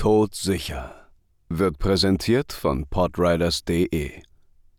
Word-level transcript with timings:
Todsicher 0.00 1.10
wird 1.50 1.78
präsentiert 1.78 2.54
von 2.54 2.86
podriders.de, 2.86 4.22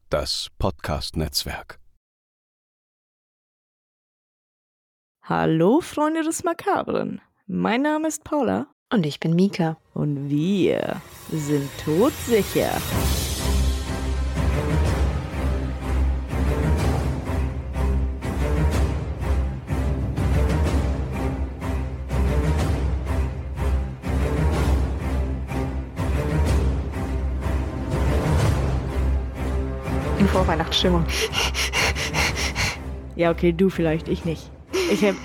das 0.09 0.47
Podcast-Netzwerk. 0.57 1.79
Hallo, 5.21 5.79
Freunde 5.79 6.23
des 6.23 6.43
Makabren. 6.43 7.21
Mein 7.45 7.83
Name 7.83 8.07
ist 8.07 8.23
Paula. 8.23 8.65
Und 8.91 9.05
ich 9.05 9.19
bin 9.19 9.35
Mika. 9.35 9.77
Und 9.93 10.27
wir 10.31 10.99
sind 11.29 11.69
todsicher. 11.85 12.71
Vorweihnachtsstimmung. 30.31 31.05
Ja, 33.15 33.31
okay, 33.31 33.51
du 33.51 33.69
vielleicht, 33.69 34.07
ich 34.07 34.25
nicht. 34.25 34.49
Ich 34.91 35.03
hab. 35.03 35.15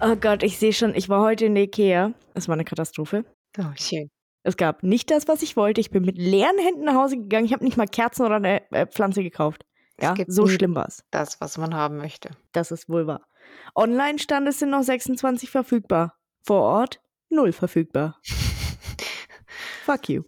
Oh 0.00 0.14
Gott, 0.16 0.42
ich 0.42 0.58
sehe 0.58 0.72
schon, 0.72 0.94
ich 0.94 1.08
war 1.08 1.22
heute 1.22 1.46
in 1.46 1.54
der 1.54 1.64
Ikea. 1.64 2.12
Es 2.34 2.48
war 2.48 2.54
eine 2.54 2.64
Katastrophe. 2.64 3.24
Oh, 3.58 3.64
schön. 3.76 4.10
Es 4.42 4.56
gab 4.56 4.82
nicht 4.82 5.10
das, 5.10 5.26
was 5.26 5.42
ich 5.42 5.56
wollte. 5.56 5.80
Ich 5.80 5.90
bin 5.90 6.04
mit 6.04 6.16
leeren 6.18 6.58
Händen 6.58 6.84
nach 6.84 6.94
Hause 6.94 7.16
gegangen. 7.16 7.46
Ich 7.46 7.52
habe 7.52 7.64
nicht 7.64 7.76
mal 7.76 7.86
Kerzen 7.86 8.24
oder 8.24 8.36
eine 8.36 8.70
äh, 8.70 8.86
Pflanze 8.86 9.22
gekauft. 9.22 9.64
Ja, 10.00 10.14
so 10.28 10.46
schlimm 10.46 10.74
war 10.74 10.86
es. 10.86 11.02
Das, 11.10 11.40
was 11.40 11.56
man 11.58 11.74
haben 11.74 11.96
möchte. 11.96 12.30
Das 12.52 12.70
ist 12.70 12.88
wohl 12.88 13.06
wahr. 13.06 13.26
Online 13.74 14.18
stand 14.18 14.46
es 14.46 14.58
sind 14.58 14.70
noch 14.70 14.82
26 14.82 15.50
verfügbar. 15.50 16.14
Vor 16.44 16.60
Ort 16.60 17.00
null 17.30 17.52
verfügbar. 17.52 18.20
Fuck 19.84 20.08
you. 20.10 20.22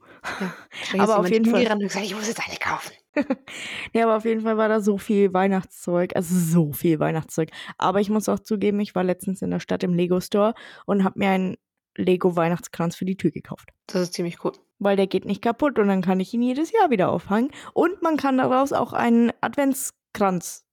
Ja, 0.94 1.02
Aber 1.02 1.18
auf 1.18 1.30
jeden 1.30 1.44
Fall- 1.44 1.64
Fall. 1.66 1.72
Und 1.74 1.80
gesagt, 1.82 2.04
ich 2.06 2.14
muss 2.14 2.26
jetzt 2.26 2.40
eine 2.44 2.56
kaufen. 2.58 2.92
Ja, 3.94 4.04
aber 4.04 4.16
auf 4.16 4.24
jeden 4.24 4.42
Fall 4.42 4.56
war 4.56 4.68
da 4.68 4.80
so 4.80 4.98
viel 4.98 5.32
Weihnachtszeug, 5.32 6.14
also 6.14 6.34
so 6.34 6.72
viel 6.72 6.98
Weihnachtszeug. 7.00 7.50
Aber 7.78 8.00
ich 8.00 8.10
muss 8.10 8.28
auch 8.28 8.38
zugeben, 8.40 8.80
ich 8.80 8.94
war 8.94 9.04
letztens 9.04 9.42
in 9.42 9.50
der 9.50 9.60
Stadt 9.60 9.82
im 9.82 9.94
Lego 9.94 10.20
Store 10.20 10.54
und 10.86 11.04
habe 11.04 11.18
mir 11.18 11.30
einen 11.30 11.56
Lego 11.96 12.36
Weihnachtskranz 12.36 12.96
für 12.96 13.04
die 13.04 13.16
Tür 13.16 13.30
gekauft. 13.30 13.70
Das 13.86 14.02
ist 14.02 14.14
ziemlich 14.14 14.44
cool. 14.44 14.52
Weil 14.78 14.96
der 14.96 15.08
geht 15.08 15.24
nicht 15.24 15.42
kaputt 15.42 15.78
und 15.78 15.88
dann 15.88 16.02
kann 16.02 16.20
ich 16.20 16.32
ihn 16.32 16.42
jedes 16.42 16.70
Jahr 16.72 16.90
wieder 16.90 17.10
aufhängen. 17.10 17.50
Und 17.74 18.00
man 18.02 18.16
kann 18.16 18.38
daraus 18.38 18.72
auch 18.72 18.92
einen 18.92 19.32
Adventskranz, 19.40 20.64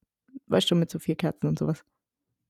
weißt 0.48 0.70
du, 0.70 0.76
mit 0.76 0.92
so 0.92 1.00
vier 1.00 1.16
Kerzen 1.16 1.48
und 1.48 1.58
sowas, 1.58 1.84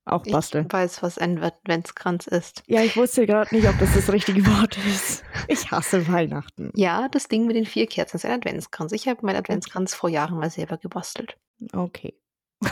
auch 0.06 0.24
basteln. 0.24 0.66
Ich 0.68 0.74
weiß, 0.74 1.02
was 1.04 1.18
ein 1.18 1.42
Adventskranz 1.42 2.28
ist. 2.28 2.64
Ja, 2.68 2.82
ich 2.82 2.96
wusste 2.96 3.26
gerade 3.26 3.54
nicht, 3.56 3.68
ob 3.68 3.78
das 3.80 3.94
das 3.94 4.12
richtige 4.12 4.46
Wort 4.46 4.78
ist. 4.78 5.24
Ich 5.48 5.70
hasse 5.70 6.08
Weihnachten. 6.08 6.72
Ja, 6.76 7.08
das 7.10 7.28
Ding 7.28 7.46
mit 7.46 7.56
den 7.56 7.66
vier 7.66 7.86
Kerzen 7.86 8.18
ist 8.18 8.26
ein 8.26 8.32
Adventskranz. 8.32 8.92
Ich 8.94 9.08
habe 9.08 9.24
meinen 9.26 9.36
Adventskranz 9.36 9.94
vor 9.94 10.10
Jahren 10.10 10.40
mal 10.40 10.50
selber 10.50 10.78
gebastelt. 10.78 11.38
Okay. 11.72 12.16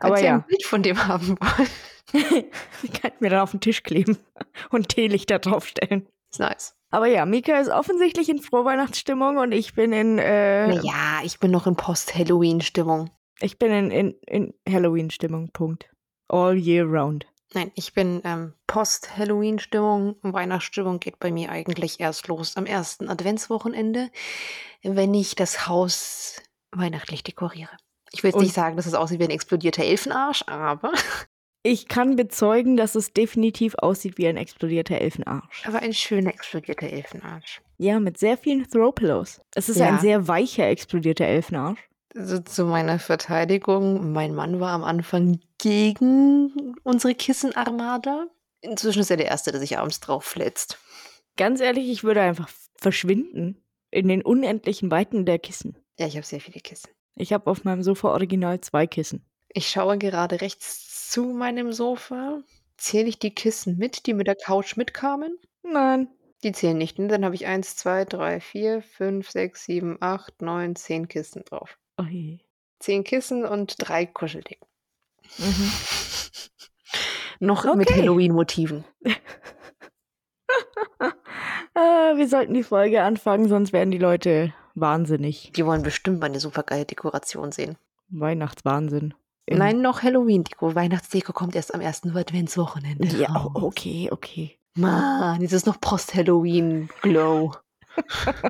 Aber 0.00 0.20
ja. 0.20 0.34
ein 0.34 0.44
Bild 0.46 0.64
von 0.64 0.82
dem 0.82 1.06
haben 1.06 1.36
wollt. 1.40 1.70
Ich 2.82 2.92
kann 2.92 3.12
mir 3.20 3.30
dann 3.30 3.40
auf 3.40 3.52
den 3.52 3.60
Tisch 3.60 3.82
kleben 3.82 4.18
und 4.70 4.90
Teelichter 4.90 5.38
draufstellen. 5.38 6.06
Ist 6.30 6.40
nice. 6.40 6.76
Aber 6.90 7.06
ja, 7.06 7.24
Mika 7.24 7.58
ist 7.58 7.70
offensichtlich 7.70 8.28
in 8.28 8.38
Vorweihnachtsstimmung 8.38 9.38
und 9.38 9.52
ich 9.52 9.74
bin 9.74 9.94
in, 9.94 10.18
äh, 10.18 10.66
Naja, 10.66 11.20
ich 11.24 11.38
bin 11.40 11.50
noch 11.50 11.66
in 11.66 11.74
Post-Halloween-Stimmung. 11.74 13.10
Ich 13.42 13.58
bin 13.58 13.70
in, 13.72 13.90
in, 13.90 14.14
in 14.26 14.54
Halloween-Stimmung. 14.72 15.50
Punkt. 15.52 15.90
All 16.28 16.56
year 16.56 16.84
round. 16.84 17.26
Nein, 17.54 17.70
ich 17.74 17.92
bin 17.92 18.22
ähm, 18.24 18.54
Post-Halloween-Stimmung. 18.66 20.16
Weihnachtsstimmung 20.22 21.00
geht 21.00 21.18
bei 21.18 21.30
mir 21.30 21.50
eigentlich 21.50 22.00
erst 22.00 22.28
los 22.28 22.56
am 22.56 22.66
ersten 22.66 23.08
Adventswochenende, 23.08 24.10
wenn 24.82 25.12
ich 25.14 25.34
das 25.34 25.66
Haus 25.68 26.40
weihnachtlich 26.70 27.22
dekoriere. 27.22 27.70
Ich 28.12 28.22
will 28.22 28.28
jetzt 28.30 28.36
Und- 28.36 28.44
nicht 28.44 28.54
sagen, 28.54 28.76
dass 28.76 28.86
es 28.86 28.94
aussieht 28.94 29.20
wie 29.20 29.24
ein 29.24 29.30
explodierter 29.30 29.84
Elfenarsch, 29.84 30.44
aber, 30.46 30.92
Ich 31.64 31.86
kann 31.86 32.16
bezeugen, 32.16 32.76
dass 32.76 32.96
es 32.96 33.12
definitiv 33.12 33.76
aussieht 33.76 34.18
wie 34.18 34.26
ein 34.26 34.36
explodierter 34.36 34.98
Elfenarsch. 35.00 35.64
aber 35.64 35.78
ein 35.78 35.94
schöner 35.94 36.30
explodierter 36.30 36.88
Elfenarsch. 36.88 37.60
Ja, 37.78 38.00
mit 38.00 38.18
sehr 38.18 38.36
vielen 38.36 38.68
Throw-Pillows. 38.68 39.40
Es 39.54 39.68
ist 39.68 39.76
Ja. 39.78 39.86
ein 39.88 40.00
sehr 40.00 40.26
weicher 40.26 40.66
explodierter 40.68 41.24
Elfenarsch. 41.26 41.78
Also 42.14 42.40
zu 42.40 42.64
meiner 42.64 42.98
Verteidigung, 42.98 44.12
mein 44.12 44.34
Mann 44.34 44.60
war 44.60 44.72
am 44.72 44.84
Anfang 44.84 45.40
gegen 45.58 46.74
unsere 46.82 47.14
Kissenarmada. 47.14 48.26
Inzwischen 48.60 49.00
ist 49.00 49.10
er 49.10 49.16
der 49.16 49.26
Erste, 49.26 49.50
der 49.50 49.60
sich 49.60 49.78
abends 49.78 50.00
drauf 50.00 50.24
fletzt. 50.24 50.78
Ganz 51.36 51.60
ehrlich, 51.60 51.90
ich 51.90 52.04
würde 52.04 52.20
einfach 52.20 52.48
verschwinden 52.76 53.64
in 53.90 54.08
den 54.08 54.22
unendlichen 54.22 54.90
Weiten 54.90 55.24
der 55.24 55.38
Kissen. 55.38 55.76
Ja, 55.98 56.06
ich 56.06 56.16
habe 56.16 56.26
sehr 56.26 56.40
viele 56.40 56.60
Kissen. 56.60 56.90
Ich 57.14 57.32
habe 57.32 57.50
auf 57.50 57.64
meinem 57.64 57.82
Sofa 57.82 58.08
original 58.08 58.60
zwei 58.60 58.86
Kissen. 58.86 59.24
Ich 59.48 59.68
schaue 59.68 59.98
gerade 59.98 60.40
rechts 60.40 61.10
zu 61.10 61.24
meinem 61.24 61.72
Sofa. 61.72 62.42
Zähle 62.76 63.08
ich 63.08 63.18
die 63.18 63.34
Kissen 63.34 63.78
mit, 63.78 64.06
die 64.06 64.14
mit 64.14 64.26
der 64.26 64.36
Couch 64.36 64.76
mitkamen? 64.76 65.38
Nein. 65.62 66.08
Die 66.42 66.52
zählen 66.52 66.76
nicht. 66.76 66.98
Und 66.98 67.08
dann 67.08 67.24
habe 67.24 67.34
ich 67.34 67.46
1, 67.46 67.76
2, 67.76 68.06
3, 68.06 68.40
4, 68.40 68.82
5, 68.82 69.30
6, 69.30 69.64
7, 69.64 69.98
8, 70.00 70.42
9, 70.42 70.74
10 70.74 71.08
Kissen 71.08 71.44
drauf. 71.44 71.78
Oh 72.02 72.06
je. 72.10 72.38
10 72.80 73.04
Kissen 73.04 73.44
und 73.44 73.76
drei 73.78 74.06
Kuscheldecken. 74.06 74.66
Mhm. 75.38 75.70
Noch 77.40 77.64
mit 77.74 77.88
Okay. 77.90 78.00
Halloween-Motiven. 78.00 78.84
Äh, 79.04 79.12
wir 82.16 82.28
sollten 82.28 82.54
die 82.54 82.62
Folge 82.62 83.02
anfangen, 83.02 83.48
sonst 83.48 83.72
werden 83.72 83.90
die 83.90 83.98
Leute 83.98 84.52
wahnsinnig. 84.74 85.52
Die 85.56 85.66
wollen 85.66 85.82
bestimmt 85.82 86.20
mal 86.20 86.26
eine 86.26 86.40
super 86.40 86.62
geile 86.62 86.84
Dekoration 86.84 87.50
sehen. 87.52 87.76
Weihnachtswahnsinn. 88.10 89.14
Im- 89.46 89.58
Nein, 89.58 89.80
noch 89.80 90.02
Halloween-Deko. 90.02 90.74
Weihnachtsdeko 90.74 91.32
kommt 91.32 91.56
erst 91.56 91.74
am 91.74 91.80
ersten 91.80 92.16
Adventswochenende. 92.16 93.08
Ja, 93.16 93.28
raus. 93.32 93.50
okay, 93.62 94.08
okay. 94.12 94.58
Mann, 94.76 95.40
jetzt 95.42 95.52
ist 95.52 95.66
noch 95.66 95.80
Post-Halloween-Glow. 95.80 97.52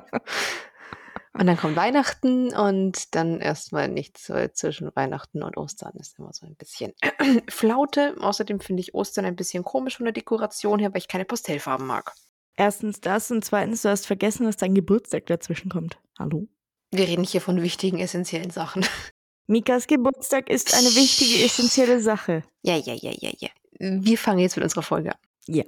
und 1.33 1.47
dann 1.47 1.57
kommt 1.57 1.75
Weihnachten 1.75 2.53
und 2.55 3.15
dann 3.15 3.39
erstmal 3.39 3.87
nichts, 3.87 4.29
weil 4.29 4.51
zwischen 4.53 4.91
Weihnachten 4.95 5.41
und 5.43 5.57
Ostern 5.57 5.93
ist 5.99 6.19
immer 6.19 6.31
so 6.33 6.45
ein 6.45 6.55
bisschen 6.55 6.93
Flaute. 7.49 8.15
Außerdem 8.19 8.59
finde 8.59 8.81
ich 8.81 8.93
Ostern 8.93 9.25
ein 9.25 9.35
bisschen 9.35 9.63
komisch 9.63 9.97
von 9.97 10.05
der 10.05 10.13
Dekoration 10.13 10.79
her, 10.79 10.91
weil 10.93 10.99
ich 10.99 11.07
keine 11.07 11.25
Pastellfarben 11.25 11.87
mag. 11.87 12.13
Erstens 12.55 13.01
das 13.01 13.31
und 13.31 13.43
zweitens, 13.43 13.81
du 13.81 13.89
hast 13.89 14.05
vergessen, 14.05 14.45
dass 14.45 14.57
dein 14.57 14.75
Geburtstag 14.75 15.25
dazwischen 15.25 15.69
kommt. 15.69 15.97
Hallo? 16.19 16.47
Wir 16.91 17.07
reden 17.07 17.23
hier 17.23 17.41
von 17.41 17.61
wichtigen, 17.63 17.97
essentiellen 17.99 18.51
Sachen. 18.51 18.85
Mikas 19.47 19.87
Geburtstag 19.87 20.49
ist 20.49 20.73
eine 20.75 20.87
wichtige, 20.95 21.43
essentielle 21.43 21.99
Sache. 21.99 22.43
Ja, 22.61 22.77
ja, 22.77 22.93
ja, 22.93 23.11
ja, 23.19 23.31
ja. 23.39 23.49
Wir 23.79 24.17
fangen 24.17 24.39
jetzt 24.39 24.55
mit 24.55 24.63
unserer 24.63 24.83
Folge 24.83 25.11
an. 25.11 25.63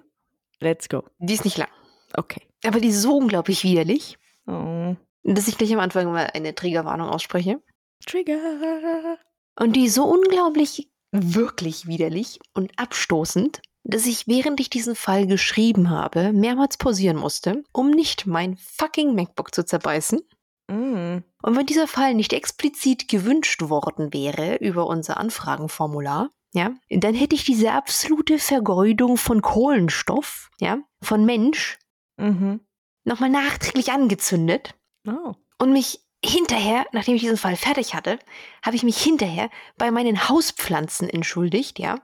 Let's 0.59 0.87
go. 0.87 1.03
Die 1.17 1.33
ist 1.33 1.43
nicht 1.43 1.57
lang, 1.57 1.67
Okay. 2.15 2.41
aber 2.63 2.79
die 2.79 2.87
ist 2.89 3.01
so 3.01 3.17
unglaublich 3.17 3.63
widerlich, 3.63 4.17
Oh. 4.47 4.95
Dass 5.25 5.47
ich 5.47 5.57
gleich 5.57 5.73
am 5.73 5.79
Anfang 5.79 6.11
mal 6.11 6.29
eine 6.33 6.53
Triggerwarnung 6.53 7.09
ausspreche. 7.09 7.61
Trigger. 8.05 9.17
Und 9.59 9.75
die 9.75 9.89
so 9.89 10.03
unglaublich, 10.05 10.89
wirklich 11.11 11.87
widerlich 11.87 12.39
und 12.53 12.77
abstoßend, 12.77 13.61
dass 13.83 14.05
ich, 14.05 14.27
während 14.27 14.59
ich 14.59 14.69
diesen 14.69 14.95
Fall 14.95 15.27
geschrieben 15.27 15.89
habe, 15.89 16.33
mehrmals 16.33 16.77
pausieren 16.77 17.17
musste, 17.17 17.63
um 17.71 17.89
nicht 17.91 18.27
mein 18.27 18.57
fucking 18.57 19.15
MacBook 19.15 19.53
zu 19.53 19.65
zerbeißen. 19.65 20.19
Mm. 20.67 21.19
Und 21.41 21.55
wenn 21.55 21.65
dieser 21.65 21.87
Fall 21.87 22.15
nicht 22.15 22.33
explizit 22.33 23.07
gewünscht 23.07 23.61
worden 23.61 24.13
wäre 24.13 24.55
über 24.55 24.87
unser 24.87 25.17
Anfragenformular, 25.17 26.31
ja, 26.53 26.73
dann 26.89 27.13
hätte 27.13 27.35
ich 27.35 27.45
diese 27.45 27.71
absolute 27.71 28.39
Vergeudung 28.39 29.17
von 29.17 29.41
Kohlenstoff, 29.41 30.49
ja, 30.59 30.79
von 31.01 31.25
Mensch, 31.25 31.77
Mhm. 32.17 32.61
nochmal 33.03 33.29
nachträglich 33.29 33.91
angezündet 33.91 34.73
Oh. 35.07 35.33
und 35.59 35.73
mich 35.73 35.99
hinterher, 36.23 36.85
nachdem 36.91 37.15
ich 37.15 37.21
diesen 37.21 37.37
Fall 37.37 37.55
fertig 37.55 37.93
hatte, 37.93 38.17
habe 38.63 38.75
ich 38.75 38.83
mich 38.83 38.97
hinterher 38.97 39.49
bei 39.77 39.91
meinen 39.91 40.27
Hauspflanzen 40.27 41.07
entschuldigt, 41.09 41.77
ja, 41.77 41.99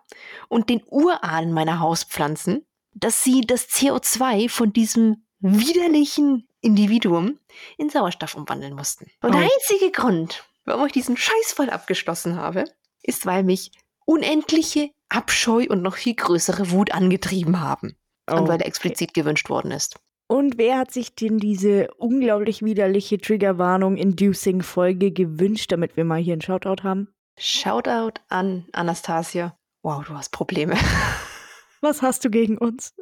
und 0.47 0.69
den 0.69 0.81
Urahnen 0.87 1.51
meiner 1.53 1.79
Hauspflanzen, 1.79 2.65
dass 2.93 3.23
sie 3.23 3.41
das 3.41 3.67
CO2 3.69 4.47
von 4.49 4.73
diesem 4.73 5.25
widerlichen 5.39 6.47
Individuum 6.61 7.39
in 7.77 7.89
Sauerstoff 7.89 8.35
umwandeln 8.35 8.75
mussten. 8.75 9.09
Und 9.21 9.33
der 9.33 9.41
Oh. 9.41 9.49
einzige 9.51 9.91
Grund, 9.91 10.43
warum 10.65 10.85
ich 10.85 10.91
diesen 10.93 11.17
Scheißfall 11.17 11.69
abgeschlossen 11.71 12.35
habe, 12.35 12.65
ist, 13.01 13.25
weil 13.25 13.43
mich 13.43 13.71
unendliche 14.05 14.91
Abscheu 15.09 15.65
und 15.67 15.81
noch 15.81 15.95
viel 15.95 16.13
größere 16.15 16.69
Wut 16.71 16.91
angetrieben 16.91 17.59
haben. 17.59 17.95
Und 18.29 18.47
weil 18.47 18.49
er 18.49 18.55
Okay. 18.61 18.67
explizit 18.67 19.13
gewünscht 19.15 19.49
worden 19.49 19.71
ist. 19.71 19.99
Und 20.31 20.57
wer 20.57 20.77
hat 20.77 20.91
sich 20.91 21.13
denn 21.13 21.39
diese 21.39 21.93
unglaublich 21.95 22.63
widerliche 22.63 23.17
Triggerwarnung-Inducing-Folge 23.17 25.11
gewünscht, 25.11 25.73
damit 25.73 25.97
wir 25.97 26.05
mal 26.05 26.21
hier 26.21 26.31
einen 26.31 26.41
Shoutout 26.41 26.83
haben? 26.83 27.13
Shoutout 27.37 28.21
an 28.29 28.65
Anastasia. 28.71 29.57
Wow, 29.83 30.05
du 30.05 30.13
hast 30.13 30.29
Probleme. 30.29 30.75
Was 31.81 32.01
hast 32.01 32.23
du 32.23 32.29
gegen 32.29 32.57
uns? 32.57 32.95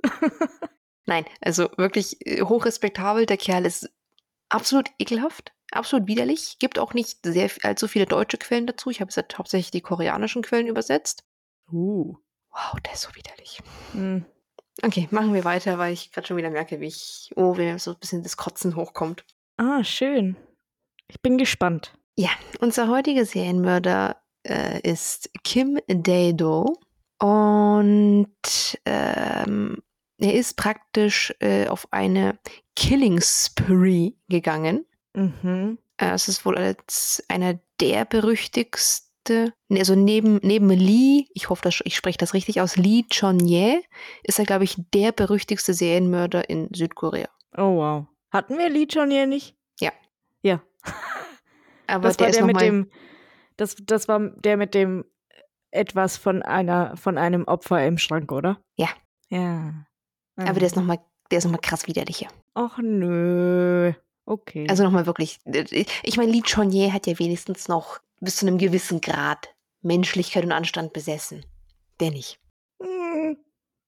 Nein, 1.06 1.24
also 1.40 1.70
wirklich 1.78 2.26
äh, 2.26 2.42
hochrespektabel. 2.42 3.28
Der 3.28 3.38
Kerl 3.38 3.68
ist 3.68 3.92
absolut 4.50 4.90
ekelhaft, 4.98 5.54
absolut 5.70 6.08
widerlich. 6.08 6.58
Gibt 6.58 6.80
auch 6.80 6.96
nicht 6.96 7.20
sehr 7.22 7.52
allzu 7.62 7.88
viele 7.88 8.08
deutsche 8.08 8.40
Quellen 8.40 8.66
dazu. 8.66 8.90
Ich 8.90 9.02
habe 9.02 9.12
jetzt 9.16 9.38
hauptsächlich 9.38 9.70
die 9.70 9.82
koreanischen 9.82 10.42
Quellen 10.42 10.66
übersetzt. 10.66 11.26
Uh. 11.72 12.16
Wow, 12.50 12.80
der 12.84 12.94
ist 12.94 13.02
so 13.02 13.14
widerlich. 13.14 13.62
Hm. 13.92 14.26
Okay, 14.82 15.08
machen 15.12 15.34
wir 15.34 15.44
weiter, 15.44 15.78
weil 15.78 15.94
ich 15.94 16.12
gerade 16.12 16.28
schon 16.28 16.38
wieder 16.38 16.50
merke, 16.50 16.80
wie 16.80 16.88
ich, 16.88 17.32
oh, 17.36 17.58
wie 17.58 17.78
so 17.80 17.92
ein 17.92 18.00
bisschen 18.00 18.24
das 18.24 18.38
Kotzen 18.38 18.76
hochkommt. 18.76 19.26
Ah, 19.58 19.84
schön. 19.84 20.38
Ich 21.08 21.22
bin 21.22 21.38
gespannt. 21.38 21.94
Ja, 22.16 22.30
unser 22.60 22.88
heutiger 22.88 23.26
Serienmörder 23.26 24.22
äh, 24.44 24.80
ist 24.82 25.30
Kim 25.44 25.80
Dae-do 25.88 26.78
und 27.20 28.28
ähm, 28.86 29.78
er 30.18 30.34
ist 30.34 30.56
praktisch 30.58 31.34
äh, 31.40 31.68
auf 31.68 31.88
eine 31.92 32.40
Killing 32.76 33.22
Spree 33.22 34.12
gegangen. 34.28 34.86
Mhm. 35.14 35.78
Äh, 35.98 36.12
es 36.12 36.28
ist 36.28 36.46
wohl 36.46 36.58
als 36.58 37.24
einer 37.28 37.60
der 37.80 38.06
berüchtigste, 38.06 39.09
nee, 39.68 39.80
also 39.80 39.96
neben, 39.96 40.40
neben 40.44 40.70
Lee, 40.70 41.26
ich 41.34 41.50
hoffe, 41.50 41.70
ich 41.84 41.96
spreche 41.96 42.18
das 42.18 42.34
richtig 42.34 42.62
aus, 42.62 42.76
Lee 42.76 43.04
Chon-ye, 43.10 43.82
ist 44.24 44.40
er, 44.40 44.46
glaube 44.46 44.64
ich, 44.64 44.76
der 44.94 45.12
berüchtigste 45.12 45.74
Serienmörder 45.74 46.50
in 46.50 46.70
Südkorea. 46.74 47.30
Oh, 47.58 47.78
wow. 47.78 48.06
Hatten 48.32 48.58
wir 48.58 48.70
Lee 48.70 48.88
Chon-ye 48.88 49.26
nicht? 49.26 49.56
Ja. 49.80 49.92
Ja. 50.42 50.62
Aber 51.88 52.10
das 52.10 52.18
der 52.18 52.26
war 52.26 52.30
ist 52.30 52.38
der 52.38 52.46
mit 52.46 52.62
dem, 52.62 52.92
das, 53.58 53.76
das 53.84 54.08
war 54.08 54.20
der 54.20 54.58
mit 54.58 54.74
dem 54.74 55.06
etwas 55.72 56.18
von 56.18 56.42
einer, 56.42 56.96
von 56.98 57.18
einem 57.18 57.46
Opfer 57.46 57.86
im 57.86 57.98
Schrank, 57.98 58.32
oder? 58.32 58.62
Ja. 58.76 58.90
Ja. 59.30 59.86
aber 60.36 60.60
der 60.60 60.68
ist 60.68 60.76
nochmal, 60.76 61.00
der 61.30 61.38
ist 61.38 61.44
noch 61.44 61.52
mal 61.52 61.60
krass 61.60 61.86
widerlicher. 61.88 62.28
Ach 62.56 62.80
nö. 62.80 63.94
Okay. 64.26 64.68
Also 64.70 64.84
nochmal 64.84 65.06
wirklich, 65.06 65.40
ich 65.46 66.18
meine, 66.18 66.32
Lee 66.32 66.42
Chon-ye 66.42 66.92
hat 66.92 67.08
ja 67.08 67.18
wenigstens 67.18 67.68
noch 67.68 68.00
bis 68.20 68.38
zu 68.38 68.48
einem 68.48 68.58
gewissen 68.58 69.02
Grad 69.02 69.54
Menschlichkeit 69.82 70.44
und 70.44 70.52
Anstand 70.52 70.94
besessen. 70.94 71.46
Der 72.00 72.12
nicht. 72.12 72.40
Hm, 72.82 73.38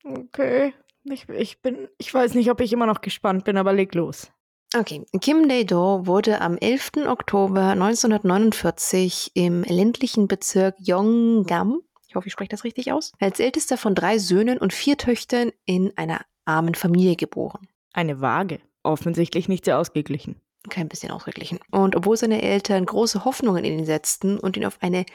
Okay. 0.04 0.74
Ich, 1.04 1.28
ich 1.30 1.62
bin, 1.62 1.88
ich 1.98 2.13
weiß 2.13 2.36
nicht, 2.36 2.51
ob 2.51 2.62
ich 2.62 2.74
immer 2.74 2.86
noch 2.86 3.01
gespannt 3.01 3.44
bin, 3.44 3.57
aber 3.57 3.74
leg 3.74 3.94
los. 3.95 4.31
Okay, 4.78 5.04
Kim 5.19 5.50
Dae-do 5.50 6.06
wurde 6.06 6.39
am 6.42 6.57
11. 6.57 7.07
Oktober 7.07 7.69
1949 7.72 9.31
im 9.33 9.63
ländlichen 9.63 10.28
Bezirk 10.28 10.75
Yonggam, 10.80 11.81
ich 12.07 12.16
hoffe, 12.16 12.28
ich 12.28 12.33
spreche 12.33 12.50
das 12.50 12.63
richtig 12.63 12.92
aus, 12.92 13.12
als 13.19 13.39
ältester 13.39 13.78
von 13.78 13.95
drei 13.95 14.18
Söhnen 14.18 14.57
und 14.60 14.74
vier 14.74 14.98
Töchtern 14.98 15.51
in 15.66 15.92
einer 15.98 16.22
armen 16.45 16.75
Familie 16.75 17.16
geboren. 17.16 17.68
Eine 17.94 18.22
Waage. 18.22 18.60
Offensichtlich 18.83 19.50
nicht 19.50 19.66
sehr 19.66 19.78
ausgeglichen. 19.78 20.39
Kein 20.69 20.89
bisschen 20.89 21.11
ausgeglichen. 21.11 21.59
Und 21.71 21.95
obwohl 21.95 22.17
seine 22.17 22.41
Eltern 22.41 22.85
große 22.85 23.25
Hoffnungen 23.25 23.63
in 23.63 23.79
ihn 23.79 23.85
setzten 23.85 24.39
und 24.39 24.57
ihn 24.57 24.65
auf 24.65 24.77
eine 24.81 25.05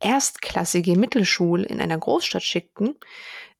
erstklassige 0.00 0.96
Mittelschule 0.96 1.64
in 1.64 1.80
einer 1.80 1.98
Großstadt 1.98 2.42
schickten 2.42 2.96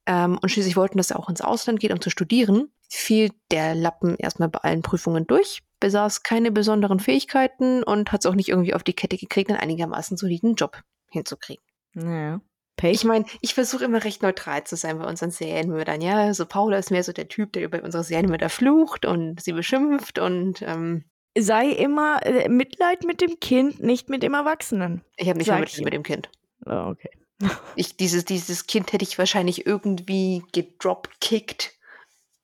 ähm, 0.05 0.39
und 0.41 0.49
schließlich 0.49 0.75
wollten, 0.75 0.97
dass 0.97 1.11
er 1.11 1.19
auch 1.19 1.29
ins 1.29 1.41
Ausland 1.41 1.79
geht, 1.79 1.91
um 1.91 2.01
zu 2.01 2.09
studieren, 2.09 2.71
fiel 2.89 3.31
der 3.51 3.75
Lappen 3.75 4.15
erstmal 4.17 4.49
bei 4.49 4.59
allen 4.59 4.81
Prüfungen 4.81 5.27
durch, 5.27 5.61
besaß 5.79 6.23
keine 6.23 6.51
besonderen 6.51 6.99
Fähigkeiten 6.99 7.83
und 7.83 8.11
hat 8.11 8.21
es 8.21 8.25
auch 8.25 8.35
nicht 8.35 8.49
irgendwie 8.49 8.73
auf 8.73 8.83
die 8.83 8.93
Kette 8.93 9.17
gekriegt, 9.17 9.49
einen 9.49 9.59
einigermaßen 9.59 10.17
soliden 10.17 10.55
Job 10.55 10.81
hinzukriegen. 11.09 11.63
Naja. 11.93 12.41
Ich 12.79 12.81
Pech. 12.81 13.03
meine, 13.05 13.25
ich 13.41 13.55
versuche 13.55 13.85
immer 13.85 14.03
recht 14.03 14.21
neutral 14.21 14.63
zu 14.63 14.75
sein 14.75 14.99
bei 14.99 15.05
unseren 15.05 15.31
Serienmördern. 15.31 15.99
Ja, 15.99 16.17
also 16.17 16.45
Paula 16.45 16.77
ist 16.77 16.91
mehr 16.91 17.03
so 17.03 17.11
der 17.11 17.27
Typ, 17.27 17.53
der 17.53 17.63
über 17.63 17.81
unsere 17.83 18.03
Serienmörder 18.03 18.49
flucht 18.49 19.03
und 19.03 19.41
sie 19.41 19.53
beschimpft 19.53 20.19
und 20.19 20.61
ähm, 20.61 21.03
Sei 21.37 21.69
immer 21.69 22.25
äh, 22.25 22.49
Mitleid 22.49 23.03
mit 23.03 23.21
dem 23.21 23.39
Kind, 23.39 23.81
nicht 23.81 24.09
mit 24.09 24.23
dem 24.23 24.33
Erwachsenen. 24.33 25.01
ich 25.17 25.27
habe 25.29 25.37
nicht 25.37 25.47
Sag 25.47 25.59
mehr 25.59 25.83
mit, 25.83 25.93
dem 25.93 26.03
Kind. 26.03 26.29
Ah, 26.65 26.89
okay. 26.89 27.09
Ich, 27.75 27.95
dieses, 27.97 28.25
dieses 28.25 28.65
Kind 28.65 28.91
hätte 28.93 29.03
ich 29.03 29.17
wahrscheinlich 29.19 29.65
irgendwie 29.67 30.43
gedropkickt. 30.53 31.71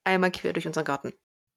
Einmal 0.03 0.31
quer 0.31 0.53
durch 0.53 0.67
unseren 0.67 0.85
Garten. 0.85 1.13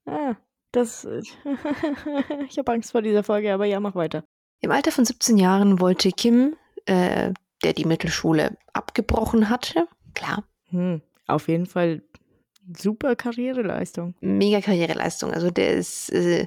Ah, 0.06 0.36
das. 0.72 1.04
ich 2.48 2.58
habe 2.58 2.72
Angst 2.72 2.92
vor 2.92 3.02
dieser 3.02 3.22
Folge, 3.24 3.52
aber 3.52 3.66
ja, 3.66 3.80
mach 3.80 3.94
weiter. 3.94 4.24
Im 4.60 4.70
Alter 4.70 4.90
von 4.92 5.04
17 5.04 5.36
Jahren 5.36 5.80
wollte 5.80 6.10
Kim, 6.12 6.56
äh, 6.86 7.32
der 7.62 7.72
die 7.74 7.84
Mittelschule 7.84 8.56
abgebrochen 8.72 9.50
hatte, 9.50 9.86
klar, 10.14 10.44
Hm, 10.70 11.02
auf 11.26 11.48
jeden 11.48 11.66
Fall 11.66 12.02
super 12.76 13.14
Karriereleistung. 13.16 14.14
mega 14.20 14.60
Karriereleistung. 14.60 15.32
Also 15.32 15.50
der 15.50 15.72
ist 15.72 16.10
äh, 16.12 16.46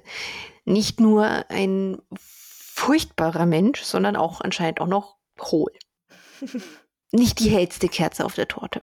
nicht 0.69 0.99
nur 0.99 1.25
ein 1.49 2.01
furchtbarer 2.15 3.45
Mensch, 3.45 3.81
sondern 3.81 4.15
auch 4.15 4.41
anscheinend 4.41 4.79
auch 4.79 4.87
noch 4.87 5.17
hohl. 5.41 5.71
Nicht 7.11 7.39
die 7.39 7.49
hellste 7.49 7.89
Kerze 7.89 8.23
auf 8.23 8.35
der 8.35 8.47
Torte. 8.47 8.81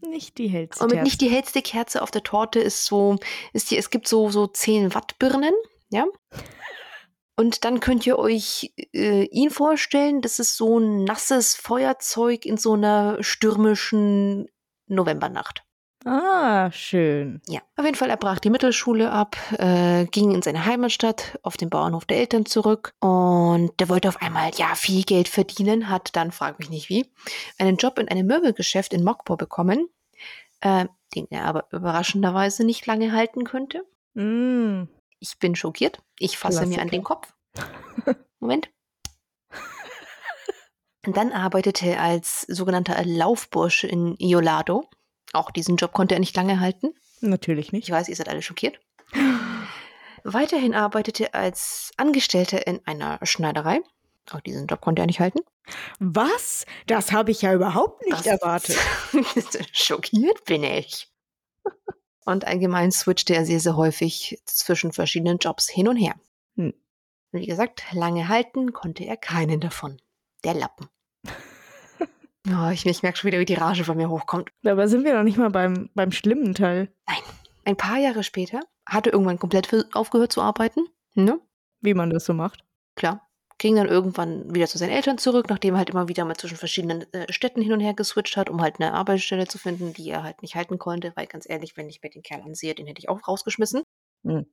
Nicht 0.00 0.38
die 0.38 0.48
hellste. 0.48 0.82
Und 0.82 0.88
mit 0.88 0.96
Kerze. 0.96 1.04
nicht 1.04 1.20
die 1.20 1.30
hellste 1.30 1.62
Kerze 1.62 2.02
auf 2.02 2.10
der 2.10 2.24
Torte 2.24 2.58
ist 2.58 2.84
so, 2.84 3.16
ist 3.52 3.70
die, 3.70 3.76
es 3.76 3.90
gibt 3.90 4.08
so, 4.08 4.30
so 4.30 4.48
10 4.48 4.94
Watt 4.94 5.18
Birnen, 5.18 5.54
ja. 5.90 6.06
Und 7.36 7.64
dann 7.64 7.78
könnt 7.78 8.04
ihr 8.04 8.18
euch 8.18 8.72
äh, 8.92 9.26
ihn 9.26 9.50
vorstellen, 9.50 10.22
das 10.22 10.40
ist 10.40 10.56
so 10.56 10.80
ein 10.80 11.04
nasses 11.04 11.54
Feuerzeug 11.54 12.44
in 12.44 12.56
so 12.56 12.72
einer 12.72 13.22
stürmischen 13.22 14.48
Novembernacht. 14.88 15.62
Ah, 16.04 16.70
schön. 16.70 17.42
Ja, 17.48 17.60
auf 17.76 17.84
jeden 17.84 17.96
Fall, 17.96 18.08
er 18.08 18.16
brach 18.16 18.38
die 18.38 18.50
Mittelschule 18.50 19.10
ab, 19.10 19.36
äh, 19.58 20.06
ging 20.06 20.32
in 20.32 20.42
seine 20.42 20.64
Heimatstadt 20.64 21.38
auf 21.42 21.56
den 21.56 21.70
Bauernhof 21.70 22.04
der 22.04 22.18
Eltern 22.18 22.46
zurück 22.46 22.94
und 23.00 23.72
der 23.80 23.88
wollte 23.88 24.08
auf 24.08 24.22
einmal, 24.22 24.52
ja, 24.54 24.74
viel 24.76 25.02
Geld 25.02 25.28
verdienen, 25.28 25.88
hat 25.88 26.14
dann, 26.14 26.30
frag 26.30 26.60
mich 26.60 26.70
nicht 26.70 26.88
wie, 26.88 27.10
einen 27.58 27.76
Job 27.76 27.98
in 27.98 28.08
einem 28.08 28.26
Möbelgeschäft 28.26 28.94
in 28.94 29.02
Mokpo 29.02 29.36
bekommen, 29.36 29.88
äh, 30.60 30.86
den 31.14 31.26
er 31.30 31.44
aber 31.46 31.66
überraschenderweise 31.72 32.64
nicht 32.64 32.86
lange 32.86 33.12
halten 33.12 33.44
könnte. 33.44 33.84
Mm. 34.14 34.84
Ich 35.20 35.38
bin 35.38 35.56
schockiert. 35.56 36.00
Ich 36.18 36.38
fasse 36.38 36.60
mir 36.60 36.80
an 36.80 36.88
Klassiker. 36.88 36.90
den 36.90 37.02
Kopf. 37.02 37.34
Moment. 38.38 38.70
Und 41.04 41.16
dann 41.16 41.32
arbeitete 41.32 41.86
er 41.86 42.02
als 42.02 42.42
sogenannter 42.42 43.04
Laufbursche 43.04 43.88
in 43.88 44.14
Iolado. 44.18 44.88
Auch 45.32 45.50
diesen 45.50 45.76
Job 45.76 45.92
konnte 45.92 46.14
er 46.14 46.20
nicht 46.20 46.36
lange 46.36 46.60
halten. 46.60 46.94
Natürlich 47.20 47.66
Ich 47.66 47.72
nicht. 47.72 47.90
weiß, 47.90 48.08
ihr 48.08 48.16
seid 48.16 48.28
alle 48.28 48.42
schockiert. 48.42 48.78
Weiterhin 50.24 50.74
arbeitete 50.74 51.32
er 51.32 51.34
als 51.40 51.92
Angestellter 51.96 52.66
in 52.66 52.80
einer 52.86 53.18
Schneiderei. 53.22 53.80
Auch 54.30 54.40
diesen 54.40 54.66
Job 54.66 54.80
konnte 54.80 55.02
er 55.02 55.06
nicht 55.06 55.20
halten. 55.20 55.40
Was? 55.98 56.66
Das 56.86 57.12
habe 57.12 57.30
ich 57.30 57.42
ja 57.42 57.54
überhaupt 57.54 58.02
nicht 58.04 58.18
Das- 58.18 58.26
erwartet. 58.26 58.76
Schockiert 59.72 60.44
bin 60.44 60.64
ich. 60.64 61.08
Und 62.24 62.46
allgemein 62.46 62.92
switchte 62.92 63.34
er 63.34 63.46
sehr, 63.46 63.60
sehr 63.60 63.76
häufig 63.76 64.38
zwischen 64.44 64.92
verschiedenen 64.92 65.38
Jobs 65.38 65.66
hin 65.68 65.88
und 65.88 65.96
her. 65.96 66.14
Hm. 66.56 66.74
Wie 67.32 67.46
gesagt, 67.46 67.84
lange 67.92 68.28
halten 68.28 68.72
konnte 68.74 69.04
er 69.04 69.16
keinen 69.16 69.60
davon. 69.60 70.00
Der 70.44 70.52
Lappen. 70.54 70.88
Oh, 72.46 72.70
ich, 72.70 72.86
ich 72.86 73.02
merke 73.02 73.18
schon 73.18 73.28
wieder, 73.28 73.40
wie 73.40 73.44
die 73.44 73.54
Rage 73.54 73.84
von 73.84 73.96
mir 73.96 74.08
hochkommt. 74.08 74.50
Dabei 74.62 74.86
sind 74.86 75.04
wir 75.04 75.14
noch 75.14 75.24
nicht 75.24 75.38
mal 75.38 75.50
beim, 75.50 75.90
beim 75.94 76.12
schlimmen 76.12 76.54
Teil. 76.54 76.92
Ein 77.64 77.76
paar 77.76 77.98
Jahre 77.98 78.22
später 78.22 78.60
hat 78.86 79.06
er 79.06 79.12
irgendwann 79.12 79.38
komplett 79.38 79.68
aufgehört 79.94 80.32
zu 80.32 80.40
arbeiten. 80.40 80.86
Ne? 81.14 81.40
Wie 81.80 81.94
man 81.94 82.10
das 82.10 82.24
so 82.24 82.34
macht. 82.34 82.64
Klar. 82.96 83.28
Ging 83.58 83.74
dann 83.74 83.88
irgendwann 83.88 84.54
wieder 84.54 84.68
zu 84.68 84.78
seinen 84.78 84.90
Eltern 84.90 85.18
zurück, 85.18 85.48
nachdem 85.48 85.74
er 85.74 85.78
halt 85.78 85.90
immer 85.90 86.06
wieder 86.06 86.24
mal 86.24 86.36
zwischen 86.36 86.56
verschiedenen 86.56 87.12
äh, 87.12 87.30
Städten 87.32 87.60
hin 87.60 87.72
und 87.72 87.80
her 87.80 87.92
geswitcht 87.92 88.36
hat, 88.36 88.48
um 88.48 88.62
halt 88.62 88.76
eine 88.78 88.94
Arbeitsstelle 88.94 89.48
zu 89.48 89.58
finden, 89.58 89.92
die 89.92 90.08
er 90.08 90.22
halt 90.22 90.42
nicht 90.42 90.54
halten 90.54 90.78
konnte. 90.78 91.12
Weil 91.16 91.26
ganz 91.26 91.48
ehrlich, 91.48 91.76
wenn 91.76 91.88
ich 91.88 92.00
mir 92.00 92.10
den 92.10 92.22
Kerl 92.22 92.42
ansehe, 92.42 92.76
den 92.76 92.86
hätte 92.86 93.00
ich 93.00 93.08
auch 93.08 93.26
rausgeschmissen. 93.26 93.82
Hm. 94.24 94.46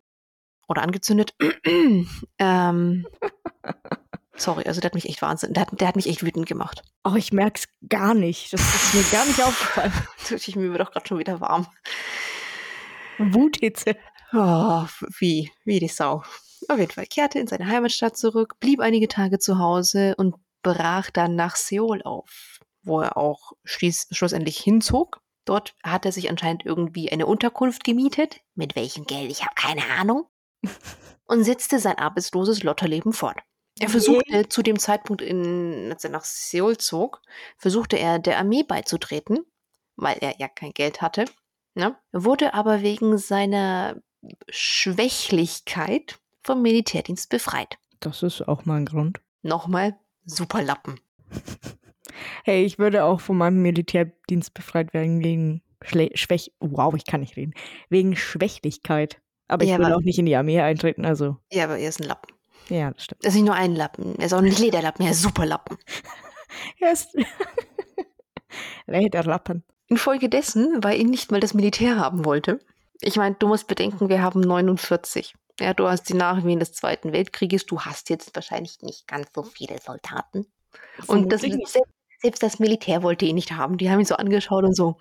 Oder 0.68 0.82
angezündet. 0.82 1.36
ähm, 2.39 3.08
sorry, 4.38 4.63
also 4.65 4.82
der 4.82 4.89
hat 4.89 4.96
mich 4.96 5.10
echt 5.10 5.22
wahnsinn. 5.22 5.54
Der 5.54 5.62
hat, 5.62 5.80
der 5.80 5.88
hat 5.88 5.96
mich 5.96 6.08
echt 6.08 6.24
wütend 6.24 6.48
gemacht. 6.48 6.84
Oh, 7.04 7.15
ich 7.15 7.32
merk's 7.32 7.68
gar 7.88 8.13
nicht. 8.13 8.54
Das 8.54 8.62
ist 8.62 8.94
mir 8.94 9.04
gar 9.18 9.25
nicht 9.25 9.42
aufgefallen. 9.44 9.94
Ich, 10.30 10.56
mir 10.56 10.72
wird 10.72 10.82
doch 10.82 10.92
gerade 10.92 11.08
schon 11.08 11.20
wieder 11.20 11.39
warm. 11.42 11.68
Wuthitze. 13.18 13.96
Oh, 14.34 14.86
wie, 15.20 15.51
wie 15.63 15.80
die 15.80 15.88
Sau. 15.88 16.24
Auf 16.68 16.80
jeden 16.80 16.92
Fall 16.92 17.06
kehrte 17.06 17.39
in 17.39 17.48
seine 17.48 17.68
Heimatstadt 17.68 18.18
zurück, 18.18 18.56
blieb 18.60 18.80
einige 18.80 19.08
Tage 19.08 19.39
zu 19.39 19.60
Hause 19.60 20.15
und 20.18 20.36
brach 20.63 21.12
dann 21.12 21.36
nach 21.36 21.56
Seoul 21.56 22.01
auf, 22.01 22.60
wo 22.82 23.01
er 23.01 23.18
auch 23.18 23.54
schließ, 23.63 24.08
schlussendlich 24.12 24.58
hinzog. 24.58 25.22
Dort 25.46 25.75
hat 25.84 26.06
er 26.06 26.12
sich 26.12 26.30
anscheinend 26.30 26.65
irgendwie 26.65 27.12
eine 27.12 27.27
Unterkunft 27.27 27.84
gemietet. 27.84 28.42
Mit 28.56 28.75
welchem 28.75 29.06
Geld? 29.06 29.30
Ich 29.30 29.44
habe 29.44 29.54
keine 29.56 29.84
Ahnung. 29.98 30.25
Und 31.27 31.44
setzte 31.44 31.80
sein 31.80 31.98
arbeitsloses 31.98 32.63
Lotterleben 32.63 33.13
fort. 33.13 33.38
Er 33.79 33.89
versuchte 33.89 34.48
zu 34.48 34.62
dem 34.62 34.79
Zeitpunkt, 34.79 35.22
in, 35.22 35.91
als 35.91 36.03
er 36.03 36.10
nach 36.10 36.24
Seoul 36.24 36.77
zog, 36.77 37.22
versuchte 37.58 37.98
er 37.98 38.20
der 38.20 38.38
Armee 38.39 38.63
beizutreten, 38.63 39.39
weil 39.98 40.17
er 40.22 40.36
ja 40.39 40.48
kein 40.48 40.72
Geld 40.72 41.01
hatte. 41.01 41.25
Ne? 41.74 41.96
Wurde 42.13 42.53
aber 42.53 42.82
wegen 42.82 43.17
seiner 43.17 44.01
Schwächlichkeit 44.50 46.20
vom 46.41 46.62
Militärdienst 46.62 47.29
befreit. 47.29 47.77
Das 48.00 48.24
ist 48.24 48.48
auch 48.48 48.65
mal 48.65 48.77
ein 48.77 48.86
Grund. 48.86 49.20
Nochmal, 49.41 49.98
super 50.25 50.62
Lappen. 50.62 51.00
Hey, 52.46 52.63
ich 52.63 52.79
würde 52.79 53.03
auch 53.03 53.20
von 53.20 53.38
meinem 53.38 53.62
Militärdienst 53.62 54.53
befreit 54.53 54.94
werden 54.94 55.24
wegen 55.24 55.62
Schle 55.82 56.10
Schwäch. 56.13 56.53
Wow, 56.60 56.94
ich 56.96 57.05
kann 57.05 57.22
nicht 57.22 57.36
reden. 57.36 57.53
Wegen 57.89 58.15
Schwächlichkeit. 58.15 59.20
Aber 59.48 59.63
ich 59.63 59.72
Ja, 59.72 59.77
würde 59.79 59.96
auch 59.96 60.01
nicht 60.01 60.20
in 60.20 60.25
die 60.25 60.36
Armee 60.36 60.62
eintreten, 60.62 61.05
also. 61.05 61.38
Ja, 61.51 61.65
aber 61.65 61.77
er 61.77 61.89
ist 61.89 62.00
ein 62.00 62.08
Lappen. 62.08 62.35
Ja, 62.69 62.91
das 62.91 63.03
stimmt. 63.03 63.24
Er 63.24 63.27
ist 63.29 63.36
nicht 63.36 63.45
nur 63.45 63.55
ein 63.55 63.75
Lappen, 63.75 64.15
er 64.17 64.25
ist 64.25 64.34
auch 64.34 64.41
nicht 64.41 64.60
Lederlappen, 64.60 65.05
er 65.05 65.12
ist 65.12 65.22
super 65.22 65.45
Lappen. 65.45 65.77
Er 66.79 66.93
ist. 66.93 67.10
Lederlappen. 68.88 69.63
Infolgedessen, 69.88 70.84
weil 70.84 71.00
ihn 71.00 71.10
nicht 71.10 71.31
mal 71.31 71.39
das 71.39 71.53
Militär 71.53 71.98
haben 72.00 72.25
wollte. 72.25 72.60
Ich 73.01 73.17
meine, 73.17 73.36
du 73.36 73.48
musst 73.48 73.67
bedenken, 73.67 74.10
wir 74.10 74.22
haben 74.22 74.39
49. 74.39 75.36
Ja, 75.60 75.74
du 75.74 75.88
hast 75.88 76.03
die 76.10 76.13
Nachwehen 76.13 76.60
des 76.60 76.74
Zweiten 76.74 77.12
Weltkrieges, 77.12 77.65
du 77.65 77.81
hast 77.81 78.10
jetzt 78.10 78.34
wahrscheinlich 78.36 78.81
nicht 78.81 79.07
ganz 79.07 79.27
so 79.36 79.43
viele 79.43 79.77
Soldaten. 79.79 80.48
Und 81.07 81.31
das, 81.31 81.41
Vermutlich 81.41 81.55
nicht. 81.55 81.67
selbst, 81.72 81.91
selbst 82.22 82.43
das 82.43 82.60
Militär 82.60 83.03
wollte 83.03 83.25
ihn 83.25 83.36
nicht 83.36 83.51
haben. 83.53 83.77
Die 83.77 83.89
haben 83.89 84.00
ihn 84.00 84.05
so 84.05 84.15
angeschaut 84.15 84.63
und 84.63 84.75
so. 84.75 84.98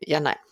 Ja, 0.00 0.20
nein. 0.20 0.36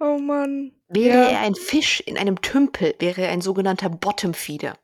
Oh 0.00 0.18
Mann. 0.18 0.72
Wäre 0.88 1.24
Ja. 1.24 1.28
er 1.30 1.40
ein 1.40 1.54
Fisch 1.54 2.00
in 2.00 2.16
einem 2.18 2.40
Tümpel, 2.40 2.94
wäre 2.98 3.22
er 3.22 3.30
ein 3.30 3.42
sogenannter 3.42 3.90
Bottomfeeder. 3.90 4.76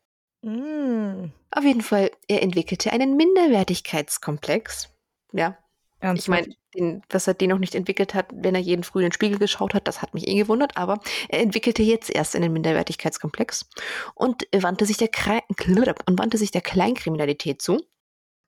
Mm. 0.42 1.32
Auf 1.50 1.64
jeden 1.64 1.80
Fall, 1.80 2.10
er 2.28 2.42
entwickelte 2.42 2.92
einen 2.92 3.16
Minderwertigkeitskomplex. 3.16 4.90
Ja, 5.32 5.56
Ernsthaft? 6.00 6.48
ich 6.74 6.80
meine, 6.80 7.02
dass 7.08 7.26
er 7.26 7.34
den 7.34 7.50
noch 7.50 7.58
nicht 7.58 7.74
entwickelt 7.74 8.14
hat, 8.14 8.26
wenn 8.32 8.54
er 8.54 8.60
jeden 8.60 8.84
früh 8.84 9.00
in 9.00 9.06
den 9.06 9.12
Spiegel 9.12 9.38
geschaut 9.38 9.72
hat, 9.72 9.88
das 9.88 10.02
hat 10.02 10.12
mich 10.12 10.28
eh 10.28 10.34
gewundert, 10.34 10.76
aber 10.76 11.00
er 11.28 11.40
entwickelte 11.40 11.82
jetzt 11.82 12.10
erst 12.10 12.36
einen 12.36 12.52
Minderwertigkeitskomplex 12.52 13.68
und 14.14 14.46
wandte 14.54 14.84
sich 14.84 14.98
der, 14.98 15.08
Krei- 15.08 15.42
und 15.48 16.18
wandte 16.18 16.36
sich 16.36 16.50
der 16.50 16.60
Kleinkriminalität 16.60 17.62
zu 17.62 17.80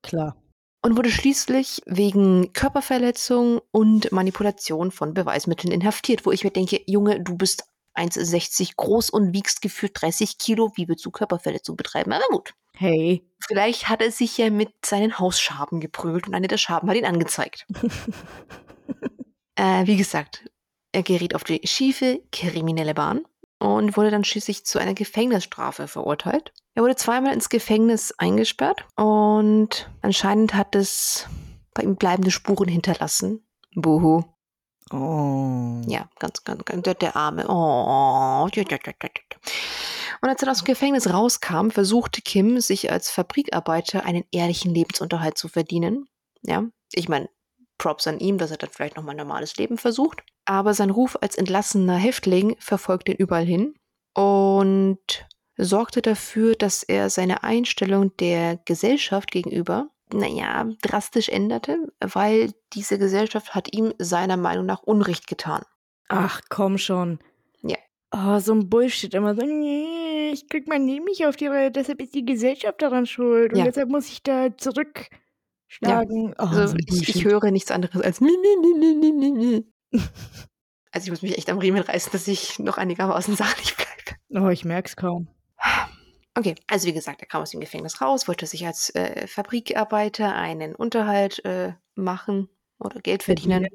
Klar. 0.03 0.37
Und 0.83 0.97
wurde 0.97 1.11
schließlich 1.11 1.83
wegen 1.87 2.53
Körperverletzung 2.53 3.61
und 3.71 4.13
Manipulation 4.13 4.91
von 4.91 5.15
Beweismitteln 5.15 5.73
inhaftiert, 5.73 6.25
wo 6.25 6.33
ich 6.33 6.45
mir 6.45 6.51
denke, 6.51 6.81
Junge, 6.87 7.21
du 7.21 7.37
bist 7.37 7.65
1,60 7.97 8.75
groß 8.77 9.11
und 9.11 9.33
wiegst 9.33 9.61
gefühlt 9.61 10.01
30 10.01 10.39
Kilo, 10.39 10.73
wie 10.77 10.89
willst 10.89 11.05
du 11.05 11.11
Körperverletzung 11.11 11.77
betreiben? 11.77 12.13
Aber 12.13 12.25
gut, 12.31 12.55
Hey. 12.75 13.25
vielleicht 13.41 13.89
hat 13.89 14.01
er 14.03 14.13
sich 14.13 14.39
ja 14.39 14.51
mit 14.51 14.71
seinen 14.87 15.19
Hausschaben 15.19 15.81
geprügelt 15.81 16.29
und 16.29 16.35
eine 16.35 16.47
der 16.47 16.59
Schaben 16.59 16.89
hat 16.89 16.97
ihn 16.97 17.07
angezeigt. 17.07 17.67
Äh, 19.57 19.87
wie 19.87 19.97
gesagt, 19.97 20.49
er 20.93 21.03
geriet 21.03 21.35
auf 21.35 21.43
die 21.43 21.61
schiefe 21.65 22.23
kriminelle 22.31 22.95
Bahn 22.95 23.23
und 23.59 23.97
wurde 23.97 24.13
dann 24.13 24.23
schließlich 24.23 24.65
zu 24.65 24.79
einer 24.79 24.95
Gefängnisstrafe 24.95 25.89
verurteilt. 25.89 26.53
Er 26.79 26.85
wurde 26.85 26.95
zweimal 26.95 27.35
ins 27.35 27.49
Gefängnis 27.49 28.15
eingesperrt 28.19 28.87
und 28.95 29.91
anscheinend 30.01 30.55
hat 30.55 30.77
es 30.77 31.27
bei 31.75 31.83
ihm 31.83 31.97
bleibende 31.97 32.31
Spuren 32.31 32.69
hinterlassen. 32.69 33.45
Buhu. 33.75 34.23
Oh. 34.93 35.83
Ja, 35.89 36.09
ganz, 36.21 36.45
ganz, 36.45 36.65
ganz 36.65 36.85
der, 36.85 36.95
der 36.95 37.17
Arme. 37.17 37.49
Oh. 37.49 38.45
Und 38.45 38.57
als 40.29 40.41
er 40.41 40.51
aus 40.53 40.59
dem 40.59 40.67
Gefängnis 40.67 41.13
rauskam, 41.13 41.71
versuchte 41.71 42.23
Kim, 42.23 42.61
sich 42.61 42.93
als 42.93 43.11
Fabrikarbeiter 43.11 44.05
einen 44.05 44.23
ehrlichen 44.31 44.73
Lebensunterhalt 44.73 45.37
zu 45.37 45.49
verdienen. 45.49 46.09
Ja, 46.43 46.63
ich 46.93 47.09
meine, 47.09 47.29
Props 47.79 48.07
an 48.07 48.21
ihm, 48.21 48.39
dass 48.39 48.53
er 48.53 48.57
dann 48.57 48.71
vielleicht 48.71 48.95
nochmal 48.95 49.17
ein 49.17 49.19
normales 49.19 49.57
Leben 49.57 49.79
versucht. 49.79 50.23
Aber 50.45 50.75
sein 50.75 50.91
Ruf 50.91 51.19
als 51.21 51.35
entlassener 51.35 51.97
Häftling 51.97 52.55
verfolgte 52.61 53.11
ihn 53.11 53.19
überall 53.19 53.47
hin 53.47 53.75
und 54.15 55.27
sorgte 55.59 56.01
dafür, 56.03 56.55
dass 56.55 56.83
er 56.83 57.11
seine 57.11 57.43
Einstellung 57.43 58.17
der 58.17 58.57
Gesellschaft 58.65 59.31
gegenüber, 59.31 59.91
naja, 60.13 60.69
drastisch 60.83 61.29
änderte, 61.29 61.77
weil 62.01 62.53
diese 62.73 62.99
Gesellschaft 62.99 63.55
hat 63.55 63.75
ihm 63.75 63.93
seiner 63.99 64.37
Meinung 64.37 64.65
nach 64.67 64.83
Unrecht 64.83 65.27
getan. 65.27 65.63
Ach, 66.09 66.41
komm 66.49 66.79
schon. 66.79 67.19
Ja. 67.63 67.77
Oh, 68.15 68.39
so 68.39 68.55
ein 68.55 68.71
Bullshit. 68.71 69.13
Immer 69.13 69.35
so, 69.35 69.43
nee, 69.43 70.31
ich 70.33 70.49
krieg 70.49 70.67
mein 70.67 70.87
Leben 70.87 71.05
nicht 71.05 71.27
auf 71.27 71.37
die 71.37 71.49
Reihe, 71.49 71.71
deshalb 71.71 72.01
ist 72.01 72.15
die 72.15 72.25
Gesellschaft 72.25 72.81
daran 72.81 73.05
schuld. 73.05 73.53
Und 73.53 73.59
Ja. 73.59 73.65
deshalb 73.67 73.91
muss 73.91 74.09
ich 74.09 74.23
da 74.23 74.57
zurückschlagen. 74.57 76.35
Oh, 76.39 76.43
Also 76.43 76.69
so 76.69 76.77
ich, 76.87 77.09
ich 77.17 77.25
höre 77.25 77.51
nichts 77.51 77.71
anderes 77.71 78.01
als 78.01 78.21
mi, 78.23 78.31
mi, 78.31 78.57
mi, 78.63 78.79
mi, 78.79 78.95
mi, 78.95 79.13
mi, 79.13 79.31
mi. 79.91 80.01
Also 80.91 81.05
ich 81.07 81.11
muss 81.11 81.23
mich 81.23 81.37
echt 81.37 81.51
am 81.51 81.59
Riemen 81.59 81.83
reißen, 81.83 82.13
dass 82.13 82.27
ich 82.29 82.59
noch 82.59 82.79
einigermaßen 82.79 83.37
sachlich 83.37 83.75
bleibe. 83.77 84.45
Oh, 84.47 84.49
ich 84.49 84.65
merk's 84.65 84.97
kaum. 84.97 85.29
Okay, 86.39 86.55
also 86.69 86.87
wie 86.87 86.93
gesagt, 86.93 87.21
er 87.21 87.27
kam 87.27 87.43
aus 87.43 87.51
dem 87.51 87.59
Gefängnis 87.59 88.01
raus, 88.01 88.29
wollte 88.29 88.47
sich 88.47 88.65
als 88.65 88.95
äh, 88.95 89.27
Fabrikarbeiter 89.27 90.37
einen 90.37 90.77
Unterhalt 90.77 91.45
äh, 91.45 91.73
machen 91.97 92.49
oder 92.79 93.01
Geld 93.01 93.25
verdienen. 93.25 93.67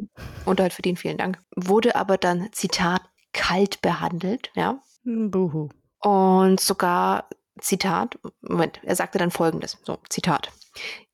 Unterhalt 0.46 0.72
verdienen, 0.72 0.96
vielen 0.96 1.17
Dank. 1.17 1.39
Wurde 1.58 1.98
aber 1.98 2.17
dann, 2.17 2.48
Zitat, 2.53 3.01
kalt 3.34 3.82
behandelt, 3.82 4.50
ja. 4.55 4.82
Hm, 5.03 5.29
Buhu. 5.29 5.67
Und 6.00 6.62
sogar, 6.62 7.27
Zitat, 7.60 8.17
Moment, 8.39 8.79
er 8.84 8.96
sagte 8.96 9.17
dann 9.17 9.32
folgendes, 9.32 9.77
so, 9.84 9.98
Zitat. 10.08 10.50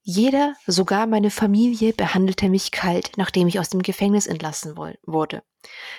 Jeder, 0.04 0.54
sogar 0.68 1.08
meine 1.08 1.32
Familie, 1.32 1.94
behandelte 1.94 2.48
mich 2.50 2.70
kalt, 2.70 3.14
nachdem 3.18 3.48
ich 3.48 3.60
aus 3.60 3.70
dem 3.70 3.82
Gefängnis 3.82 4.28
entlassen 4.28 4.78
wurde. 4.78 5.42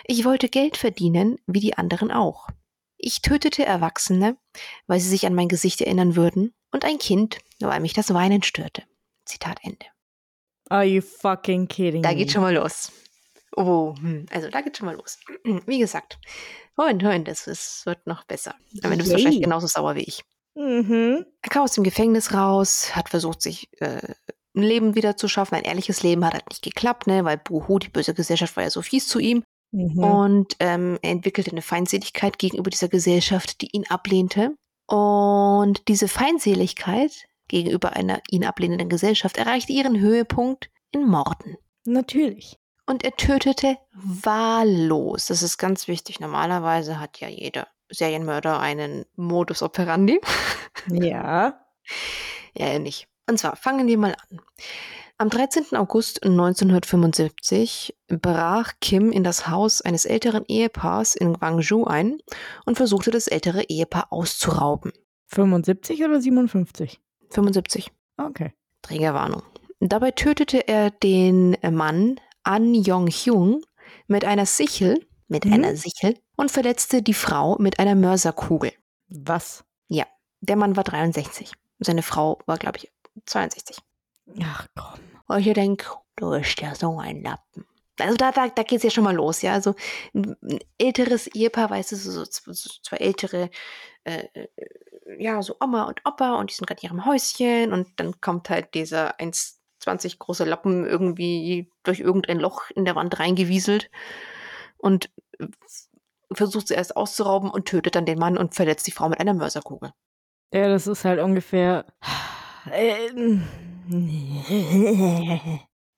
Ich 0.04 0.24
wollte 0.24 0.48
Geld 0.48 0.76
verdienen, 0.76 1.38
wie 1.48 1.60
die 1.60 1.76
anderen 1.76 2.12
auch. 2.12 2.46
Ich 3.02 3.22
tötete 3.22 3.64
Erwachsene, 3.64 4.36
weil 4.86 5.00
sie 5.00 5.08
sich 5.08 5.26
an 5.26 5.34
mein 5.34 5.48
Gesicht 5.48 5.80
erinnern 5.80 6.16
würden, 6.16 6.54
und 6.72 6.84
ein 6.84 6.98
Kind, 6.98 7.38
weil 7.58 7.80
mich 7.80 7.94
das 7.94 8.14
Weinen 8.14 8.42
störte. 8.42 8.84
Zitat 9.24 9.58
Ende. 9.62 9.86
Are 10.68 10.84
you 10.84 11.02
fucking 11.02 11.66
kidding 11.66 12.02
Da 12.02 12.14
geht 12.14 12.30
schon 12.30 12.42
mal 12.42 12.54
los. 12.54 12.92
Oh, 13.56 13.94
hm, 13.98 14.26
also 14.30 14.48
da 14.48 14.60
geht 14.60 14.76
schon 14.76 14.86
mal 14.86 14.96
los. 14.96 15.18
Wie 15.66 15.78
gesagt, 15.78 16.18
Freund, 16.76 17.02
Freund, 17.02 17.26
das 17.26 17.84
wird 17.84 18.06
noch 18.06 18.24
besser. 18.24 18.54
Aber 18.82 18.94
du 18.94 18.98
bist 18.98 19.12
wahrscheinlich 19.12 19.42
genauso 19.42 19.66
sauer 19.66 19.96
wie 19.96 20.04
ich. 20.04 20.22
Mhm. 20.54 21.26
Er 21.42 21.50
kam 21.50 21.62
aus 21.62 21.72
dem 21.72 21.84
Gefängnis 21.84 22.32
raus, 22.32 22.94
hat 22.94 23.08
versucht, 23.08 23.42
sich 23.42 23.68
äh, 23.80 24.14
ein 24.54 24.62
Leben 24.62 24.94
wieder 24.94 25.16
zu 25.16 25.28
schaffen. 25.28 25.56
Ein 25.56 25.64
ehrliches 25.64 26.02
Leben 26.02 26.24
hat 26.24 26.34
halt 26.34 26.48
nicht 26.48 26.62
geklappt, 26.62 27.06
ne? 27.06 27.24
weil 27.24 27.38
Buhu, 27.38 27.78
die 27.78 27.88
böse 27.88 28.14
Gesellschaft, 28.14 28.56
war 28.56 28.64
ja 28.64 28.70
so 28.70 28.82
fies 28.82 29.08
zu 29.08 29.18
ihm. 29.18 29.42
Mhm. 29.72 29.98
Und 29.98 30.56
ähm, 30.60 30.98
er 31.02 31.10
entwickelte 31.10 31.50
eine 31.50 31.62
Feindseligkeit 31.62 32.38
gegenüber 32.38 32.70
dieser 32.70 32.88
Gesellschaft, 32.88 33.60
die 33.60 33.70
ihn 33.72 33.86
ablehnte. 33.88 34.56
Und 34.86 35.86
diese 35.88 36.08
Feindseligkeit 36.08 37.12
gegenüber 37.48 37.94
einer 37.94 38.20
ihn 38.30 38.44
ablehnenden 38.44 38.88
Gesellschaft 38.88 39.36
erreichte 39.36 39.72
ihren 39.72 40.00
Höhepunkt 40.00 40.70
in 40.90 41.06
Morden. 41.06 41.56
Natürlich. 41.84 42.58
Und 42.86 43.04
er 43.04 43.16
tötete 43.16 43.76
wahllos. 43.92 45.26
Das 45.26 45.42
ist 45.42 45.58
ganz 45.58 45.86
wichtig. 45.86 46.18
Normalerweise 46.18 46.98
hat 46.98 47.20
ja 47.20 47.28
jeder 47.28 47.68
Serienmörder 47.88 48.58
einen 48.58 49.04
Modus 49.16 49.62
operandi. 49.62 50.20
Ja. 50.88 51.60
Ja, 52.56 52.78
nicht. 52.78 53.08
Und 53.28 53.38
zwar 53.38 53.56
fangen 53.56 53.86
wir 53.86 53.98
mal 53.98 54.16
an. 54.30 54.40
Am 55.20 55.28
13. 55.28 55.76
August 55.76 56.22
1975 56.22 57.94
brach 58.08 58.72
Kim 58.80 59.12
in 59.12 59.22
das 59.22 59.48
Haus 59.48 59.82
eines 59.82 60.06
älteren 60.06 60.46
Ehepaars 60.48 61.14
in 61.14 61.34
Gwangju 61.34 61.84
ein 61.84 62.22
und 62.64 62.78
versuchte 62.78 63.10
das 63.10 63.26
ältere 63.26 63.64
Ehepaar 63.64 64.10
auszurauben. 64.14 64.92
75 65.26 66.02
oder 66.04 66.22
57? 66.22 67.02
75. 67.28 67.92
Okay. 68.16 68.54
Trägerwarnung. 68.80 69.42
Dabei 69.78 70.12
tötete 70.12 70.66
er 70.66 70.90
den 70.90 71.54
Mann 71.70 72.18
An 72.42 72.74
Yong-hyung 72.74 73.60
mit 74.06 74.24
einer 74.24 74.46
Sichel, 74.46 75.06
mit 75.28 75.44
Mhm. 75.44 75.52
einer 75.52 75.76
Sichel 75.76 76.16
und 76.36 76.50
verletzte 76.50 77.02
die 77.02 77.12
Frau 77.12 77.56
mit 77.58 77.78
einer 77.78 77.94
Mörserkugel. 77.94 78.72
Was? 79.10 79.64
Der 80.40 80.56
Mann 80.56 80.76
war 80.76 80.84
63. 80.84 81.52
Seine 81.78 82.02
Frau 82.02 82.38
war, 82.46 82.56
glaube 82.56 82.78
ich, 82.78 82.90
62. 83.26 83.76
Ach 84.42 84.66
komm. 84.76 85.00
Und 85.26 85.46
ich 85.46 85.52
denke, 85.54 85.86
du 86.16 86.30
bist 86.30 86.60
ja 86.60 86.74
so 86.74 86.98
ein 86.98 87.22
Lappen. 87.22 87.66
Also 87.98 88.16
da, 88.16 88.32
da, 88.32 88.48
da 88.48 88.62
geht 88.62 88.78
es 88.78 88.82
ja 88.82 88.90
schon 88.90 89.04
mal 89.04 89.14
los, 89.14 89.42
ja. 89.42 89.52
Also 89.52 89.74
ein 90.14 90.36
älteres 90.78 91.26
Ehepaar, 91.28 91.70
weißt 91.70 91.92
du, 91.92 91.96
so, 91.96 92.24
so, 92.24 92.52
so 92.52 92.70
zwei 92.82 92.96
ältere, 92.96 93.50
äh, 94.04 94.24
äh, 94.32 94.48
ja, 95.18 95.42
so 95.42 95.56
Oma 95.60 95.84
und 95.84 96.00
Opa 96.04 96.36
und 96.36 96.50
die 96.50 96.54
sind 96.54 96.66
gerade 96.66 96.80
in 96.82 96.88
ihrem 96.88 97.04
Häuschen 97.04 97.72
und 97.72 97.88
dann 97.96 98.20
kommt 98.20 98.48
halt 98.48 98.74
dieser 98.74 99.18
1,20 99.20 100.18
große 100.18 100.44
Lappen 100.44 100.86
irgendwie 100.86 101.70
durch 101.82 102.00
irgendein 102.00 102.38
Loch 102.38 102.70
in 102.70 102.84
der 102.84 102.94
Wand 102.94 103.18
reingewieselt 103.18 103.90
und 104.78 105.10
äh, 105.38 105.46
versucht 106.32 106.68
sie 106.68 106.74
erst 106.74 106.96
auszurauben 106.96 107.50
und 107.50 107.66
tötet 107.66 107.96
dann 107.96 108.06
den 108.06 108.18
Mann 108.18 108.38
und 108.38 108.54
verletzt 108.54 108.86
die 108.86 108.92
Frau 108.92 109.08
mit 109.08 109.20
einer 109.20 109.34
Mörserkugel. 109.34 109.92
Ja, 110.52 110.68
das 110.68 110.86
ist 110.86 111.04
halt 111.04 111.20
ungefähr. 111.20 111.84
Ähm. 112.72 113.42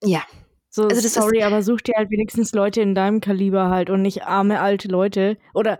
Ja, 0.03 0.23
So, 0.69 0.87
Also 0.87 1.07
sorry, 1.07 1.43
aber 1.43 1.61
such 1.61 1.81
dir 1.81 1.93
halt 1.95 2.09
wenigstens 2.09 2.51
Leute 2.53 2.81
in 2.81 2.95
deinem 2.95 3.21
Kaliber 3.21 3.69
halt 3.69 3.89
und 3.89 4.01
nicht 4.01 4.23
arme 4.23 4.59
alte 4.59 4.87
Leute. 4.87 5.37
Oder 5.53 5.79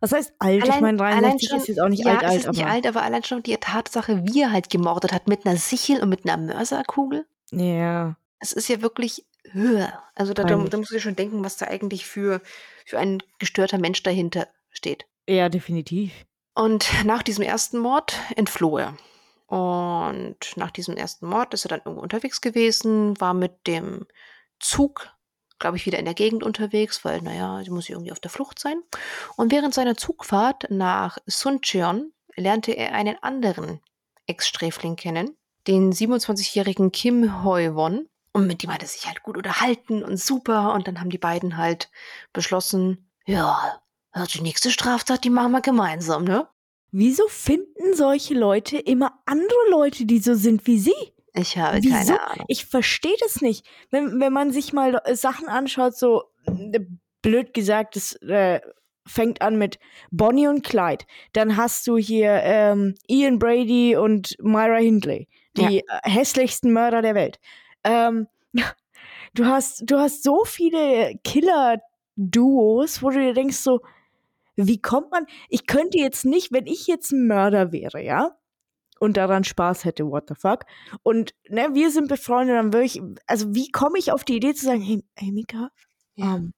was 0.00 0.12
heißt 0.12 0.34
alt? 0.38 0.68
ich 0.68 0.80
meine, 0.80 0.98
63 0.98 1.50
ist 1.52 1.68
jetzt 1.68 1.80
auch 1.80 1.88
nicht 1.88 2.04
ja, 2.04 2.12
alt, 2.12 2.24
alt, 2.24 2.36
ist 2.40 2.46
aber. 2.46 2.56
nicht 2.58 2.66
alt, 2.66 2.86
aber 2.86 3.02
allein 3.02 3.24
schon 3.24 3.42
die 3.42 3.56
Tatsache, 3.56 4.22
wie 4.26 4.42
er 4.42 4.52
halt 4.52 4.68
gemordet 4.68 5.12
hat 5.12 5.28
mit 5.28 5.46
einer 5.46 5.56
Sichel 5.56 6.02
und 6.02 6.10
mit 6.10 6.28
einer 6.28 6.36
Mörserkugel. 6.36 7.24
Ja. 7.52 8.16
Es 8.38 8.52
ist 8.52 8.68
ja 8.68 8.82
wirklich 8.82 9.24
höher. 9.50 10.02
Also 10.14 10.34
da, 10.34 10.44
da, 10.44 10.56
da 10.56 10.76
musst 10.76 10.90
du 10.90 10.96
dir 10.96 11.00
schon 11.00 11.16
denken, 11.16 11.42
was 11.42 11.56
da 11.56 11.66
eigentlich 11.66 12.04
für, 12.04 12.42
für 12.84 12.98
ein 12.98 13.22
gestörter 13.38 13.78
Mensch 13.78 14.02
dahinter 14.02 14.46
steht. 14.70 15.06
Ja, 15.26 15.48
definitiv. 15.48 16.12
Und 16.54 16.86
nach 17.06 17.22
diesem 17.22 17.42
ersten 17.42 17.78
Mord 17.78 18.14
entfloh 18.36 18.76
er. 18.76 18.96
Und 19.46 20.38
nach 20.56 20.70
diesem 20.70 20.96
ersten 20.96 21.26
Mord 21.26 21.54
ist 21.54 21.64
er 21.64 21.68
dann 21.68 21.82
irgendwo 21.84 22.02
unterwegs 22.02 22.40
gewesen, 22.40 23.20
war 23.20 23.34
mit 23.34 23.66
dem 23.66 24.06
Zug, 24.58 25.10
glaube 25.58 25.76
ich, 25.76 25.86
wieder 25.86 25.98
in 25.98 26.06
der 26.06 26.14
Gegend 26.14 26.42
unterwegs, 26.42 27.04
weil, 27.04 27.20
naja, 27.20 27.62
sie 27.62 27.70
muss 27.70 27.88
irgendwie 27.88 28.12
auf 28.12 28.20
der 28.20 28.30
Flucht 28.30 28.58
sein. 28.58 28.82
Und 29.36 29.52
während 29.52 29.74
seiner 29.74 29.96
Zugfahrt 29.96 30.66
nach 30.70 31.18
Suncheon 31.26 32.12
lernte 32.36 32.72
er 32.72 32.92
einen 32.92 33.22
anderen 33.22 33.80
Ex-Sträfling 34.26 34.96
kennen, 34.96 35.36
den 35.66 35.92
27-jährigen 35.92 36.92
Kim 36.92 37.44
Hoi-won. 37.44 38.08
Und 38.32 38.46
mit 38.46 38.62
dem 38.62 38.72
hat 38.72 38.82
er 38.82 38.88
sich 38.88 39.06
halt 39.06 39.22
gut 39.22 39.36
unterhalten 39.36 40.02
und 40.02 40.16
super. 40.16 40.74
Und 40.74 40.88
dann 40.88 41.00
haben 41.00 41.10
die 41.10 41.18
beiden 41.18 41.56
halt 41.56 41.90
beschlossen, 42.32 43.10
ja, 43.26 43.80
also 44.10 44.26
die 44.26 44.42
nächste 44.42 44.70
Straftat, 44.70 45.24
die 45.24 45.30
machen 45.30 45.52
wir 45.52 45.60
gemeinsam, 45.60 46.24
ne? 46.24 46.48
Wieso 46.96 47.26
finden 47.26 47.94
solche 47.94 48.34
Leute 48.34 48.78
immer 48.78 49.18
andere 49.26 49.68
Leute, 49.68 50.06
die 50.06 50.20
so 50.20 50.34
sind 50.34 50.64
wie 50.68 50.78
sie? 50.78 50.92
Ich 51.34 51.58
habe 51.58 51.78
Wieso? 51.82 51.92
keine 51.92 52.24
Ahnung. 52.24 52.44
Ich 52.46 52.66
verstehe 52.66 53.16
das 53.18 53.40
nicht. 53.40 53.66
Wenn, 53.90 54.20
wenn 54.20 54.32
man 54.32 54.52
sich 54.52 54.72
mal 54.72 55.02
äh, 55.04 55.16
Sachen 55.16 55.48
anschaut, 55.48 55.96
so 55.96 56.22
äh, 56.46 56.78
blöd 57.20 57.52
gesagt, 57.52 57.96
es 57.96 58.12
äh, 58.22 58.60
fängt 59.04 59.42
an 59.42 59.58
mit 59.58 59.80
Bonnie 60.12 60.46
und 60.46 60.62
Clyde. 60.62 61.04
Dann 61.32 61.56
hast 61.56 61.84
du 61.88 61.96
hier 61.96 62.30
ähm, 62.44 62.94
Ian 63.08 63.40
Brady 63.40 63.96
und 63.96 64.36
Myra 64.40 64.76
Hindley, 64.76 65.26
die 65.56 65.80
äh, 65.80 65.82
hässlichsten 66.04 66.72
Mörder 66.72 67.02
der 67.02 67.16
Welt. 67.16 67.40
Ähm, 67.82 68.28
du 69.34 69.46
hast, 69.46 69.82
du 69.90 69.98
hast 69.98 70.22
so 70.22 70.44
viele 70.44 71.18
Killer-Duos, 71.24 73.02
wo 73.02 73.10
du 73.10 73.18
dir 73.18 73.34
denkst 73.34 73.56
so, 73.56 73.80
wie 74.56 74.80
kommt 74.80 75.10
man? 75.10 75.26
Ich 75.48 75.66
könnte 75.66 75.98
jetzt 75.98 76.24
nicht, 76.24 76.52
wenn 76.52 76.66
ich 76.66 76.86
jetzt 76.86 77.12
ein 77.12 77.26
Mörder 77.26 77.72
wäre, 77.72 78.02
ja, 78.02 78.36
und 79.00 79.16
daran 79.16 79.44
Spaß 79.44 79.84
hätte, 79.84 80.06
what 80.06 80.24
the 80.28 80.34
fuck. 80.34 80.64
Und 81.02 81.34
ne, 81.48 81.68
wir 81.72 81.90
sind 81.90 82.08
befreundet, 82.08 82.56
dann 82.56 82.72
würde 82.72 82.86
ich, 82.86 83.00
also 83.26 83.54
wie 83.54 83.70
komme 83.70 83.98
ich 83.98 84.12
auf 84.12 84.24
die 84.24 84.36
Idee 84.36 84.54
zu 84.54 84.64
sagen, 84.66 84.80
hey, 84.80 85.04
hey 85.16 85.32
Mika, 85.32 85.70
Ja. 86.14 86.36
ähm, 86.36 86.52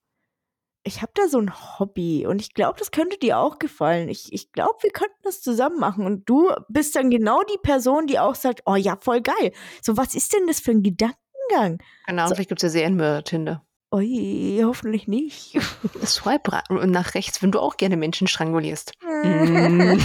ich 0.84 1.02
habe 1.02 1.10
da 1.16 1.26
so 1.26 1.40
ein 1.40 1.50
Hobby 1.80 2.26
und 2.28 2.40
ich 2.40 2.54
glaube, 2.54 2.78
das 2.78 2.92
könnte 2.92 3.18
dir 3.18 3.38
auch 3.38 3.58
gefallen. 3.58 4.08
Ich, 4.08 4.32
ich 4.32 4.52
glaube, 4.52 4.76
wir 4.82 4.90
könnten 4.90 5.16
das 5.24 5.40
zusammen 5.42 5.80
machen. 5.80 6.06
Und 6.06 6.28
du 6.28 6.48
bist 6.68 6.94
dann 6.94 7.10
genau 7.10 7.42
die 7.42 7.58
Person, 7.60 8.06
die 8.06 8.20
auch 8.20 8.36
sagt, 8.36 8.62
oh 8.66 8.76
ja, 8.76 8.96
voll 9.00 9.20
geil. 9.20 9.50
So, 9.82 9.96
was 9.96 10.14
ist 10.14 10.32
denn 10.32 10.46
das 10.46 10.60
für 10.60 10.70
ein 10.70 10.84
Gedankengang? 10.84 11.16
Keine 12.06 12.20
Ahnung, 12.22 12.28
So- 12.28 12.34
vielleicht 12.36 12.50
gibt 12.50 12.62
es 12.62 12.72
ja 12.72 12.80
Serienmörder-Tinder. 12.80 13.65
Ui, 13.92 14.60
hoffentlich 14.64 15.06
nicht. 15.06 15.58
Swipe 16.04 16.62
nach 16.86 17.14
rechts, 17.14 17.42
wenn 17.42 17.52
du 17.52 17.60
auch 17.60 17.76
gerne 17.76 17.96
Menschen 17.96 18.26
strangulierst. 18.26 18.92
Mm. 19.02 19.98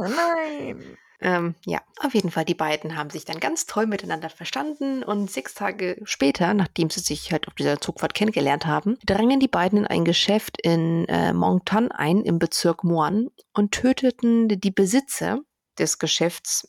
Nein. 0.00 0.96
Ähm, 1.24 1.54
ja, 1.64 1.80
auf 2.00 2.14
jeden 2.14 2.32
Fall, 2.32 2.44
die 2.44 2.56
beiden 2.56 2.96
haben 2.96 3.08
sich 3.08 3.24
dann 3.24 3.38
ganz 3.38 3.66
toll 3.66 3.86
miteinander 3.86 4.28
verstanden 4.28 5.04
und 5.04 5.30
sechs 5.30 5.54
Tage 5.54 5.96
später, 6.02 6.52
nachdem 6.52 6.90
sie 6.90 6.98
sich 6.98 7.30
halt 7.30 7.46
auf 7.46 7.54
dieser 7.54 7.80
Zugfahrt 7.80 8.14
kennengelernt 8.14 8.66
haben, 8.66 8.98
drangen 9.06 9.38
die 9.38 9.46
beiden 9.46 9.78
in 9.78 9.86
ein 9.86 10.04
Geschäft 10.04 10.60
in 10.60 11.04
äh, 11.04 11.32
Mongtan 11.32 11.92
ein, 11.92 12.22
im 12.22 12.40
Bezirk 12.40 12.82
Muan, 12.82 13.28
und 13.54 13.70
töteten 13.70 14.48
die 14.48 14.72
Besitzer 14.72 15.38
des 15.78 16.00
Geschäfts 16.00 16.68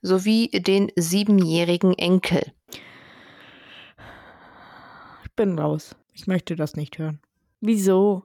sowie 0.00 0.48
den 0.50 0.90
siebenjährigen 0.96 1.96
Enkel. 1.96 2.52
Ich 5.22 5.32
bin 5.36 5.56
raus. 5.56 5.94
Ich 6.12 6.26
möchte 6.26 6.56
das 6.56 6.76
nicht 6.76 6.98
hören. 6.98 7.20
Wieso? 7.60 8.24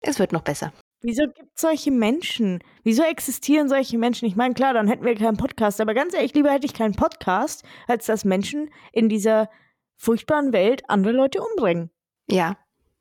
Es 0.00 0.18
wird 0.18 0.32
noch 0.32 0.42
besser. 0.42 0.72
Wieso 1.00 1.24
gibt 1.26 1.50
es 1.54 1.60
solche 1.60 1.90
Menschen? 1.90 2.62
Wieso 2.82 3.02
existieren 3.04 3.68
solche 3.68 3.98
Menschen? 3.98 4.26
Ich 4.26 4.36
meine, 4.36 4.54
klar, 4.54 4.74
dann 4.74 4.88
hätten 4.88 5.04
wir 5.04 5.14
keinen 5.14 5.36
Podcast, 5.36 5.80
aber 5.80 5.94
ganz 5.94 6.12
ehrlich, 6.14 6.34
lieber 6.34 6.50
hätte 6.50 6.66
ich 6.66 6.74
keinen 6.74 6.94
Podcast, 6.94 7.64
als 7.86 8.06
dass 8.06 8.24
Menschen 8.24 8.70
in 8.92 9.08
dieser 9.08 9.48
furchtbaren 9.96 10.52
Welt 10.52 10.82
andere 10.88 11.12
Leute 11.12 11.40
umbringen. 11.40 11.90
Ja. 12.28 12.56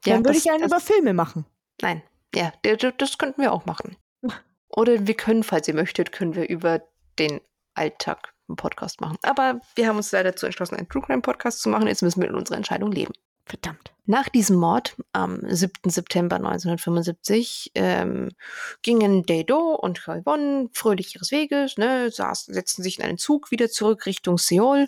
ja 0.05 0.13
dann 0.13 0.17
würde 0.19 0.33
das- 0.33 0.45
ich 0.45 0.51
einen 0.51 0.61
das- 0.61 0.71
über 0.71 0.79
Filme 0.79 1.13
machen. 1.13 1.45
Nein, 1.81 2.01
ja, 2.35 2.51
das 2.63 3.17
könnten 3.17 3.41
wir 3.41 3.51
auch 3.51 3.65
machen. 3.65 3.95
Oder 4.69 5.07
wir 5.07 5.15
können, 5.15 5.43
falls 5.43 5.67
ihr 5.67 5.73
möchtet, 5.75 6.11
können 6.11 6.35
wir 6.35 6.47
über 6.49 6.81
den 7.19 7.41
Alltag 7.73 8.33
einen 8.47 8.55
Podcast 8.57 9.01
machen. 9.01 9.17
Aber 9.23 9.59
wir 9.75 9.87
haben 9.87 9.97
uns 9.97 10.11
leider 10.11 10.31
dazu 10.31 10.45
entschlossen, 10.45 10.75
einen 10.75 10.89
True 10.89 11.01
Crime 11.03 11.21
Podcast 11.21 11.61
zu 11.61 11.69
machen. 11.69 11.87
Jetzt 11.87 12.01
müssen 12.03 12.21
wir 12.21 12.29
in 12.29 12.35
unserer 12.35 12.57
Entscheidung 12.57 12.91
leben. 12.91 13.13
Verdammt. 13.47 13.93
Nach 14.05 14.29
diesem 14.29 14.57
Mord 14.57 14.95
am 15.13 15.39
7. 15.43 15.89
September 15.89 16.35
1975 16.37 17.71
ähm, 17.75 18.29
gingen 18.81 19.25
Dado 19.25 19.75
und 19.75 20.05
Won 20.07 20.69
fröhlich 20.73 21.15
ihres 21.15 21.31
Weges, 21.31 21.77
ne, 21.77 22.09
saßen, 22.11 22.53
setzten 22.53 22.83
sich 22.83 22.99
in 22.99 23.05
einen 23.05 23.17
Zug 23.17 23.51
wieder 23.51 23.69
zurück 23.69 24.05
Richtung 24.05 24.37
Seoul 24.37 24.87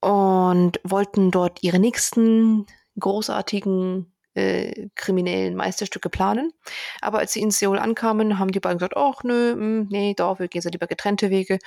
und 0.00 0.80
wollten 0.84 1.30
dort 1.30 1.62
ihre 1.62 1.78
nächsten 1.78 2.66
großartigen 2.98 4.12
äh, 4.34 4.88
kriminellen 4.96 5.54
Meisterstücke 5.54 6.10
planen. 6.10 6.52
Aber 7.00 7.18
als 7.18 7.32
sie 7.32 7.40
in 7.40 7.50
Seoul 7.52 7.78
ankamen, 7.78 8.38
haben 8.38 8.50
die 8.50 8.60
beiden 8.60 8.78
gesagt, 8.78 8.96
ach 8.96 9.22
nö, 9.22 9.54
mm, 9.54 9.88
nee, 9.90 10.14
doch, 10.14 10.40
wir 10.40 10.48
gehen 10.48 10.62
so 10.62 10.68
lieber 10.68 10.86
getrennte 10.86 11.30
Wege. 11.30 11.58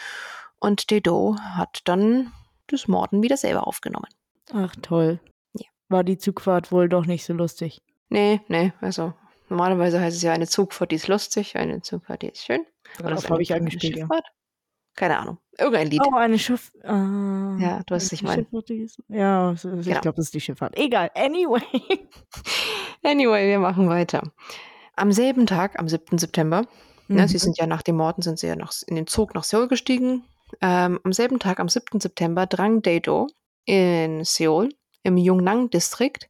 Und 0.60 0.90
Dedo 0.90 1.38
hat 1.40 1.82
dann 1.86 2.34
das 2.68 2.88
Morden 2.88 3.24
wieder 3.24 3.38
selber 3.38 3.68
aufgenommen. 3.68 4.10
Ach, 4.54 4.76
toll. 4.82 5.20
War 5.89 6.04
die 6.04 6.17
Zugfahrt 6.17 6.71
wohl 6.71 6.89
doch 6.89 7.06
nicht 7.06 7.23
so 7.26 7.34
lustig. 7.34 7.82
Nee, 8.10 8.41
nee, 8.47 8.73
also 8.82 9.13
normalerweise 9.50 10.00
heißt 10.02 10.15
es 10.17 10.23
ja 10.23 10.34
eine 10.34 10.47
Zugfahrt, 10.47 10.91
die 10.91 10.95
ist 10.95 11.08
lustig, 11.08 11.56
eine 11.56 11.82
Zugfahrt, 11.82 12.21
die 12.21 12.28
ist 12.30 12.43
schön. 12.45 12.65
Darauf 13.00 13.30
habe 13.30 13.41
ich 13.41 13.54
angespielt, 13.54 13.97
ja. 13.97 14.08
Keine 14.95 15.17
Ahnung. 15.19 15.38
Irgendein 15.60 15.88
Lied. 15.91 16.02
Oh, 16.08 16.15
eine 16.15 16.39
Schiff. 16.39 16.71
Ah, 16.84 17.56
Ja, 17.60 17.84
du 17.86 17.93
weißt, 17.93 18.08
was 18.08 18.12
ich 18.13 18.19
die 18.19 18.26
meine. 18.26 18.43
Schifffahrt, 18.43 18.69
die 18.69 18.78
ist- 18.80 18.97
Ja, 19.10 19.54
so- 19.56 19.71
ich 19.73 19.86
Genau. 19.86 20.02
glaube, 20.02 20.15
das 20.15 20.26
ist 20.26 20.34
die 20.34 20.41
Schifffahrt. 20.41 20.76
Egal. 20.78 21.12
Anyway. 21.13 21.62
Anyway, 23.04 23.47
wir 23.47 23.60
machen 23.60 23.88
weiter. 23.89 24.23
Am 24.95 25.12
selben 25.12 25.45
Tag, 25.45 25.80
am 25.80 25.88
7. 25.88 26.17
September, 26.17 26.63
ne, 27.08 27.21
Mhm. 27.23 27.28
sie 27.28 27.38
sind 27.38 27.58
ja 27.58 27.67
nach 27.67 27.84
dem 27.84 27.95
Morden, 27.97 28.21
sind 28.21 28.39
sie 28.39 28.47
ja 28.47 28.56
nach, 28.56 28.73
in 28.88 28.95
den 28.95 29.08
Zug 29.08 29.36
nach 29.36 29.43
Seoul 29.43 29.67
gestiegen. 29.67 30.26
Ähm, 30.62 31.00
am 31.04 31.13
selben 31.13 31.39
Tag, 31.39 31.60
am 31.60 31.69
7. 31.69 32.00
September, 32.00 32.45
drang 32.47 32.82
Daedo 32.82 33.28
in 33.65 34.23
Seoul 34.26 34.69
im 35.04 35.18
Yungnang-Distrikt 35.18 36.28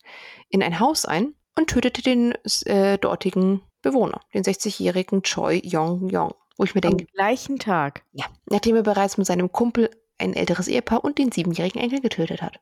in 0.49 0.61
ein 0.63 0.79
Haus 0.79 1.05
ein 1.05 1.33
und 1.57 1.69
tötete 1.69 2.01
den 2.01 2.33
äh, 2.65 2.97
dortigen 2.97 3.61
Bewohner, 3.81 4.21
den 4.33 4.43
60-jährigen 4.43 5.23
Choi 5.23 5.59
Yong-yong. 5.63 6.33
Wo 6.57 6.63
ich 6.63 6.73
mir 6.75 6.83
Am 6.83 6.97
denke, 6.97 7.05
gleichen 7.13 7.59
Tag. 7.59 8.03
ja, 8.13 8.25
nachdem 8.49 8.75
er 8.75 8.83
bereits 8.83 9.17
mit 9.17 9.27
seinem 9.27 9.51
Kumpel 9.51 9.89
ein 10.17 10.33
älteres 10.33 10.67
Ehepaar 10.67 11.03
und 11.03 11.19
den 11.19 11.31
siebenjährigen 11.31 11.79
Enkel 11.81 12.01
getötet 12.01 12.41
hat. 12.41 12.59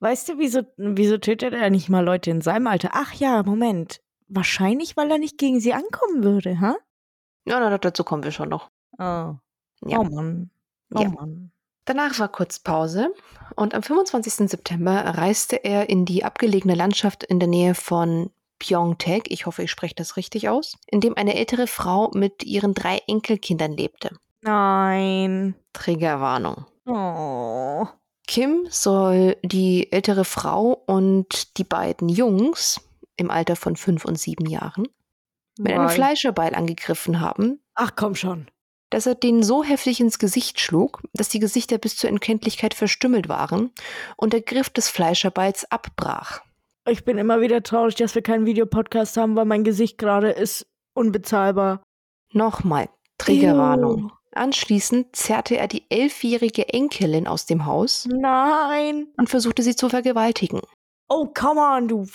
Weißt 0.00 0.28
du, 0.28 0.38
wieso, 0.38 0.62
wieso 0.76 1.18
tötet 1.18 1.54
er 1.54 1.70
nicht 1.70 1.88
mal 1.88 2.04
Leute 2.04 2.30
in 2.30 2.40
seinem 2.40 2.66
Alter? 2.66 2.90
Ach 2.92 3.12
ja, 3.14 3.44
Wahrscheinlich, 4.28 4.96
weil 4.96 5.10
er 5.10 5.18
nicht 5.18 5.38
gegen 5.38 5.60
sie 5.60 5.72
ankommen 5.72 6.24
würde, 6.24 6.60
ha? 6.60 6.76
Ja, 7.46 7.60
na, 7.60 7.78
dazu 7.78 8.02
kommen 8.02 8.24
wir 8.24 8.32
schon 8.32 8.48
noch. 8.48 8.70
Oh. 8.98 9.34
Ja. 9.84 9.98
Oh 9.98 10.04
Mann. 10.04 10.50
Oh 10.92 11.00
Ja. 11.00 11.08
Mann. 11.10 11.52
Danach 11.86 12.18
war 12.18 12.28
kurz 12.28 12.58
Pause 12.58 13.14
und 13.54 13.74
am 13.74 13.82
25. 13.82 14.50
September 14.50 14.92
reiste 15.16 15.56
er 15.56 15.88
in 15.88 16.04
die 16.04 16.24
abgelegene 16.24 16.74
Landschaft 16.74 17.22
in 17.22 17.38
der 17.38 17.48
Nähe 17.48 17.74
von 17.74 18.30
Pyeongtaek, 18.58 19.30
ich 19.30 19.46
hoffe, 19.46 19.62
ich 19.62 19.70
spreche 19.70 19.94
das 19.94 20.16
richtig 20.16 20.48
aus, 20.48 20.76
in 20.86 21.00
dem 21.00 21.16
eine 21.16 21.36
ältere 21.36 21.66
Frau 21.66 22.10
mit 22.12 22.42
ihren 22.42 22.74
drei 22.74 23.00
Enkelkindern 23.06 23.72
lebte. 23.72 24.10
Nein. 24.42 25.54
Triggerwarnung. 25.72 26.66
Oh. 26.86 27.86
Kim 28.26 28.66
soll 28.68 29.36
die 29.44 29.92
ältere 29.92 30.24
Frau 30.24 30.82
und 30.86 31.56
die 31.58 31.64
beiden 31.64 32.08
Jungs 32.08 32.80
im 33.16 33.30
Alter 33.30 33.54
von 33.54 33.76
fünf 33.76 34.04
und 34.04 34.18
sieben 34.18 34.46
Jahren 34.46 34.88
mit 35.58 35.72
einem 35.72 35.88
Why? 35.88 35.94
Fleischerbeil 35.94 36.54
angegriffen 36.54 37.20
haben, 37.20 37.60
Ach 37.74 37.92
komm 37.94 38.14
schon. 38.14 38.48
Dass 38.90 39.06
er 39.06 39.14
denen 39.14 39.42
so 39.42 39.64
heftig 39.64 40.00
ins 40.00 40.18
Gesicht 40.18 40.60
schlug, 40.60 41.02
dass 41.12 41.28
die 41.28 41.40
Gesichter 41.40 41.78
bis 41.78 41.96
zur 41.96 42.10
Unkenntlichkeit 42.10 42.74
verstümmelt 42.74 43.28
waren 43.28 43.72
und 44.16 44.32
der 44.32 44.42
Griff 44.42 44.70
des 44.70 44.88
Fleischerbeils 44.88 45.70
abbrach. 45.70 46.42
Ich 46.88 47.04
bin 47.04 47.18
immer 47.18 47.40
wieder 47.40 47.62
traurig, 47.62 47.96
dass 47.96 48.14
wir 48.14 48.22
keinen 48.22 48.46
Videopodcast 48.46 49.16
haben, 49.16 49.34
weil 49.34 49.44
mein 49.44 49.64
Gesicht 49.64 49.98
gerade 49.98 50.30
ist 50.30 50.66
unbezahlbar. 50.94 51.82
Nochmal, 52.32 52.88
Triggerwarnung. 53.18 54.04
Ew. 54.04 54.10
Anschließend 54.36 55.16
zerrte 55.16 55.56
er 55.56 55.66
die 55.66 55.84
elfjährige 55.90 56.68
Enkelin 56.68 57.26
aus 57.26 57.46
dem 57.46 57.64
Haus 57.64 58.06
Nein. 58.06 59.08
und 59.16 59.30
versuchte 59.30 59.62
sie 59.62 59.74
zu 59.74 59.88
vergewaltigen. 59.88 60.60
Oh, 61.08 61.26
come 61.26 61.60
on, 61.60 61.88
du. 61.88 62.06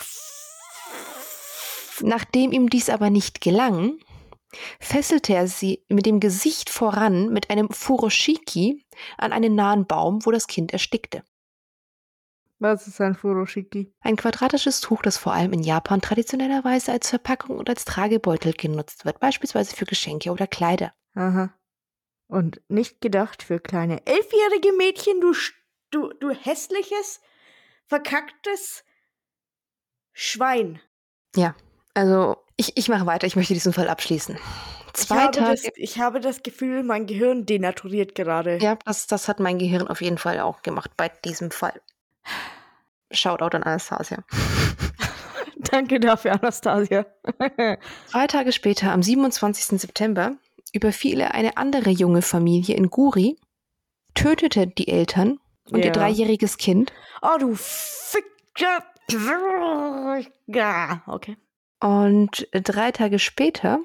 Nachdem 2.02 2.52
ihm 2.52 2.70
dies 2.70 2.90
aber 2.90 3.10
nicht 3.10 3.42
gelang, 3.42 3.98
fesselte 4.80 5.34
er 5.34 5.48
sie 5.48 5.84
mit 5.90 6.06
dem 6.06 6.20
Gesicht 6.20 6.70
voran 6.70 7.30
mit 7.30 7.50
einem 7.50 7.70
Furoshiki 7.70 8.86
an 9.18 9.34
einen 9.34 9.56
nahen 9.56 9.86
Baum, 9.86 10.26
wo 10.26 10.32
das 10.32 10.48
Kind 10.48 10.74
erstickte. 10.74 11.24
Was 12.60 12.88
ist 12.88 13.02
ein 13.02 13.16
Furoshiki? 13.16 13.92
Ein 14.02 14.18
quadratisches 14.18 14.82
Tuch, 14.82 15.02
das 15.02 15.18
vor 15.18 15.34
allem 15.34 15.52
in 15.52 15.64
Japan 15.64 16.00
traditionellerweise 16.00 16.92
als 16.92 17.10
Verpackung 17.10 17.58
und 17.58 17.70
als 17.70 17.86
Tragebeutel 17.86 18.54
genutzt 18.54 19.04
wird, 19.04 19.20
beispielsweise 19.20 19.76
für 19.76 19.86
Geschenke 19.86 20.32
oder 20.32 20.46
Kleider. 20.46 20.94
Aha. 21.16 21.52
Und 22.28 22.62
nicht 22.68 23.02
gedacht 23.02 23.42
für 23.42 23.60
kleine 23.60 24.06
elfjährige 24.06 24.74
Mädchen, 24.74 25.20
du, 25.22 25.34
du, 25.90 26.14
du 26.20 26.30
hässliches, 26.30 27.20
verkacktes 27.88 28.84
Schwein. 30.14 30.80
Ja, 31.36 31.56
also 31.94 32.38
ich, 32.58 32.78
ich 32.78 32.90
mache 32.90 33.06
weiter, 33.06 33.28
ich 33.28 33.36
möchte 33.36 33.54
diesen 33.54 33.74
Fall 33.74 33.90
abschließen. 33.90 34.38
Zwei 34.94 35.16
ich 35.16 35.22
habe, 35.22 35.32
Tage. 35.38 35.52
das, 35.52 35.72
ich 35.76 36.00
habe 36.00 36.20
das 36.20 36.44
Gefühl, 36.44 36.84
mein 36.84 37.06
Gehirn 37.06 37.46
denaturiert 37.46 38.14
gerade. 38.16 38.58
Ja, 38.62 38.78
das, 38.86 39.08
das 39.08 39.28
hat 39.28 39.40
mein 39.40 39.58
Gehirn 39.58 39.88
auf 39.88 40.02
jeden 40.02 40.18
Fall 40.18 40.40
auch 40.42 40.62
gemacht 40.62 40.92
bei 40.98 41.10
diesem 41.24 41.52
Fall. 41.52 41.82
Shoutout 43.12 43.56
an 43.56 43.64
Anastasia. 43.64 44.24
Danke 45.58 46.00
dafür, 46.00 46.34
Anastasia. 46.34 47.06
Drei 48.12 48.28
Tage 48.28 48.52
später, 48.52 48.92
am 48.92 49.02
27. 49.04 49.80
September, 49.80 50.34
überfiel 50.74 51.22
er 51.22 51.34
eine 51.34 51.58
andere 51.58 51.90
junge 51.90 52.22
Familie 52.22 52.76
in 52.76 52.90
Guri, 52.90 53.38
tötete 54.14 54.68
die 54.68 54.88
Eltern 54.88 55.40
und 55.70 55.80
Ja. 55.80 55.86
ihr 55.86 55.92
dreijähriges 55.92 56.58
Kind 56.58 56.92
oh, 57.22 57.38
du 57.40 57.56
Ficker. 57.56 58.84
Ja, 60.48 61.02
okay. 61.08 61.38
Und 61.82 62.48
drei 62.52 62.92
Tage 62.92 63.20
später, 63.20 63.80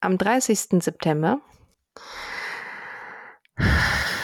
am 0.00 0.18
30. 0.18 0.82
September, 0.82 1.40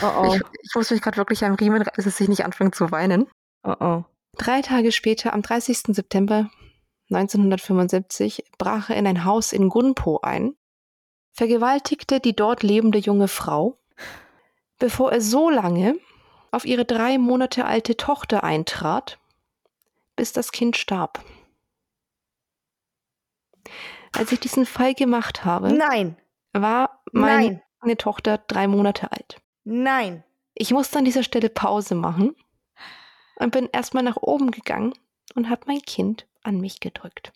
Oh 0.03 0.07
oh. 0.22 0.35
ich, 0.35 0.42
ich 0.62 0.74
muss 0.74 0.90
mich 0.90 1.03
gerade 1.03 1.16
wirklich 1.16 1.44
am 1.44 1.55
Riemen 1.55 1.83
reißen, 1.83 2.05
dass 2.05 2.20
ich 2.20 2.29
nicht 2.29 2.44
anfange 2.44 2.70
zu 2.70 2.90
weinen. 2.90 3.29
Oh 3.64 3.74
oh. 3.81 4.05
Drei 4.37 4.62
Tage 4.62 4.92
später, 4.92 5.33
am 5.33 5.42
30. 5.42 5.79
September 5.88 6.48
1975, 7.11 8.44
brach 8.59 8.90
er 8.90 8.96
in 8.96 9.07
ein 9.07 9.24
Haus 9.24 9.53
in 9.53 9.68
Gunpo 9.68 10.20
ein, 10.20 10.55
vergewaltigte 11.33 12.20
die 12.20 12.37
dort 12.37 12.62
lebende 12.62 12.98
junge 12.98 13.29
Frau, 13.29 13.79
bevor 14.79 15.12
er 15.12 15.20
so 15.20 15.51
lange 15.51 15.98
auf 16.53 16.64
ihre 16.64 16.85
drei 16.85 17.18
Monate 17.18 17.64
alte 17.64 17.96
Tochter 17.96 18.44
eintrat, 18.44 19.18
bis 20.14 20.33
das 20.33 20.53
Kind 20.53 20.77
starb. 20.77 21.24
Als 24.16 24.33
ich 24.33 24.40
diesen 24.40 24.66
Fall 24.66 24.94
gemacht 24.94 25.44
habe, 25.44 25.73
Nein. 25.73 26.16
war 26.53 27.03
meine 27.12 27.49
Nein. 27.49 27.62
meine 27.81 27.97
Tochter 27.97 28.38
drei 28.38 28.66
Monate 28.66 29.12
alt. 29.12 29.40
Nein. 29.64 30.25
Ich 30.55 30.73
musste 30.73 30.99
an 30.99 31.05
dieser 31.05 31.23
Stelle 31.23 31.51
Pause 31.51 31.94
machen 31.94 32.35
und 33.37 33.53
bin 33.53 33.68
erstmal 33.73 34.03
nach 34.03 34.16
oben 34.16 34.51
gegangen 34.51 34.92
und 35.35 35.49
habe 35.51 35.62
mein 35.66 35.83
Kind 35.83 36.27
an 36.42 36.61
mich 36.61 36.81
gedrückt. 36.81 37.33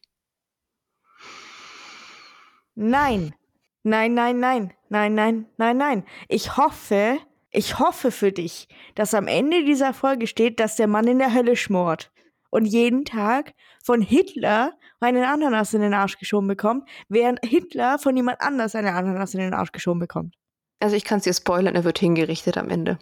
Nein. 2.75 3.35
Nein, 3.83 4.15
nein, 4.15 4.41
nein. 4.41 4.73
Nein, 4.89 5.15
nein, 5.15 5.47
nein, 5.57 5.77
nein. 5.77 6.05
Ich 6.29 6.57
hoffe, 6.57 7.19
ich 7.51 7.79
hoffe 7.79 8.11
für 8.11 8.33
dich, 8.33 8.69
dass 8.95 9.15
am 9.15 9.27
Ende 9.27 9.65
dieser 9.65 9.93
Folge 9.95 10.27
steht, 10.27 10.61
dass 10.61 10.77
der 10.77 10.87
Mann 10.87 11.07
in 11.07 11.19
der 11.19 11.35
Hölle 11.35 11.57
schmort 11.57 12.11
und 12.51 12.65
jeden 12.65 13.05
Tag 13.05 13.55
von 13.83 14.01
Hitler 14.03 14.73
einen 15.03 15.25
Ananas 15.25 15.75
in 15.75 15.81
den 15.81 15.95
Arsch 15.95 16.19
geschoben 16.19 16.49
bekommt, 16.49 16.89
während 17.09 17.41
Hitler 17.45 17.99
von 17.99 18.17
jemand 18.17 18.41
anders 18.41 18.75
eine 18.75 18.93
Ananas 18.95 19.35
in 19.35 19.41
den 19.41 19.55
Arsch 19.55 19.73
geschoben 19.73 20.01
bekommt. 20.01 20.35
Also 20.81 20.97
ich 20.97 21.05
kann 21.05 21.19
es 21.19 21.25
dir 21.25 21.35
spoilern, 21.35 21.75
er 21.75 21.85
wird 21.85 21.99
hingerichtet 21.99 22.57
am 22.59 22.69
Ende. 22.69 22.99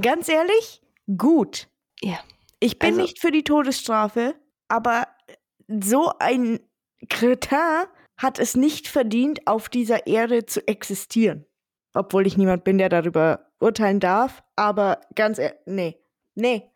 Ganz 0.00 0.28
ehrlich, 0.28 0.82
gut. 1.16 1.68
Ja. 2.00 2.18
Ich 2.60 2.78
bin 2.78 2.90
Also- 2.90 3.02
nicht 3.02 3.20
für 3.20 3.30
die 3.30 3.44
Todesstrafe, 3.44 4.34
aber 4.68 5.06
so 5.68 6.12
ein 6.18 6.60
Kretin 7.08 7.84
hat 8.16 8.38
es 8.38 8.56
nicht 8.56 8.88
verdient, 8.88 9.46
auf 9.46 9.68
dieser 9.68 10.06
Erde 10.06 10.46
zu 10.46 10.66
existieren. 10.66 11.44
Obwohl 11.94 12.26
ich 12.26 12.36
niemand 12.36 12.64
bin, 12.64 12.78
der 12.78 12.88
darüber 12.88 13.50
urteilen 13.60 14.00
darf, 14.00 14.42
aber 14.54 15.00
ganz 15.14 15.38
ehrlich, 15.38 15.58
nee. 15.66 15.96
Nee. 16.34 16.70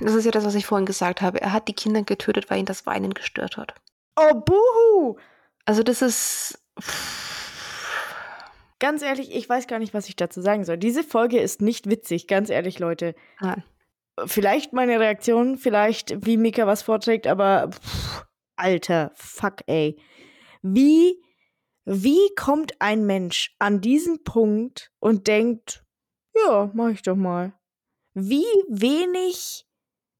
Das 0.00 0.14
ist 0.14 0.24
ja 0.24 0.30
das, 0.30 0.44
was 0.44 0.54
ich 0.54 0.66
vorhin 0.66 0.86
gesagt 0.86 1.22
habe. 1.22 1.40
Er 1.40 1.52
hat 1.52 1.68
die 1.68 1.74
Kinder 1.74 2.02
getötet, 2.02 2.50
weil 2.50 2.58
ihn 2.58 2.66
das 2.66 2.86
Weinen 2.86 3.14
gestört 3.14 3.56
hat. 3.56 3.74
Oh, 4.16 4.34
buhu! 4.34 5.18
Also 5.64 5.82
das 5.82 6.02
ist... 6.02 6.62
Ganz 8.80 9.02
ehrlich, 9.02 9.34
ich 9.34 9.48
weiß 9.48 9.66
gar 9.66 9.80
nicht, 9.80 9.92
was 9.92 10.08
ich 10.08 10.14
dazu 10.14 10.40
sagen 10.40 10.64
soll. 10.64 10.76
Diese 10.78 11.02
Folge 11.02 11.40
ist 11.40 11.60
nicht 11.60 11.90
witzig, 11.90 12.28
ganz 12.28 12.48
ehrlich, 12.48 12.78
Leute. 12.78 13.16
Nein. 13.40 13.64
Vielleicht 14.26 14.72
meine 14.72 15.00
Reaktion, 15.00 15.58
vielleicht 15.58 16.24
wie 16.24 16.36
Mika 16.36 16.66
was 16.66 16.82
vorträgt, 16.82 17.26
aber 17.26 17.70
pff, 17.70 18.24
alter, 18.56 19.10
fuck, 19.14 19.62
ey. 19.66 20.00
Wie, 20.62 21.20
wie 21.84 22.34
kommt 22.36 22.80
ein 22.80 23.04
Mensch 23.04 23.54
an 23.58 23.80
diesen 23.80 24.22
Punkt 24.22 24.92
und 25.00 25.26
denkt, 25.26 25.84
ja, 26.34 26.70
mach 26.72 26.90
ich 26.90 27.02
doch 27.02 27.16
mal. 27.16 27.52
Wie 28.14 28.46
wenig 28.68 29.67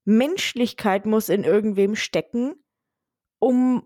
Menschlichkeit 0.09 1.05
muss 1.07 1.29
in 1.29 1.45
irgendwem 1.45 1.95
stecken, 1.95 2.55
um, 3.41 3.83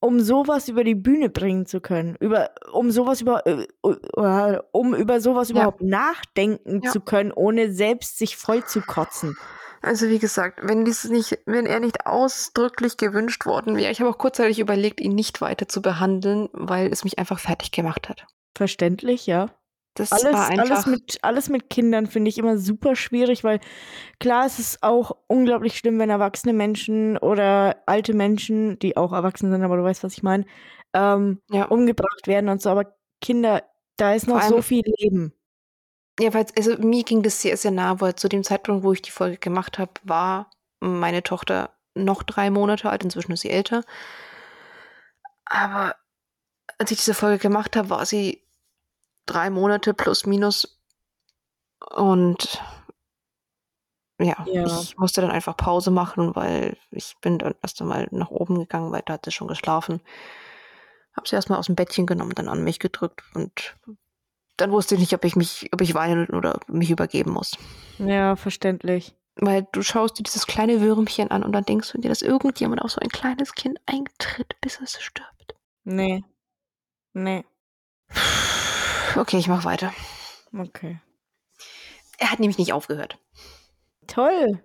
um 0.00 0.20
sowas 0.20 0.68
über 0.68 0.82
die 0.84 0.94
Bühne 0.96 1.28
bringen 1.30 1.66
zu 1.66 1.80
können, 1.80 2.16
über, 2.20 2.50
um 2.72 2.90
sowas 2.90 3.20
über, 3.20 3.46
äh, 3.46 3.66
äh, 3.84 4.60
um 4.72 4.94
über 4.94 5.20
sowas 5.20 5.48
Ja. 5.48 5.54
überhaupt 5.54 5.82
nachdenken 5.82 6.82
Ja. 6.82 6.90
zu 6.90 7.00
können, 7.00 7.30
ohne 7.32 7.70
selbst 7.72 8.18
sich 8.18 8.36
voll 8.36 8.64
zu 8.64 8.80
kotzen. 8.82 9.36
Also 9.82 10.08
wie 10.08 10.18
gesagt, 10.18 10.58
wenn 10.62 10.84
dies 10.84 11.04
nicht, 11.04 11.38
wenn 11.46 11.64
er 11.66 11.78
nicht 11.78 12.06
ausdrücklich 12.06 12.96
gewünscht 12.96 13.46
worden 13.46 13.76
wäre, 13.76 13.92
ich 13.92 14.00
habe 14.00 14.10
auch 14.10 14.18
kurzzeitig 14.18 14.58
überlegt, 14.58 15.00
ihn 15.00 15.14
nicht 15.14 15.40
weiter 15.40 15.68
zu 15.68 15.80
behandeln, 15.80 16.48
weil 16.52 16.92
es 16.92 17.04
mich 17.04 17.20
einfach 17.20 17.38
fertig 17.38 17.70
gemacht 17.70 18.08
hat. 18.08 18.26
Verständlich, 18.56 19.26
ja. 19.26 19.50
Das 19.96 20.12
Alles, 20.12 20.32
war 20.32 20.48
einfach. 20.48 20.70
alles, 20.70 20.86
mit, 20.86 21.18
alles 21.22 21.48
mit 21.48 21.70
Kindern 21.70 22.06
finde 22.06 22.28
ich 22.28 22.38
immer 22.38 22.58
super 22.58 22.94
schwierig, 22.94 23.44
weil 23.44 23.60
klar, 24.20 24.46
es 24.46 24.58
ist 24.58 24.82
auch 24.82 25.16
unglaublich 25.26 25.78
schlimm, 25.78 25.98
wenn 25.98 26.10
erwachsene 26.10 26.52
Menschen 26.52 27.16
oder 27.18 27.76
alte 27.86 28.14
Menschen, 28.14 28.78
die 28.78 28.96
auch 28.96 29.12
erwachsen 29.12 29.50
sind, 29.50 29.62
aber 29.62 29.76
du 29.76 29.82
weißt, 29.82 30.04
was 30.04 30.12
ich 30.12 30.22
meine, 30.22 30.44
ähm, 30.92 31.40
ja. 31.50 31.64
umgebracht 31.64 32.26
werden 32.26 32.48
und 32.50 32.60
so. 32.60 32.70
Aber 32.70 32.94
Kinder, 33.20 33.62
da 33.96 34.14
ist 34.14 34.28
noch 34.28 34.42
so 34.42 34.62
viel 34.62 34.82
Leben. 34.98 35.32
Ja, 36.20 36.32
weil 36.32 36.46
also 36.56 36.76
mir 36.78 37.02
ging 37.04 37.22
das 37.22 37.40
sehr, 37.42 37.56
sehr 37.56 37.70
nah, 37.70 38.00
weil 38.00 38.14
zu 38.14 38.28
dem 38.28 38.44
Zeitpunkt, 38.44 38.84
wo 38.84 38.92
ich 38.92 39.02
die 39.02 39.10
Folge 39.10 39.38
gemacht 39.38 39.78
habe, 39.78 39.92
war 40.04 40.50
meine 40.80 41.22
Tochter 41.22 41.70
noch 41.94 42.22
drei 42.22 42.50
Monate 42.50 42.90
alt, 42.90 43.04
inzwischen 43.04 43.32
ist 43.32 43.40
sie 43.40 43.50
älter. 43.50 43.82
Aber 45.46 45.96
als 46.78 46.90
ich 46.90 46.98
diese 46.98 47.14
Folge 47.14 47.38
gemacht 47.38 47.76
habe, 47.76 47.90
war 47.90 48.04
sie 48.06 48.45
drei 49.26 49.50
Monate 49.50 49.94
plus 49.94 50.26
minus. 50.26 50.80
Und 51.94 52.62
ja, 54.18 54.44
Ja. 54.46 54.64
ich 54.64 54.96
musste 54.96 55.20
dann 55.20 55.30
einfach 55.30 55.56
Pause 55.56 55.90
machen, 55.90 56.34
weil 56.34 56.76
ich 56.90 57.16
bin 57.20 57.38
dann 57.38 57.54
erst 57.62 57.80
einmal 57.82 58.08
nach 58.10 58.30
oben 58.30 58.58
gegangen, 58.58 58.90
weil 58.92 59.02
da 59.04 59.14
hat 59.14 59.24
sie 59.26 59.32
schon 59.32 59.48
geschlafen. 59.48 60.00
Hab 61.14 61.28
sie 61.28 61.36
erstmal 61.36 61.58
aus 61.58 61.66
dem 61.66 61.74
Bettchen 61.76 62.06
genommen, 62.06 62.32
dann 62.34 62.48
an 62.48 62.64
mich 62.64 62.78
gedrückt 62.78 63.22
und 63.34 63.76
dann 64.56 64.70
wusste 64.72 64.94
ich 64.94 65.00
nicht, 65.00 65.12
ob 65.14 65.24
ich 65.24 65.36
mich, 65.36 65.68
ob 65.72 65.82
ich 65.82 65.92
weinen 65.94 66.28
oder 66.28 66.60
mich 66.66 66.90
übergeben 66.90 67.32
muss. 67.32 67.58
Ja, 67.98 68.36
verständlich. 68.36 69.14
Weil 69.38 69.66
du 69.72 69.82
schaust 69.82 70.18
dir 70.18 70.22
dieses 70.22 70.46
kleine 70.46 70.80
Würmchen 70.80 71.30
an 71.30 71.42
und 71.42 71.52
dann 71.52 71.64
denkst 71.64 71.92
du 71.92 71.98
dir, 71.98 72.08
dass 72.08 72.22
irgendjemand 72.22 72.80
auf 72.80 72.90
so 72.92 73.00
ein 73.00 73.10
kleines 73.10 73.54
Kind 73.54 73.78
eintritt, 73.84 74.58
bis 74.62 74.80
es 74.80 74.98
stirbt. 75.02 75.54
Nee. 75.84 76.24
Nee. 77.12 77.44
Okay, 79.16 79.38
ich 79.38 79.48
mach 79.48 79.64
weiter. 79.64 79.92
Okay. 80.56 81.00
Er 82.18 82.30
hat 82.30 82.38
nämlich 82.40 82.58
nicht 82.58 82.72
aufgehört. 82.72 83.18
Toll. 84.06 84.62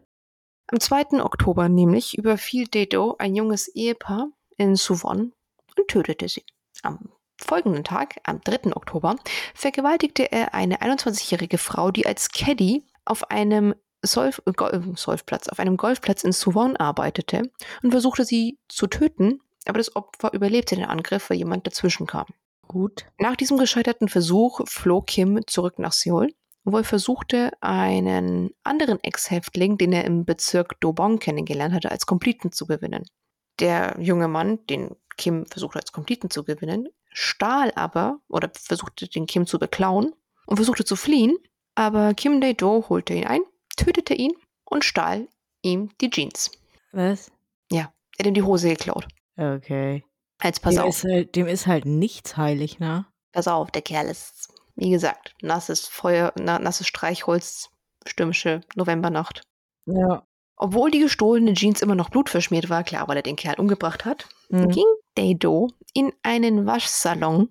Am 0.68 0.80
2. 0.80 1.22
Oktober 1.24 1.68
nämlich 1.70 2.18
überfiel 2.18 2.68
Dedo 2.68 3.16
ein 3.20 3.36
junges 3.36 3.68
Ehepaar 3.68 4.28
in 4.58 4.76
Suwon 4.76 5.34
und 5.78 5.88
tötete 5.88 6.30
sie. 6.30 6.46
Am 6.84 7.10
folgenden 7.38 7.84
Tag, 7.84 8.18
am 8.24 8.40
3. 8.42 8.76
Oktober, 8.76 9.16
vergewaltigte 9.54 10.32
er 10.32 10.54
eine 10.54 10.78
21-jährige 10.82 11.58
Frau, 11.58 11.92
die 11.92 12.06
als 12.06 12.30
Caddy 12.30 12.86
auf 13.04 13.30
einem 13.32 13.76
Solf 14.04 14.42
äh, 14.46 14.52
Go- 14.54 14.68
äh, 14.70 14.80
Golfplatz, 14.80 15.48
auf 15.50 15.60
einem 15.60 15.78
Golfplatz 15.78 16.24
in 16.24 16.32
Suwon 16.32 16.78
arbeitete 16.78 17.52
und 17.84 17.92
versuchte 17.92 18.26
sie 18.26 18.58
zu 18.68 18.88
töten, 18.88 19.42
aber 19.66 19.78
das 19.80 19.96
Opfer 19.96 20.34
überlebte 20.34 20.76
den 20.76 20.86
Angriff, 20.86 21.30
weil 21.30 21.38
jemand 21.38 21.68
dazwischen 21.68 22.08
kam. 22.08 22.26
Gut. 22.72 23.06
Nach 23.20 23.36
diesem 23.36 23.58
gescheiterten 23.58 24.08
Versuch 24.08 24.62
floh 24.66 25.02
Kim 25.02 25.42
zurück 25.46 25.78
nach 25.78 25.92
Seoul 25.92 26.34
wo 26.64 26.78
er 26.78 26.84
versuchte, 26.84 27.52
einen 27.62 28.52
anderen 28.64 29.04
Ex-Häftling, 29.04 29.78
den 29.78 29.94
er 29.94 30.06
im 30.06 30.26
Bezirk 30.26 30.80
Dobong 30.80 31.20
kennengelernt 31.20 31.74
hatte, 31.74 31.92
als 31.92 32.06
Kompliten 32.06 32.52
zu 32.52 32.68
gewinnen. 32.68 33.06
Der 33.60 33.96
junge 34.00 34.28
Mann, 34.28 34.66
den 34.68 34.96
Kim 35.18 35.46
versuchte 35.48 35.80
als 35.80 35.92
Kompliten 35.92 36.30
zu 36.30 36.44
gewinnen, 36.44 36.88
stahl 37.12 37.72
aber 37.76 38.20
oder 38.28 38.52
versuchte 38.54 39.08
den 39.08 39.26
Kim 39.26 39.46
zu 39.46 39.60
beklauen 39.60 40.14
und 40.46 40.58
versuchte 40.58 40.86
zu 40.86 40.96
fliehen, 40.96 41.36
aber 41.76 42.14
Kim 42.14 42.42
Dae-do 42.42 42.86
holte 42.90 43.14
ihn 43.14 43.26
ein, 43.26 43.42
tötete 43.76 44.14
ihn 44.14 44.32
und 44.66 44.86
stahl 44.86 45.28
ihm 45.62 45.90
die 46.00 46.10
Jeans. 46.10 46.52
Was? 46.92 47.32
Ja, 47.72 47.92
er 48.18 48.20
hat 48.20 48.28
ihm 48.28 48.34
die 48.34 48.44
Hose 48.44 48.70
geklaut. 48.70 49.08
Okay. 49.36 50.04
Jetzt 50.44 50.62
pass 50.62 50.76
dem, 50.76 50.84
auf, 50.84 50.90
Ist 50.90 51.04
halt, 51.04 51.36
dem 51.36 51.48
ist 51.48 51.68
halt 51.68 51.86
nichts 51.86 52.38
heilig, 52.38 52.80
ne? 52.80 53.06
pass 53.34 53.48
auf, 53.48 53.72
der 53.72 53.82
Kerl 53.82 54.08
ist, 54.08 54.50
wie 54.76 54.90
gesagt, 54.90 55.36
nasses 55.42 55.88
Feuer, 55.88 56.34
na, 56.38 56.60
nasses 56.60 56.88
Streichholz, 56.88 57.70
stürmische 58.06 58.62
Novembernacht. 58.76 59.44
Ja. 59.86 60.26
Obwohl 60.58 60.92
die 60.92 61.00
gestohlene 61.00 61.54
Jeans 61.54 61.82
immer 61.82 61.96
noch 61.96 62.10
blutverschmiert 62.10 62.70
war, 62.70 62.84
klar, 62.84 63.08
weil 63.08 63.18
er 63.18 63.24
den 63.24 63.36
Kerl 63.36 63.60
umgebracht 63.60 64.06
hat, 64.06 64.28
Mhm. 64.50 64.70
ging 64.70 64.86
Deido 65.16 65.70
in 65.94 66.12
einen 66.24 66.66
Waschsalon 66.66 67.50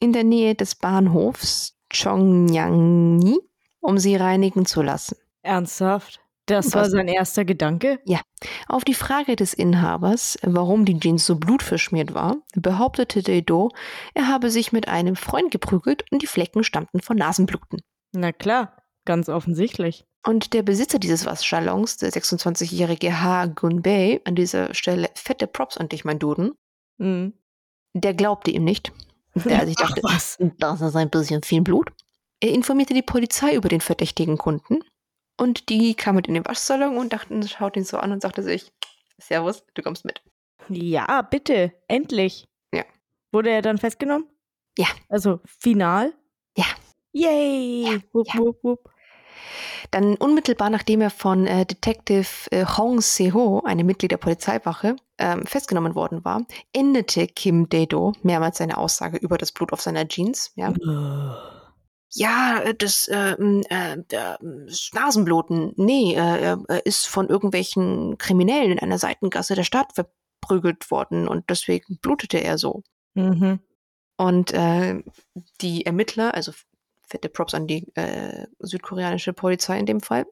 in 0.00 0.12
der 0.12 0.24
Nähe 0.24 0.54
des 0.54 0.74
Bahnhofs 0.76 1.76
Chongyangni, 1.92 3.38
um 3.80 3.98
sie 3.98 4.16
reinigen 4.16 4.66
zu 4.66 4.82
lassen. 4.82 5.16
Ernsthaft? 5.42 6.20
Das 6.48 6.74
war 6.74 6.88
sein 6.88 7.08
erster 7.08 7.44
Gedanke? 7.44 8.00
Auf 8.68 8.84
die 8.84 8.94
Frage 8.94 9.36
des 9.36 9.52
Inhabers, 9.54 10.38
warum 10.42 10.84
die 10.84 10.98
Jeans 10.98 11.26
so 11.26 11.36
blutverschmiert 11.36 12.14
war, 12.14 12.36
behauptete 12.54 13.22
Deido, 13.22 13.70
er 14.14 14.28
habe 14.28 14.50
sich 14.50 14.72
mit 14.72 14.88
einem 14.88 15.14
Freund 15.16 15.50
geprügelt 15.50 16.04
und 16.10 16.22
die 16.22 16.26
Flecken 16.26 16.64
stammten 16.64 17.00
von 17.00 17.16
Nasenbluten. 17.16 17.80
Na 18.12 18.32
klar, 18.32 18.76
ganz 19.04 19.28
offensichtlich. 19.28 20.04
Und 20.26 20.52
der 20.52 20.62
Besitzer 20.62 20.98
dieses 20.98 21.26
Waschsalons, 21.26 21.98
der 21.98 22.10
26-jährige 22.10 23.20
Ha 23.22 23.46
Gunbei, 23.46 24.20
an 24.24 24.34
dieser 24.34 24.74
Stelle 24.74 25.08
fette 25.14 25.46
Props 25.46 25.76
an 25.76 25.88
dich, 25.88 26.04
mein 26.04 26.18
Duden, 26.18 26.52
Mhm. 26.98 27.34
der 27.94 28.14
glaubte 28.14 28.50
ihm 28.50 28.64
nicht. 28.64 28.92
Der 29.34 29.66
sich 29.66 29.76
dachte, 29.76 30.00
Ach 30.04 30.14
was. 30.14 30.36
das 30.58 30.80
ist 30.80 30.96
ein 30.96 31.10
bisschen 31.10 31.42
viel 31.42 31.60
Blut. 31.62 31.90
Er 32.40 32.50
informierte 32.50 32.94
die 32.94 33.02
Polizei 33.02 33.54
über 33.54 33.68
den 33.68 33.80
verdächtigen 33.80 34.36
Kunden 34.38 34.80
und 35.38 35.68
die 35.68 35.94
kam 35.94 36.16
mit 36.16 36.26
in 36.26 36.34
den 36.34 36.44
Waschsalon 36.44 36.96
und 36.96 37.12
dachten, 37.12 37.46
schaut 37.46 37.76
ihn 37.76 37.84
so 37.84 37.96
an 37.98 38.12
und 38.12 38.22
sagte 38.22 38.42
sich, 38.42 38.72
Servus, 39.18 39.64
du 39.74 39.82
kommst 39.82 40.04
mit. 40.04 40.22
Ja, 40.68 41.22
bitte, 41.22 41.72
endlich. 41.88 42.46
Ja. 42.72 42.84
Wurde 43.32 43.50
er 43.50 43.62
dann 43.62 43.78
festgenommen? 43.78 44.26
Ja. 44.76 44.86
Also 45.08 45.40
final? 45.46 46.12
Ja. 46.56 46.66
Yay! 47.12 48.02
wupp, 48.12 48.28
ja. 48.32 48.40
wupp, 48.40 48.62
wupp. 48.62 48.90
Dann 49.90 50.16
unmittelbar 50.16 50.70
nachdem 50.70 51.00
er 51.00 51.10
von 51.10 51.46
äh, 51.46 51.64
Detective 51.64 52.28
äh, 52.50 52.66
Hong 52.66 53.00
Se-ho, 53.00 53.62
einem 53.64 53.86
Mitglied 53.86 54.10
der 54.10 54.18
Polizeiwache, 54.18 54.96
ähm, 55.18 55.46
festgenommen 55.46 55.94
worden 55.94 56.24
war, 56.24 56.44
endete 56.72 57.26
Kim 57.26 57.68
Dae-do 57.68 58.12
mehrmals 58.22 58.58
seine 58.58 58.76
Aussage 58.76 59.16
über 59.16 59.38
das 59.38 59.52
Blut 59.52 59.72
auf 59.72 59.80
seiner 59.80 60.06
Jeans. 60.06 60.52
Ja, 60.56 60.72
ja 62.14 62.60
äh, 62.60 62.74
das 62.74 63.08
äh, 63.08 63.32
äh, 63.32 63.96
Nasenbluten, 64.92 65.72
nee, 65.76 66.14
äh, 66.14 66.16
er 66.16 66.62
er 66.68 66.86
ist 66.86 67.06
von 67.06 67.28
irgendwelchen 67.28 68.18
Kriminellen 68.18 68.72
in 68.72 68.78
einer 68.78 68.98
Seitengasse 68.98 69.54
der 69.54 69.64
Stadt 69.64 69.92
verprügelt 69.94 70.90
worden 70.90 71.28
und 71.28 71.44
deswegen 71.48 71.98
blutete 72.00 72.38
er 72.38 72.58
so. 72.58 72.82
Mhm. 73.14 73.60
Und 74.16 74.52
äh, 74.52 75.02
die 75.60 75.86
Ermittler, 75.86 76.34
also 76.34 76.52
fette 77.06 77.28
Props 77.28 77.54
an 77.54 77.66
die 77.66 77.86
äh, 77.94 78.46
südkoreanische 78.58 79.32
Polizei 79.32 79.78
in 79.78 79.86
dem 79.86 80.00
Fall, 80.00 80.26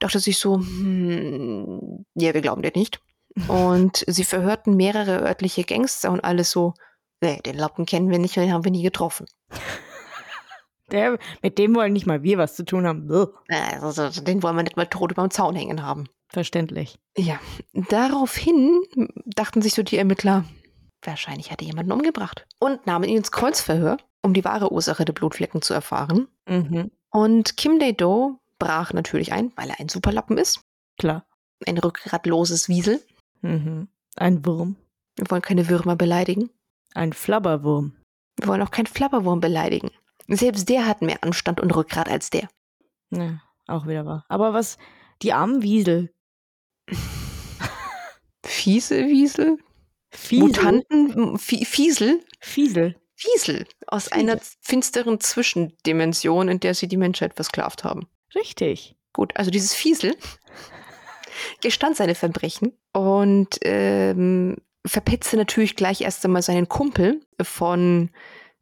dachte 0.00 0.18
sich 0.18 0.38
so, 0.38 0.56
hm, 0.56 2.04
ja, 2.14 2.34
wir 2.34 2.40
glauben 2.40 2.62
dir 2.62 2.72
nicht. 2.74 3.00
Und 3.48 4.02
sie 4.06 4.24
verhörten 4.24 4.76
mehrere 4.76 5.20
örtliche 5.20 5.64
Gangster 5.64 6.10
und 6.10 6.24
alles 6.24 6.50
so, 6.50 6.72
nee, 7.20 7.38
den 7.44 7.58
Lappen 7.58 7.84
kennen 7.84 8.08
wir 8.08 8.18
nicht, 8.18 8.34
den 8.36 8.50
haben 8.50 8.64
wir 8.64 8.72
nie 8.72 8.82
getroffen. 8.82 9.26
Der, 10.92 11.18
mit 11.42 11.58
dem 11.58 11.74
wollen 11.74 11.92
nicht 11.92 12.06
mal 12.06 12.22
wir 12.22 12.38
was 12.38 12.54
zu 12.54 12.64
tun 12.64 12.86
haben. 12.86 13.10
Äh, 13.48 13.76
Also, 13.80 14.08
den 14.22 14.42
wollen 14.42 14.56
wir 14.56 14.62
nicht 14.62 14.76
mal 14.76 14.86
tot 14.86 15.12
über 15.12 15.26
den 15.26 15.30
Zaun 15.30 15.56
hängen 15.56 15.82
haben. 15.82 16.08
Verständlich. 16.28 16.98
Ja, 17.16 17.40
daraufhin 17.72 18.82
dachten 19.26 19.62
sich 19.62 19.74
so 19.74 19.82
die 19.82 19.96
Ermittler, 19.96 20.44
wahrscheinlich 21.02 21.50
hat 21.50 21.60
er 21.62 21.68
jemanden 21.68 21.92
umgebracht. 21.92 22.46
Und 22.58 22.86
nahmen 22.86 23.08
ihn 23.08 23.18
ins 23.18 23.32
Kreuzverhör, 23.32 23.96
um 24.22 24.34
die 24.34 24.44
wahre 24.44 24.72
Ursache 24.72 25.04
der 25.04 25.12
Blutflecken 25.12 25.62
zu 25.62 25.72
erfahren. 25.74 26.28
Mhm. 26.48 26.90
Und 27.10 27.56
Kim 27.56 27.78
Dae-do 27.78 28.38
brach 28.58 28.92
natürlich 28.92 29.32
ein, 29.32 29.52
weil 29.56 29.70
er 29.70 29.80
ein 29.80 29.88
Superlappen 29.88 30.38
ist. 30.38 30.60
Klar. 30.98 31.24
Ein 31.66 31.78
rückgratloses 31.78 32.68
Wiesel. 32.68 33.02
Mhm. 33.42 33.88
Ein 34.16 34.44
Wurm. 34.44 34.76
Wir 35.16 35.30
wollen 35.30 35.42
keine 35.42 35.68
Würmer 35.68 35.96
beleidigen. 35.96 36.50
Ein 36.94 37.12
Flabberwurm. 37.12 37.96
Wir 38.38 38.48
wollen 38.48 38.62
auch 38.62 38.70
keinen 38.70 38.86
Flabberwurm 38.86 39.40
beleidigen. 39.40 39.90
Selbst 40.28 40.68
der 40.68 40.86
hat 40.86 41.02
mehr 41.02 41.22
Anstand 41.22 41.60
und 41.60 41.74
Rückgrat 41.74 42.08
als 42.08 42.30
der. 42.30 42.48
Ja, 43.10 43.40
auch 43.66 43.86
wieder 43.86 44.04
wahr. 44.06 44.24
Aber 44.28 44.52
was, 44.52 44.76
die 45.22 45.32
armen 45.32 45.62
Wiesel. 45.62 46.12
Fiese 48.44 49.06
Wiesel? 49.06 49.58
Fiesel? 50.10 50.46
Mutanten? 50.46 51.38
Fie- 51.38 51.64
Fiesel? 51.64 52.24
Fiesel. 52.40 52.96
Fiesel. 53.14 53.66
Aus 53.86 54.04
Fiesel. 54.04 54.18
einer 54.18 54.40
finsteren 54.60 55.20
Zwischendimension, 55.20 56.48
in 56.48 56.60
der 56.60 56.74
sie 56.74 56.88
die 56.88 56.96
Menschheit 56.96 57.34
versklavt 57.34 57.84
haben. 57.84 58.06
Richtig. 58.34 58.94
Gut, 59.12 59.32
also 59.36 59.50
dieses 59.50 59.74
Fiesel 59.74 60.14
gestand 61.62 61.96
seine 61.96 62.14
Verbrechen 62.14 62.72
und 62.92 63.58
ähm, 63.62 64.56
verpetzte 64.86 65.36
natürlich 65.36 65.74
gleich 65.76 66.02
erst 66.02 66.24
einmal 66.24 66.42
seinen 66.42 66.68
Kumpel 66.68 67.20
von 67.42 68.10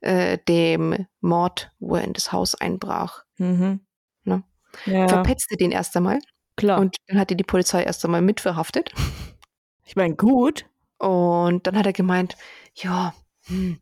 äh, 0.05 0.39
dem 0.47 1.07
Mord, 1.21 1.73
wo 1.79 1.97
er 1.97 2.05
in 2.05 2.13
das 2.13 2.31
Haus 2.31 2.55
einbrach. 2.55 3.25
Mhm. 3.39 3.81
Ne? 4.25 4.45
Ja, 4.85 5.09
Verpetzte 5.09 5.57
den 5.57 5.71
erst 5.71 5.97
einmal 5.97 6.19
klar. 6.57 6.79
und 6.79 6.97
dann 7.07 7.19
hat 7.19 7.31
ihn 7.31 7.39
die 7.39 7.45
Polizei 7.45 7.83
erst 7.83 8.05
einmal 8.05 8.23
mitverhaftet. 8.23 8.93
ich 9.87 9.97
meine, 9.97 10.15
gut. 10.15 10.67
Und 10.99 11.67
dann 11.67 11.77
hat 11.77 11.87
er 11.87 11.93
gemeint, 11.93 12.37
ja, 12.75 13.15
hm, 13.47 13.79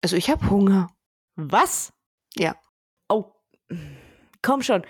also 0.00 0.16
ich 0.16 0.30
habe 0.30 0.48
Hunger. 0.48 0.90
Was? 1.36 1.92
Ja. 2.36 2.56
Oh, 3.08 3.32
komm 4.42 4.62
schon. 4.62 4.82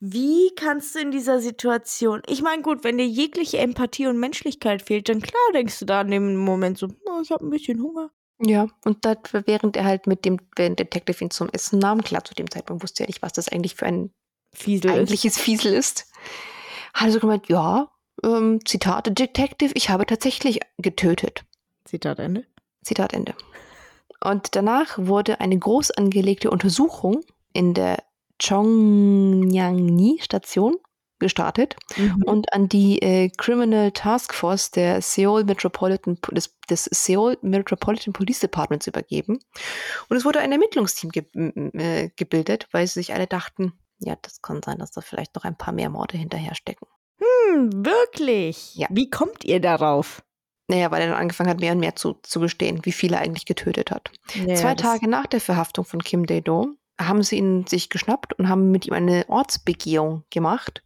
Wie 0.00 0.52
kannst 0.56 0.94
du 0.94 0.98
in 0.98 1.12
dieser 1.12 1.40
Situation, 1.40 2.22
ich 2.26 2.42
meine, 2.42 2.62
gut, 2.62 2.82
wenn 2.82 2.98
dir 2.98 3.06
jegliche 3.06 3.58
Empathie 3.58 4.08
und 4.08 4.18
Menschlichkeit 4.18 4.82
fehlt, 4.82 5.08
dann 5.08 5.20
klar 5.20 5.52
denkst 5.54 5.78
du 5.78 5.84
da 5.84 6.00
in 6.00 6.10
dem 6.10 6.36
Moment 6.36 6.78
so, 6.78 6.88
oh, 7.06 7.20
ich 7.22 7.30
habe 7.30 7.46
ein 7.46 7.50
bisschen 7.50 7.80
Hunger. 7.80 8.10
Ja, 8.44 8.66
und 8.84 9.04
das, 9.04 9.18
während 9.32 9.76
er 9.76 9.84
halt 9.84 10.08
mit 10.08 10.24
dem, 10.24 10.40
wenn 10.56 10.74
Detective 10.74 11.22
ihn 11.22 11.30
zum 11.30 11.48
Essen 11.50 11.78
nahm, 11.78 12.02
klar, 12.02 12.24
zu 12.24 12.34
dem 12.34 12.50
Zeitpunkt 12.50 12.82
wusste 12.82 13.04
er 13.04 13.06
nicht, 13.06 13.22
was 13.22 13.32
das 13.32 13.48
eigentlich 13.48 13.76
für 13.76 13.86
ein 13.86 14.10
Fiesel 14.52 14.90
ist. 14.90 14.96
eigentliches 14.96 15.38
Fiesel 15.38 15.72
ist, 15.72 16.08
hat 16.92 17.06
er 17.08 17.12
so 17.12 17.20
gemeint, 17.20 17.48
ja, 17.48 17.88
ähm, 18.24 18.58
Zitat, 18.64 19.16
Detective, 19.16 19.70
ich 19.74 19.90
habe 19.90 20.06
tatsächlich 20.06 20.58
getötet. 20.76 21.44
Zitat 21.84 22.18
Ende. 22.18 22.44
Zitat 22.82 23.12
Ende. 23.12 23.34
Und 24.20 24.56
danach 24.56 24.98
wurde 24.98 25.40
eine 25.40 25.56
groß 25.58 25.92
angelegte 25.92 26.50
Untersuchung 26.50 27.20
in 27.52 27.74
der 27.74 28.02
Chongyangni-Station 28.40 30.78
gestartet 31.22 31.76
Mhm. 31.96 32.22
und 32.26 32.52
an 32.52 32.68
die 32.68 33.00
äh, 33.00 33.30
Criminal 33.30 33.90
Task 33.92 34.34
Force 34.34 34.70
der 34.70 35.00
Seoul 35.00 35.44
Metropolitan 35.44 36.18
des, 36.30 36.54
des 36.68 36.84
Seoul 36.84 37.38
Metropolitan 37.42 38.12
Police 38.12 38.40
Departments 38.40 38.86
übergeben. 38.86 39.38
Und 40.08 40.16
es 40.16 40.24
wurde 40.24 40.40
ein 40.40 40.52
Ermittlungsteam 40.52 41.10
ge 41.10 41.24
äh, 41.34 42.10
gebildet, 42.16 42.68
weil 42.72 42.86
sie 42.86 42.94
sich 43.00 43.14
alle 43.14 43.26
dachten, 43.26 43.72
ja, 44.00 44.16
das 44.20 44.42
kann 44.42 44.60
sein, 44.62 44.78
dass 44.78 44.90
da 44.90 45.00
vielleicht 45.00 45.34
noch 45.34 45.44
ein 45.44 45.56
paar 45.56 45.72
mehr 45.72 45.88
Morde 45.88 46.18
hinterher 46.18 46.54
stecken. 46.54 46.86
Hm, 47.18 47.84
wirklich? 47.86 48.74
Ja. 48.74 48.88
Wie 48.90 49.08
kommt 49.10 49.44
ihr 49.44 49.60
darauf? 49.60 50.22
Naja, 50.68 50.90
weil 50.90 51.02
er 51.02 51.08
dann 51.08 51.18
angefangen 51.20 51.50
hat, 51.50 51.60
mehr 51.60 51.72
und 51.72 51.80
mehr 51.80 51.96
zu, 51.96 52.14
zu 52.22 52.40
gestehen, 52.40 52.80
wie 52.84 52.92
viel 52.92 53.12
er 53.12 53.20
eigentlich 53.20 53.46
getötet 53.46 53.90
hat. 53.90 54.10
Ja, 54.34 54.54
Zwei 54.54 54.74
Tage 54.74 55.08
nach 55.08 55.26
der 55.26 55.40
Verhaftung 55.40 55.84
von 55.84 56.02
Kim 56.02 56.24
Dae-do 56.26 56.74
haben 57.06 57.22
sie 57.22 57.36
ihn 57.36 57.66
sich 57.66 57.88
geschnappt 57.90 58.38
und 58.38 58.48
haben 58.48 58.70
mit 58.70 58.86
ihm 58.86 58.92
eine 58.94 59.24
Ortsbegehung 59.28 60.24
gemacht, 60.30 60.82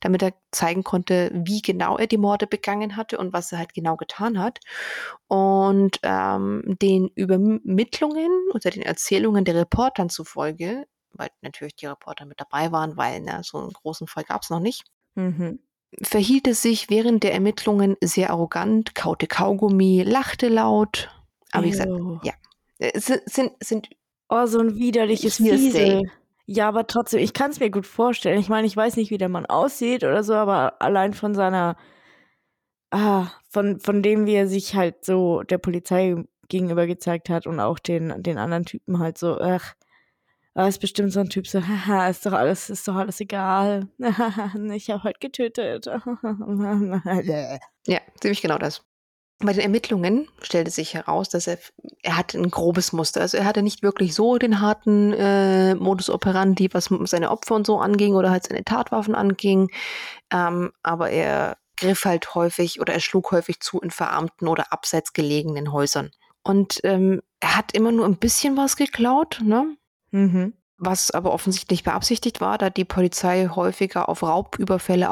damit 0.00 0.22
er 0.22 0.34
zeigen 0.50 0.84
konnte, 0.84 1.30
wie 1.34 1.62
genau 1.62 1.96
er 1.98 2.06
die 2.06 2.16
Morde 2.18 2.46
begangen 2.46 2.96
hatte 2.96 3.18
und 3.18 3.32
was 3.32 3.52
er 3.52 3.58
halt 3.58 3.74
genau 3.74 3.96
getan 3.96 4.38
hat. 4.38 4.60
Und 5.26 5.98
ähm, 6.02 6.76
den 6.80 7.08
Übermittlungen 7.14 8.30
oder 8.54 8.70
den 8.70 8.82
Erzählungen 8.82 9.44
der 9.44 9.56
Reportern 9.56 10.08
zufolge, 10.10 10.86
weil 11.12 11.28
natürlich 11.42 11.76
die 11.76 11.86
Reporter 11.86 12.24
mit 12.26 12.40
dabei 12.40 12.72
waren, 12.72 12.96
weil 12.96 13.20
na, 13.20 13.42
so 13.42 13.58
einen 13.58 13.72
großen 13.72 14.06
Fall 14.06 14.24
gab 14.24 14.42
es 14.42 14.50
noch 14.50 14.60
nicht, 14.60 14.84
Mhm. 15.14 15.58
verhielt 16.02 16.46
es 16.46 16.62
sich 16.62 16.90
während 16.90 17.22
der 17.24 17.32
Ermittlungen 17.32 17.96
sehr 18.00 18.30
arrogant, 18.30 18.94
kaute 18.94 19.26
Kaugummi, 19.26 20.02
lachte 20.02 20.48
laut. 20.48 21.10
Aber 21.50 21.64
wie 21.64 21.70
gesagt, 21.70 21.88
Ew. 21.90 22.20
ja. 22.22 22.34
äh, 22.78 22.98
sind, 23.00 23.22
sind, 23.26 23.52
sind 23.60 23.88
Oh, 24.28 24.46
so 24.46 24.60
ein 24.60 24.76
widerliches. 24.76 25.36
Fiesel. 25.36 26.02
Ja, 26.46 26.68
aber 26.68 26.86
trotzdem, 26.86 27.20
ich 27.20 27.34
kann 27.34 27.50
es 27.50 27.60
mir 27.60 27.70
gut 27.70 27.86
vorstellen. 27.86 28.40
Ich 28.40 28.48
meine, 28.48 28.66
ich 28.66 28.76
weiß 28.76 28.96
nicht, 28.96 29.10
wie 29.10 29.18
der 29.18 29.28
Mann 29.28 29.46
aussieht 29.46 30.02
oder 30.02 30.22
so, 30.22 30.34
aber 30.34 30.80
allein 30.80 31.12
von 31.12 31.34
seiner, 31.34 31.76
ah, 32.90 33.28
von, 33.50 33.80
von 33.80 34.02
dem, 34.02 34.26
wie 34.26 34.34
er 34.34 34.48
sich 34.48 34.74
halt 34.74 35.04
so 35.04 35.42
der 35.42 35.58
Polizei 35.58 36.16
gegenüber 36.48 36.86
gezeigt 36.86 37.28
hat 37.28 37.46
und 37.46 37.60
auch 37.60 37.78
den, 37.78 38.22
den 38.22 38.38
anderen 38.38 38.64
Typen 38.64 38.98
halt 38.98 39.18
so, 39.18 39.38
ach, 39.38 39.74
er 40.54 40.68
ist 40.68 40.80
bestimmt 40.80 41.12
so 41.12 41.20
ein 41.20 41.28
Typ, 41.28 41.46
so, 41.46 41.60
haha, 41.60 42.08
ist 42.08 42.24
doch 42.24 42.32
alles, 42.32 42.70
ist 42.70 42.88
doch 42.88 42.96
alles 42.96 43.20
egal. 43.20 43.88
ich 44.72 44.90
habe 44.90 45.04
halt 45.04 45.20
getötet. 45.20 45.86
ja, 47.86 48.00
ziemlich 48.20 48.42
genau 48.42 48.58
das. 48.58 48.87
Bei 49.40 49.52
den 49.52 49.62
Ermittlungen 49.62 50.28
stellte 50.42 50.72
sich 50.72 50.94
heraus, 50.94 51.28
dass 51.28 51.46
er, 51.46 51.58
er 52.02 52.16
hatte 52.16 52.38
ein 52.38 52.50
grobes 52.50 52.92
Muster. 52.92 53.20
Also 53.20 53.36
er 53.36 53.44
hatte 53.44 53.62
nicht 53.62 53.84
wirklich 53.84 54.14
so 54.14 54.36
den 54.36 54.60
harten 54.60 55.12
äh, 55.12 55.76
Modus 55.76 56.10
operandi, 56.10 56.68
was 56.72 56.90
seine 57.04 57.30
Opfer 57.30 57.54
und 57.54 57.66
so 57.66 57.78
anging 57.78 58.14
oder 58.14 58.30
halt 58.30 58.48
seine 58.48 58.64
Tatwaffen 58.64 59.14
anging. 59.14 59.70
Ähm, 60.32 60.72
aber 60.82 61.10
er 61.10 61.56
griff 61.76 62.04
halt 62.04 62.34
häufig 62.34 62.80
oder 62.80 62.92
er 62.94 63.00
schlug 63.00 63.30
häufig 63.30 63.60
zu 63.60 63.80
in 63.80 63.92
verarmten 63.92 64.48
oder 64.48 64.72
abseits 64.72 65.12
gelegenen 65.12 65.72
Häusern. 65.72 66.10
Und 66.42 66.80
ähm, 66.82 67.22
er 67.38 67.56
hat 67.56 67.72
immer 67.74 67.92
nur 67.92 68.06
ein 68.06 68.16
bisschen 68.16 68.56
was 68.56 68.76
geklaut, 68.76 69.40
ne? 69.42 69.76
Mhm. 70.10 70.54
Was 70.78 71.10
aber 71.10 71.32
offensichtlich 71.32 71.84
beabsichtigt 71.84 72.40
war, 72.40 72.58
da 72.58 72.70
die 72.70 72.84
Polizei 72.84 73.48
häufiger 73.48 74.08
auf 74.08 74.22
Raubüberfälle 74.22 75.06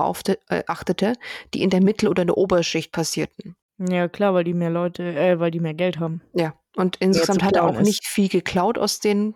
äh, 0.48 0.62
achtete, 0.66 1.14
die 1.54 1.62
in 1.62 1.70
der 1.70 1.82
Mittel- 1.82 2.08
oder 2.08 2.22
in 2.22 2.28
der 2.28 2.38
Oberschicht 2.38 2.92
passierten. 2.92 3.56
Ja, 3.78 4.08
klar, 4.08 4.34
weil 4.34 4.44
die 4.44 4.54
mehr 4.54 4.70
Leute, 4.70 5.02
äh, 5.02 5.38
weil 5.38 5.50
die 5.50 5.60
mehr 5.60 5.74
Geld 5.74 5.98
haben. 5.98 6.22
Ja, 6.34 6.54
und 6.76 6.96
insgesamt 6.96 7.42
hat 7.42 7.56
er 7.56 7.64
auch 7.64 7.78
ist. 7.78 7.86
nicht 7.86 8.06
viel 8.06 8.28
geklaut 8.28 8.78
aus 8.78 9.00
den 9.00 9.34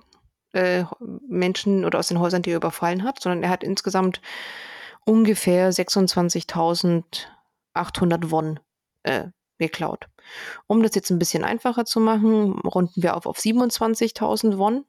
äh, 0.53 0.85
Menschen 1.29 1.85
oder 1.85 1.99
aus 1.99 2.09
den 2.09 2.21
Häusern, 2.21 2.43
die 2.43 2.51
er 2.51 2.57
überfallen 2.57 3.05
hat, 3.05 3.21
sondern 3.21 3.43
er 3.43 3.51
hat 3.51 3.63
insgesamt 3.63 4.21
ungefähr 5.05 5.73
26.800 5.73 8.31
Won 8.31 8.61
äh, 9.03 9.27
geklaut. 9.59 10.09
Um 10.67 10.83
das 10.83 10.95
jetzt 10.95 11.11
ein 11.11 11.19
bisschen 11.19 11.45
einfacher 11.45 11.85
zu 11.85 12.01
machen, 12.01 12.61
runden 12.61 13.03
wir 13.03 13.17
auf 13.17 13.27
auf 13.27 13.39
27.000 13.39 14.59
Won. 14.59 14.85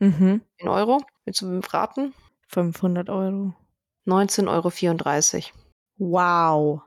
Mhm. 0.00 0.42
In 0.56 0.68
Euro. 0.68 1.02
Willst 1.24 1.42
du 1.42 1.60
raten? 1.70 2.14
500 2.48 3.10
Euro. 3.10 3.54
19,34 4.06 5.36
Euro. 5.36 5.44
Wow. 5.98 6.82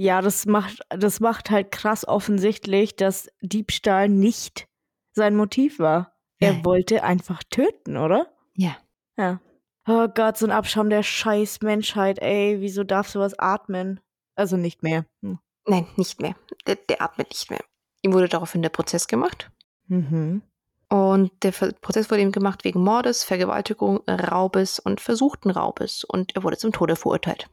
Ja, 0.00 0.22
das 0.22 0.46
macht, 0.46 0.80
das 0.88 1.20
macht 1.20 1.50
halt 1.50 1.72
krass 1.72 2.08
offensichtlich, 2.08 2.96
dass 2.96 3.28
Diebstahl 3.42 4.08
nicht 4.08 4.66
sein 5.12 5.36
Motiv 5.36 5.78
war. 5.78 6.16
Er 6.38 6.54
Nein. 6.54 6.64
wollte 6.64 7.04
einfach 7.04 7.42
töten, 7.50 7.98
oder? 7.98 8.32
Ja. 8.54 8.78
Ja. 9.18 9.42
Oh 9.86 10.08
Gott, 10.08 10.38
so 10.38 10.46
ein 10.46 10.52
Abschaum 10.52 10.88
der 10.88 11.02
scheiß 11.02 11.60
Menschheit, 11.60 12.18
ey. 12.20 12.62
Wieso 12.62 12.82
darf 12.82 13.10
sowas 13.10 13.38
atmen? 13.38 14.00
Also 14.36 14.56
nicht 14.56 14.82
mehr. 14.82 15.04
Hm. 15.22 15.38
Nein, 15.66 15.86
nicht 15.96 16.18
mehr. 16.18 16.34
Der, 16.66 16.76
der 16.76 17.02
atmet 17.02 17.28
nicht 17.28 17.50
mehr. 17.50 17.62
Ihm 18.00 18.14
wurde 18.14 18.28
daraufhin 18.30 18.62
der 18.62 18.70
Prozess 18.70 19.06
gemacht. 19.06 19.50
Mhm. 19.88 20.40
Und 20.88 21.30
der 21.42 21.50
Prozess 21.50 22.10
wurde 22.10 22.22
ihm 22.22 22.32
gemacht 22.32 22.64
wegen 22.64 22.82
Mordes, 22.82 23.22
Vergewaltigung, 23.22 23.98
Raubes 24.08 24.78
und 24.78 24.98
versuchten 25.02 25.50
Raubes. 25.50 26.04
Und 26.04 26.34
er 26.36 26.42
wurde 26.42 26.56
zum 26.56 26.72
Tode 26.72 26.96
verurteilt. 26.96 27.50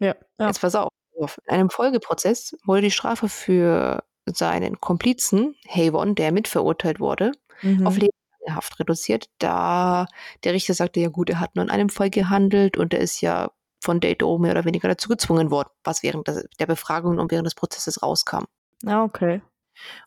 Ja. 0.00 0.16
ja. 0.40 0.46
Jetzt 0.48 0.60
pass 0.60 0.74
auf. 0.74 0.88
In 1.16 1.28
einem 1.46 1.70
Folgeprozess 1.70 2.56
wurde 2.64 2.82
die 2.82 2.90
Strafe 2.90 3.28
für 3.28 4.04
seinen 4.26 4.80
Komplizen, 4.80 5.54
Havon, 5.68 6.14
der 6.14 6.32
mitverurteilt 6.32 6.98
wurde, 7.00 7.32
mhm. 7.62 7.86
auf 7.86 7.94
lebenslange 7.94 8.56
Haft 8.56 8.80
reduziert, 8.80 9.28
da 9.38 10.06
der 10.44 10.54
Richter 10.54 10.74
sagte, 10.74 11.00
ja 11.00 11.08
gut, 11.08 11.30
er 11.30 11.40
hat 11.40 11.56
nur 11.56 11.64
in 11.64 11.70
einem 11.70 11.88
Fall 11.88 12.10
gehandelt 12.10 12.76
und 12.76 12.94
er 12.94 13.00
ist 13.00 13.20
ja 13.20 13.50
von 13.82 14.00
Date 14.00 14.22
mehr 14.22 14.52
oder 14.52 14.64
weniger 14.64 14.88
dazu 14.88 15.08
gezwungen 15.08 15.50
worden, 15.50 15.68
was 15.84 16.02
während 16.02 16.26
der 16.26 16.66
Befragung 16.66 17.18
und 17.18 17.30
während 17.30 17.46
des 17.46 17.54
Prozesses 17.54 18.02
rauskam. 18.02 18.44
Ah, 18.86 19.04
okay. 19.04 19.42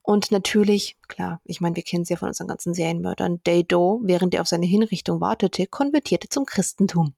Und 0.02 0.32
natürlich, 0.32 0.98
klar, 1.08 1.42
ich 1.44 1.62
meine, 1.62 1.76
wir 1.76 1.84
kennen 1.84 2.04
es 2.04 2.10
ja 2.10 2.16
von 2.16 2.30
unseren 2.30 2.48
ganzen 2.48 2.74
Serienmördern, 2.74 3.42
Dado, 3.44 4.00
während 4.04 4.34
er 4.34 4.42
auf 4.42 4.48
seine 4.48 4.66
Hinrichtung 4.66 5.22
wartete, 5.22 5.68
konvertierte 5.68 6.30
zum 6.30 6.46
Christentum. 6.46 7.14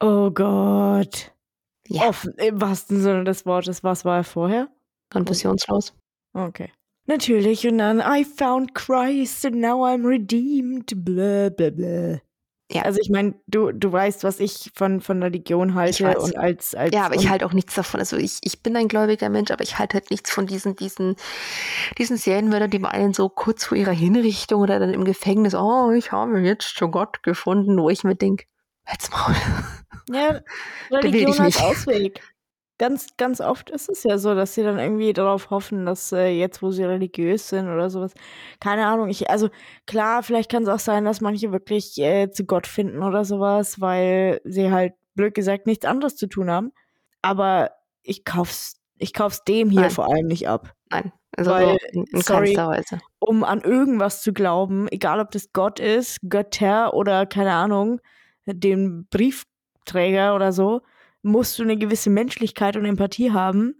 Oh 0.00 0.30
Gott. 0.30 1.32
Ja. 1.88 2.08
Offen, 2.08 2.34
Im 2.34 2.60
wahrsten 2.60 3.00
Sinne 3.00 3.24
des 3.24 3.46
Wortes. 3.46 3.84
Was 3.84 4.04
war 4.04 4.18
er 4.18 4.24
vorher? 4.24 4.68
Konfessionslos. 5.10 5.94
Okay. 6.32 6.70
Natürlich, 7.06 7.66
und 7.66 7.78
dann, 7.78 8.00
I 8.00 8.24
found 8.24 8.74
Christ 8.74 9.46
and 9.46 9.56
now 9.56 9.84
I'm 9.84 10.04
redeemed, 10.04 10.92
blah, 11.04 11.50
blah, 11.50 11.70
blah. 11.70 12.20
Ja. 12.72 12.82
Also 12.82 12.98
ich 13.00 13.10
meine, 13.10 13.34
du, 13.46 13.70
du 13.70 13.92
weißt, 13.92 14.24
was 14.24 14.40
ich 14.40 14.72
von, 14.74 15.00
von 15.00 15.22
Religion 15.22 15.74
halte 15.74 16.18
und 16.18 16.36
als, 16.36 16.74
als 16.74 16.92
Ja, 16.92 17.06
aber 17.06 17.14
ich 17.14 17.28
halte 17.28 17.46
auch 17.46 17.52
nichts 17.52 17.76
davon. 17.76 18.00
Also 18.00 18.16
ich, 18.16 18.38
ich 18.42 18.60
bin 18.60 18.76
ein 18.76 18.88
gläubiger 18.88 19.28
Mensch, 19.28 19.52
aber 19.52 19.62
ich 19.62 19.78
halte 19.78 19.94
halt 19.94 20.10
nichts 20.10 20.32
von 20.32 20.48
diesen, 20.48 20.74
diesen, 20.74 21.14
diesen 21.96 22.16
Serienmördern, 22.16 22.70
die 22.70 22.80
meinen 22.80 23.14
so 23.14 23.28
kurz 23.28 23.64
vor 23.64 23.78
ihrer 23.78 23.92
Hinrichtung 23.92 24.62
oder 24.62 24.80
dann 24.80 24.92
im 24.92 25.04
Gefängnis, 25.04 25.54
oh, 25.54 25.92
ich 25.92 26.10
habe 26.10 26.40
jetzt 26.40 26.76
schon 26.76 26.90
Gott 26.90 27.22
gefunden, 27.22 27.78
wo 27.78 27.88
ich 27.88 28.02
mir 28.02 28.16
denke, 28.16 28.46
halt's 28.86 29.10
Maul. 29.10 29.34
Ja, 30.08 30.40
Religion 30.90 31.38
als 31.40 31.60
Ausweg 31.60 32.20
ganz, 32.78 33.16
ganz 33.16 33.40
oft 33.40 33.70
ist 33.70 33.88
es 33.88 34.02
ja 34.04 34.18
so, 34.18 34.34
dass 34.34 34.54
sie 34.54 34.62
dann 34.62 34.78
irgendwie 34.78 35.12
darauf 35.12 35.50
hoffen, 35.50 35.86
dass 35.86 36.12
äh, 36.12 36.28
jetzt, 36.28 36.62
wo 36.62 36.70
sie 36.70 36.84
religiös 36.84 37.48
sind 37.48 37.68
oder 37.68 37.90
sowas, 37.90 38.12
keine 38.60 38.86
Ahnung, 38.86 39.08
ich, 39.08 39.30
also 39.30 39.48
klar, 39.86 40.22
vielleicht 40.22 40.50
kann 40.50 40.62
es 40.62 40.68
auch 40.68 40.78
sein, 40.78 41.04
dass 41.04 41.20
manche 41.20 41.52
wirklich 41.52 41.98
äh, 41.98 42.30
zu 42.30 42.44
Gott 42.44 42.66
finden 42.66 43.02
oder 43.02 43.24
sowas, 43.24 43.80
weil 43.80 44.40
sie 44.44 44.70
halt, 44.70 44.94
blöd 45.14 45.34
gesagt, 45.34 45.66
nichts 45.66 45.86
anderes 45.86 46.16
zu 46.16 46.26
tun 46.26 46.50
haben. 46.50 46.72
Aber 47.22 47.70
ich 48.02 48.26
kauf's, 48.26 48.82
ich 48.98 49.14
kauf's 49.14 49.44
dem 49.44 49.70
hier 49.70 49.82
Nein. 49.82 49.90
vor 49.90 50.10
allem 50.10 50.26
nicht 50.26 50.46
ab. 50.46 50.74
Nein, 50.90 51.10
also 51.34 51.52
weil, 51.52 51.78
in, 51.92 52.04
in 52.12 52.20
sorry, 52.20 52.54
Weise. 52.54 52.98
um 53.18 53.42
an 53.42 53.62
irgendwas 53.62 54.20
zu 54.20 54.34
glauben, 54.34 54.88
egal 54.90 55.20
ob 55.20 55.30
das 55.30 55.52
Gott 55.54 55.80
ist, 55.80 56.18
Götter 56.28 56.92
oder 56.92 57.24
keine 57.24 57.52
Ahnung, 57.52 57.98
den 58.46 59.06
Briefträger 59.06 60.34
oder 60.34 60.52
so, 60.52 60.82
musst 61.22 61.58
du 61.58 61.62
eine 61.62 61.76
gewisse 61.76 62.10
Menschlichkeit 62.10 62.76
und 62.76 62.84
Empathie 62.84 63.32
haben. 63.32 63.74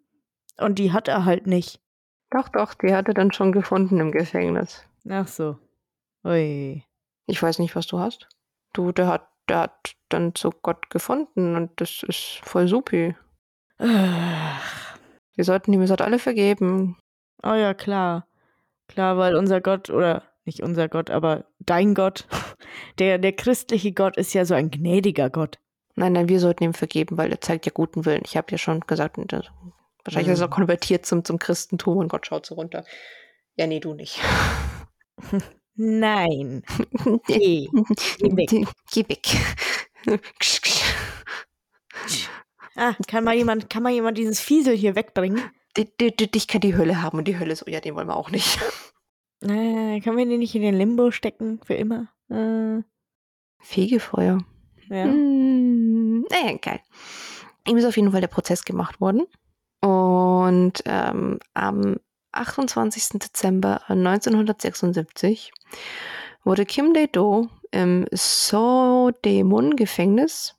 Und 0.59 0.79
die 0.79 0.93
hat 0.93 1.09
er 1.09 1.25
halt 1.25 1.47
nicht. 1.47 1.81
Doch, 2.31 2.49
doch, 2.49 2.75
die 2.75 2.95
hat 2.95 3.09
er 3.09 3.15
dann 3.15 3.33
schon 3.33 3.53
gefunden 3.53 4.01
im 4.01 4.11
Gefängnis. 4.11 4.85
Ach 5.09 5.29
so. 5.29 5.59
Ui. 6.25 6.83
Ich 7.27 7.43
weiß 7.43 7.59
nicht, 7.59 7.77
was 7.77 7.87
du 7.87 7.99
hast. 7.99 8.29
Du, 8.73 8.93
der 8.93 9.07
hat, 9.09 9.29
der 9.49 9.59
hat 9.61 9.95
dann 10.09 10.35
zu 10.35 10.51
Gott 10.51 10.91
gefunden 10.91 11.55
und 11.57 11.81
das 11.81 12.03
ist 12.03 12.41
voll 12.43 12.67
supi. 12.67 13.15
Ach. 13.79 14.97
Wir 15.35 15.45
sollten 15.45 15.73
ihm 15.73 15.83
es 15.83 15.91
alle 15.91 16.19
vergeben. 16.19 16.97
Oh 17.43 17.55
ja, 17.55 17.75
klar. 17.75 18.27
Klar, 18.89 19.19
weil 19.19 19.37
unser 19.37 19.61
Gott, 19.61 19.91
oder 19.91 20.23
nicht 20.47 20.63
unser 20.63 20.89
Gott, 20.89 21.11
aber 21.11 21.45
dein 21.59 21.95
Gott, 21.95 22.27
der, 22.99 23.19
der 23.19 23.33
christliche 23.33 23.93
Gott 23.93 24.17
ist 24.17 24.33
ja 24.33 24.45
so 24.45 24.55
ein 24.55 24.71
gnädiger 24.71 25.31
Gott. 25.31 25.59
Nein, 25.95 26.13
nein, 26.13 26.29
wir 26.29 26.41
sollten 26.41 26.65
ihm 26.65 26.75
vergeben, 26.75 27.17
weil 27.17 27.31
er 27.31 27.41
zeigt 27.41 27.67
ja 27.67 27.73
guten 27.73 28.05
Willen. 28.05 28.23
Ich 28.25 28.37
habe 28.37 28.51
ja 28.51 28.59
schon 28.59 28.81
gesagt, 28.81 29.17
wahrscheinlich 29.17 30.27
mhm. 30.27 30.33
ist 30.33 30.41
er 30.41 30.49
konvertiert 30.49 31.07
zum, 31.07 31.25
zum 31.25 31.39
Christentum 31.39 31.99
und 31.99 32.09
Gott 32.09 32.27
schaut 32.27 32.47
so 32.47 32.55
runter. 32.55 32.85
Ja, 33.57 33.67
nee, 33.67 33.81
du 33.81 33.95
nicht. 33.95 34.21
Nein. 35.75 36.63
Geh. 37.27 37.69
Geh 38.19 38.37
weg. 38.37 38.51
Geh 38.93 39.09
weg. 39.09 39.27
ah, 42.77 42.95
kann 43.09 43.25
mal 43.25 43.35
jemand, 43.35 43.69
kann 43.71 43.83
mal 43.83 43.93
jemand 43.93 44.19
dieses 44.19 44.41
Fiesel 44.41 44.77
hier 44.77 44.95
wegbringen? 44.95 45.43
Dich 45.77 46.49
kann 46.49 46.63
die 46.63 46.77
Hölle 46.77 47.03
haben 47.03 47.19
und 47.19 47.29
die 47.29 47.39
Hölle 47.39 47.55
so, 47.57 47.67
ja, 47.67 47.81
den 47.81 47.95
wollen 47.95 48.09
wir 48.09 48.17
auch 48.17 48.31
nicht. 48.31 48.59
Äh, 49.49 50.01
können 50.01 50.17
wir 50.17 50.27
den 50.27 50.41
nicht 50.41 50.55
in 50.55 50.63
den 50.63 50.77
Limbo 50.77 51.11
stecken 51.11 51.61
für 51.65 51.75
immer? 51.75 52.09
Äh. 52.29 52.83
Fegefeuer. 53.61 54.45
Ja. 54.89 55.05
Hm, 55.05 56.27
naja, 56.31 56.57
geil. 56.61 56.81
Ihm 57.67 57.77
ist 57.77 57.85
auf 57.85 57.97
jeden 57.97 58.13
Fall 58.13 58.21
der 58.21 58.29
Prozess 58.29 58.65
gemacht 58.65 59.01
worden. 59.01 59.27
Und 59.81 60.83
ähm, 60.85 61.41
am 61.55 61.97
28. 62.33 63.21
Dezember 63.21 63.83
1976 63.89 65.53
wurde 66.45 66.65
Kim 66.65 66.95
Dae-do 66.95 67.49
im 67.73 68.07
So-Daemun-Gefängnis 68.13 70.55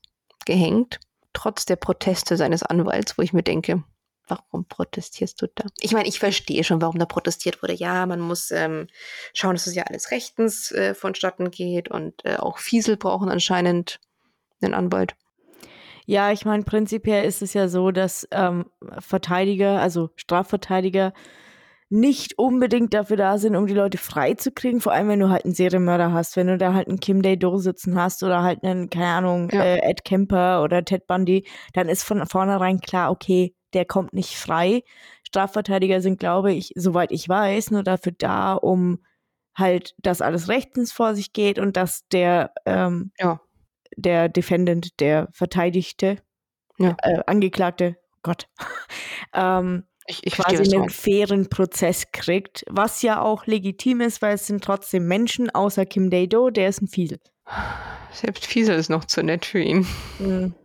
gehängt, 0.45 0.99
trotz 1.33 1.65
der 1.65 1.77
Proteste 1.77 2.37
seines 2.37 2.61
Anwalts, 2.63 3.17
wo 3.17 3.21
ich 3.21 3.33
mir 3.33 3.43
denke, 3.43 3.83
warum 4.27 4.65
protestierst 4.65 5.41
du 5.41 5.47
da? 5.53 5.65
Ich 5.79 5.93
meine, 5.93 6.07
ich 6.07 6.19
verstehe 6.19 6.63
schon, 6.63 6.81
warum 6.81 6.99
da 6.99 7.05
protestiert 7.05 7.61
wurde. 7.61 7.73
Ja, 7.73 8.05
man 8.05 8.19
muss 8.19 8.51
ähm, 8.51 8.87
schauen, 9.33 9.55
dass 9.55 9.67
es 9.67 9.75
ja 9.75 9.83
alles 9.83 10.11
rechtens 10.11 10.71
äh, 10.71 10.93
vonstatten 10.93 11.51
geht 11.51 11.89
und 11.89 12.25
äh, 12.25 12.35
auch 12.35 12.57
Fiesel 12.57 12.97
brauchen 12.97 13.29
anscheinend 13.29 13.99
einen 14.61 14.73
Anwalt. 14.73 15.15
Ja, 16.05 16.31
ich 16.31 16.45
meine, 16.45 16.63
prinzipiell 16.63 17.25
ist 17.25 17.41
es 17.41 17.53
ja 17.53 17.67
so, 17.67 17.91
dass 17.91 18.27
ähm, 18.31 18.65
Verteidiger, 18.99 19.81
also 19.81 20.09
Strafverteidiger, 20.15 21.13
nicht 21.89 22.37
unbedingt 22.37 22.93
dafür 22.93 23.15
da 23.17 23.37
sind, 23.37 23.55
um 23.55 23.65
die 23.67 23.73
Leute 23.73 23.97
freizukriegen, 23.97 24.81
vor 24.81 24.91
allem 24.91 25.07
wenn 25.07 25.19
du 25.19 25.29
halt 25.29 25.45
einen 25.45 25.53
Serienmörder 25.53 26.11
hast, 26.11 26.35
wenn 26.35 26.47
du 26.47 26.57
da 26.57 26.73
halt 26.73 26.87
einen 26.89 26.99
Kim 26.99 27.21
Day-Do 27.21 27.57
sitzen 27.57 27.95
hast 27.99 28.23
oder 28.23 28.43
halt 28.43 28.63
einen, 28.63 28.89
keine 28.89 29.07
Ahnung, 29.07 29.49
Ja. 29.51 29.63
äh, 29.63 29.79
Ed 29.89 30.03
Kemper 30.03 30.63
oder 30.63 30.83
Ted 30.83 31.07
Bundy, 31.07 31.47
dann 31.73 31.87
ist 31.87 32.03
von 32.03 32.25
vornherein 32.27 32.81
klar, 32.81 33.09
okay, 33.11 33.55
der 33.73 33.85
kommt 33.85 34.13
nicht 34.13 34.35
frei. 34.37 34.83
Strafverteidiger 35.23 36.01
sind, 36.01 36.19
glaube 36.19 36.53
ich, 36.53 36.73
soweit 36.75 37.11
ich 37.11 37.27
weiß, 37.29 37.71
nur 37.71 37.83
dafür 37.83 38.13
da, 38.17 38.53
um 38.53 38.99
halt, 39.55 39.95
dass 39.97 40.21
alles 40.21 40.49
rechtens 40.49 40.91
vor 40.91 41.15
sich 41.15 41.31
geht 41.33 41.57
und 41.57 41.77
dass 41.77 42.07
der, 42.09 42.51
ähm, 42.65 43.11
Ja. 43.19 43.39
der 43.95 44.29
Defendant, 44.29 44.99
der 44.99 45.29
Verteidigte, 45.31 46.17
Ja. 46.77 46.95
äh, 47.01 47.21
Angeklagte, 47.27 47.97
Gott, 48.23 48.47
ähm, 49.33 49.83
Ich, 50.07 50.25
ich 50.25 50.33
quasi 50.33 50.73
einen 50.73 50.89
fairen 50.89 51.49
Prozess 51.49 52.11
kriegt, 52.11 52.63
was 52.69 53.01
ja 53.01 53.21
auch 53.21 53.45
legitim 53.45 54.01
ist, 54.01 54.21
weil 54.21 54.35
es 54.35 54.47
sind 54.47 54.63
trotzdem 54.63 55.07
Menschen, 55.07 55.49
außer 55.49 55.85
Kim 55.85 56.09
Dae-Do, 56.09 56.49
der 56.49 56.69
ist 56.69 56.81
ein 56.81 56.87
Fiesel. 56.87 57.19
Selbst 58.11 58.45
Fiesel 58.45 58.77
ist 58.77 58.89
noch 58.89 59.05
zu 59.05 59.21
nett 59.21 59.45
für 59.45 59.59
ihn. 59.59 59.85
Mhm. 60.19 60.55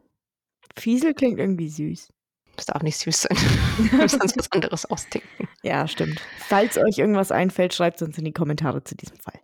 Fiesel 0.76 1.12
klingt 1.12 1.38
irgendwie 1.38 1.68
süß. 1.68 2.08
Das 2.56 2.66
darf 2.66 2.82
nicht 2.82 2.98
süß 2.98 3.22
sein. 3.22 3.36
Wir 3.90 3.98
müssen 3.98 4.20
uns 4.20 4.36
was 4.36 4.50
anderes 4.52 4.86
ausdenken. 4.86 5.48
Ja, 5.62 5.88
stimmt. 5.88 6.20
Falls 6.38 6.78
euch 6.78 6.98
irgendwas 6.98 7.32
einfällt, 7.32 7.74
schreibt 7.74 7.96
es 7.96 8.06
uns 8.06 8.18
in 8.18 8.24
die 8.24 8.32
Kommentare 8.32 8.84
zu 8.84 8.94
diesem 8.94 9.16
Fall. 9.16 9.40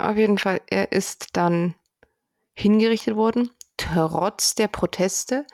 Auf 0.00 0.16
jeden 0.16 0.38
Fall, 0.38 0.62
er 0.70 0.92
ist 0.92 1.36
dann 1.36 1.74
hingerichtet 2.54 3.16
worden, 3.16 3.50
trotz 3.76 4.54
der 4.54 4.68
Proteste 4.68 5.46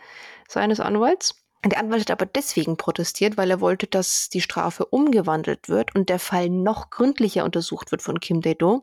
seines 0.49 0.79
Anwalts. 0.79 1.35
Der 1.71 1.79
Anwalt 1.79 2.03
hat 2.03 2.11
aber 2.11 2.27
deswegen 2.27 2.77
protestiert, 2.77 3.37
weil 3.37 3.51
er 3.51 3.61
wollte, 3.61 3.87
dass 3.87 4.29
die 4.29 4.41
Strafe 4.41 4.85
umgewandelt 4.87 5.69
wird 5.69 5.95
und 5.95 6.09
der 6.09 6.19
Fall 6.19 6.49
noch 6.49 6.91
gründlicher 6.91 7.45
untersucht 7.45 7.91
wird 7.91 8.03
von 8.03 8.21
Kim 8.21 8.41
Dae-do, 8.41 8.83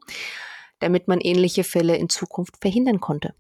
damit 0.79 1.07
man 1.07 1.19
ähnliche 1.21 1.63
Fälle 1.63 1.95
in 1.97 2.09
Zukunft 2.09 2.57
verhindern 2.61 2.99
konnte. 2.99 3.34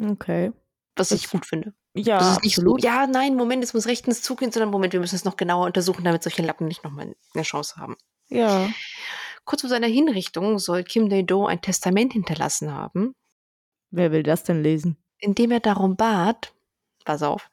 Okay. 0.00 0.52
Was 0.96 1.10
Das- 1.10 1.20
ich 1.20 1.30
gut 1.30 1.46
finde. 1.46 1.74
Ja, 1.94 2.18
das 2.18 2.32
ist 2.36 2.44
nicht 2.44 2.58
absolut. 2.58 2.80
so, 2.82 2.86
ja, 2.86 3.06
nein, 3.08 3.34
Moment, 3.34 3.64
es 3.64 3.74
muss 3.74 3.86
rechtens 3.86 4.22
zugehen, 4.22 4.52
sondern 4.52 4.70
Moment, 4.70 4.92
wir 4.92 5.00
müssen 5.00 5.16
es 5.16 5.24
noch 5.24 5.36
genauer 5.36 5.66
untersuchen, 5.66 6.04
damit 6.04 6.22
solche 6.22 6.42
Lappen 6.42 6.68
nicht 6.68 6.84
nochmal 6.84 7.14
eine 7.34 7.42
Chance 7.42 7.76
haben. 7.76 7.96
Ja. 8.28 8.68
Kurz 9.44 9.62
vor 9.62 9.70
seiner 9.70 9.86
Hinrichtung 9.88 10.58
soll 10.58 10.84
Kim 10.84 11.08
Dae-do 11.08 11.46
ein 11.46 11.60
Testament 11.60 12.12
hinterlassen 12.12 12.72
haben, 12.72 13.14
Wer 13.90 14.12
will 14.12 14.22
das 14.22 14.44
denn 14.44 14.62
lesen? 14.62 14.96
indem 15.18 15.50
er 15.50 15.60
darum 15.60 15.96
bat, 15.96 16.52
pass 17.04 17.22
auf, 17.22 17.50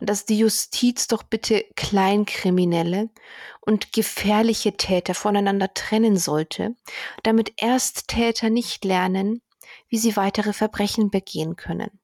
dass 0.00 0.24
die 0.24 0.38
Justiz 0.38 1.06
doch 1.06 1.22
bitte 1.22 1.64
Kleinkriminelle 1.76 3.10
und 3.60 3.92
gefährliche 3.92 4.76
Täter 4.76 5.14
voneinander 5.14 5.72
trennen 5.72 6.16
sollte, 6.16 6.74
damit 7.22 7.60
Ersttäter 7.62 8.50
nicht 8.50 8.84
lernen, 8.84 9.42
wie 9.88 9.98
sie 9.98 10.16
weitere 10.16 10.52
Verbrechen 10.52 11.10
begehen 11.10 11.56
können. 11.56 12.00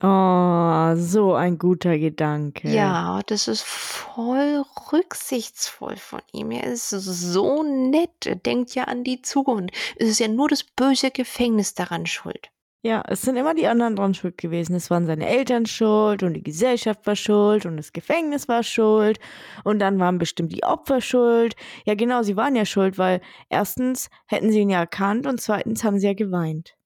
Oh, 0.00 0.94
so 0.94 1.34
ein 1.34 1.58
guter 1.58 1.98
Gedanke. 1.98 2.68
Ja, 2.68 3.20
das 3.26 3.48
ist 3.48 3.64
voll 3.64 4.64
rücksichtsvoll 4.92 5.96
von 5.96 6.20
ihm. 6.32 6.52
Er 6.52 6.64
ist 6.64 6.90
so 6.90 7.64
nett. 7.64 8.24
Er 8.24 8.36
denkt 8.36 8.76
ja 8.76 8.84
an 8.84 9.02
die 9.02 9.22
Zukunft. 9.22 9.74
Es 9.96 10.08
ist 10.08 10.20
ja 10.20 10.28
nur 10.28 10.48
das 10.48 10.62
böse 10.62 11.10
Gefängnis 11.10 11.74
daran 11.74 12.06
schuld. 12.06 12.50
Ja, 12.82 13.02
es 13.08 13.22
sind 13.22 13.36
immer 13.36 13.54
die 13.54 13.66
anderen 13.66 13.96
dran 13.96 14.14
schuld 14.14 14.38
gewesen. 14.38 14.76
Es 14.76 14.88
waren 14.88 15.06
seine 15.06 15.28
Eltern 15.28 15.66
schuld 15.66 16.22
und 16.22 16.34
die 16.34 16.42
Gesellschaft 16.44 17.06
war 17.06 17.16
schuld 17.16 17.66
und 17.66 17.76
das 17.76 17.92
Gefängnis 17.92 18.46
war 18.46 18.62
schuld 18.62 19.18
und 19.64 19.80
dann 19.80 19.98
waren 19.98 20.18
bestimmt 20.18 20.52
die 20.52 20.62
Opfer 20.62 21.00
schuld. 21.00 21.56
Ja, 21.86 21.94
genau, 21.94 22.22
sie 22.22 22.36
waren 22.36 22.54
ja 22.54 22.64
schuld, 22.64 22.96
weil 22.96 23.20
erstens 23.48 24.10
hätten 24.26 24.52
sie 24.52 24.60
ihn 24.60 24.70
ja 24.70 24.78
erkannt 24.78 25.26
und 25.26 25.40
zweitens 25.40 25.82
haben 25.82 25.98
sie 25.98 26.06
ja 26.06 26.14
geweint. 26.14 26.76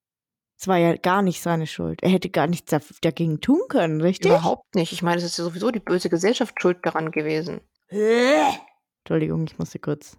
Es 0.59 0.67
war 0.69 0.79
ja 0.79 0.97
gar 0.97 1.23
nicht 1.23 1.43
seine 1.43 1.67
Schuld. 1.67 2.03
Er 2.03 2.11
hätte 2.11 2.31
gar 2.31 2.47
nichts 2.47 2.73
dagegen 3.03 3.41
tun 3.41 3.61
können, 3.69 4.01
richtig? 4.01 4.31
Überhaupt 4.31 4.77
nicht. 4.77 4.93
Ich 4.93 5.03
meine, 5.03 5.19
es 5.19 5.25
ist 5.25 5.37
ja 5.37 5.45
sowieso 5.45 5.73
die 5.73 5.81
böse 5.81 6.09
Gesellschaft 6.09 6.55
schuld 6.63 6.79
daran 6.83 7.11
gewesen. 7.11 7.61
Entschuldigung, 9.01 9.45
ich 9.45 9.59
musste 9.59 9.79
kurz. 9.79 10.17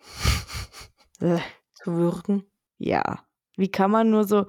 Äh. 1.20 1.40
Zu 1.74 1.96
würgen. 1.96 2.44
Ja. 2.78 3.27
Wie 3.58 3.70
kann 3.70 3.90
man 3.90 4.10
nur 4.10 4.24
so, 4.24 4.46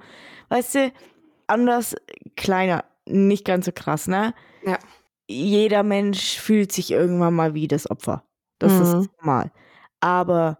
weißt 0.48 0.74
du, 0.76 0.92
anders, 1.48 1.96
kleiner, 2.36 2.84
nicht 3.06 3.44
ganz 3.44 3.66
so 3.66 3.72
krass, 3.74 4.08
ne? 4.08 4.34
Ja. 4.64 4.78
Jeder 5.28 5.82
Mensch 5.82 6.38
fühlt 6.38 6.72
sich 6.72 6.90
irgendwann 6.90 7.34
mal 7.34 7.54
wie 7.54 7.68
das 7.68 7.90
Opfer. 7.90 8.24
Das 8.58 8.72
Mhm. 8.72 8.82
ist 9.02 9.10
normal. 9.20 9.52
Aber 10.00 10.58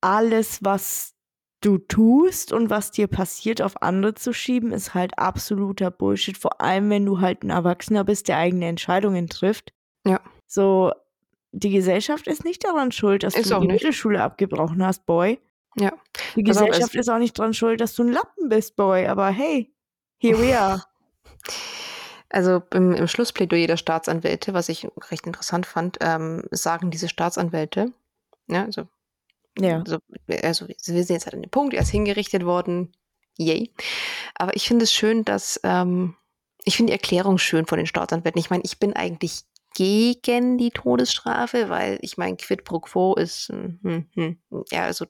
alles, 0.00 0.60
was 0.64 1.14
du 1.62 1.78
tust 1.78 2.52
und 2.52 2.70
was 2.70 2.90
dir 2.92 3.08
passiert, 3.08 3.62
auf 3.62 3.82
andere 3.82 4.14
zu 4.14 4.32
schieben, 4.32 4.72
ist 4.72 4.94
halt 4.94 5.18
absoluter 5.18 5.90
Bullshit. 5.90 6.36
Vor 6.36 6.60
allem, 6.60 6.90
wenn 6.90 7.06
du 7.06 7.20
halt 7.20 7.42
ein 7.42 7.50
Erwachsener 7.50 8.04
bist, 8.04 8.28
der 8.28 8.38
eigene 8.38 8.66
Entscheidungen 8.66 9.28
trifft. 9.28 9.72
Ja. 10.06 10.20
So, 10.46 10.92
die 11.52 11.70
Gesellschaft 11.70 12.26
ist 12.28 12.44
nicht 12.44 12.64
daran 12.64 12.92
schuld, 12.92 13.22
dass 13.22 13.34
Ist 13.34 13.50
du 13.50 13.54
die 13.60 13.66
nicht. 13.66 13.82
Mittelschule 13.82 14.22
abgebrochen 14.22 14.84
hast, 14.84 15.06
Boy. 15.06 15.40
Ja. 15.78 15.92
Die 16.36 16.42
Gesellschaft 16.42 16.94
ist 16.94 17.08
auch 17.08 17.18
nicht 17.18 17.38
dran 17.38 17.54
schuld, 17.54 17.80
dass 17.80 17.94
du 17.94 18.04
ein 18.04 18.12
Lappen 18.12 18.48
bist, 18.48 18.76
Boy. 18.76 19.06
Aber 19.06 19.28
hey, 19.28 19.72
here 20.18 20.38
we 20.38 20.58
are. 20.58 20.82
Also 22.28 22.60
im, 22.74 22.92
im 22.92 23.06
Schlussplädoyer 23.06 23.68
der 23.68 23.76
Staatsanwälte, 23.76 24.52
was 24.52 24.68
ich 24.68 24.88
recht 25.10 25.26
interessant 25.26 25.64
fand, 25.64 25.98
ähm, 26.00 26.42
sagen 26.50 26.90
diese 26.90 27.08
Staatsanwälte, 27.08 27.92
ja, 28.48 28.64
also, 28.64 28.88
Ja. 29.58 29.78
also, 29.78 29.98
also 30.42 30.66
wir 30.66 30.76
sehen 31.04 31.14
jetzt 31.14 31.26
halt 31.26 31.34
an 31.34 31.42
dem 31.42 31.50
Punkt, 31.50 31.72
er 31.72 31.82
ist 31.82 31.90
hingerichtet 31.90 32.44
worden, 32.44 32.92
yay. 33.38 33.72
Aber 34.34 34.56
ich 34.56 34.66
finde 34.66 34.84
es 34.84 34.92
schön, 34.92 35.24
dass, 35.24 35.60
ähm, 35.62 36.16
ich 36.64 36.76
finde 36.76 36.90
die 36.90 36.98
Erklärung 36.98 37.38
schön 37.38 37.64
von 37.66 37.78
den 37.78 37.86
Staatsanwälten. 37.86 38.40
Ich 38.40 38.50
meine, 38.50 38.64
ich 38.64 38.80
bin 38.80 38.92
eigentlich 38.94 39.42
gegen 39.74 40.58
die 40.58 40.70
Todesstrafe, 40.70 41.68
weil 41.68 41.98
ich 42.02 42.16
meine, 42.18 42.36
quid 42.36 42.64
pro 42.64 42.80
quo 42.80 43.14
ist, 43.14 43.48
hm, 43.50 43.78
hm, 43.82 44.06
hm, 44.14 44.64
ja, 44.72 44.82
also 44.84 45.06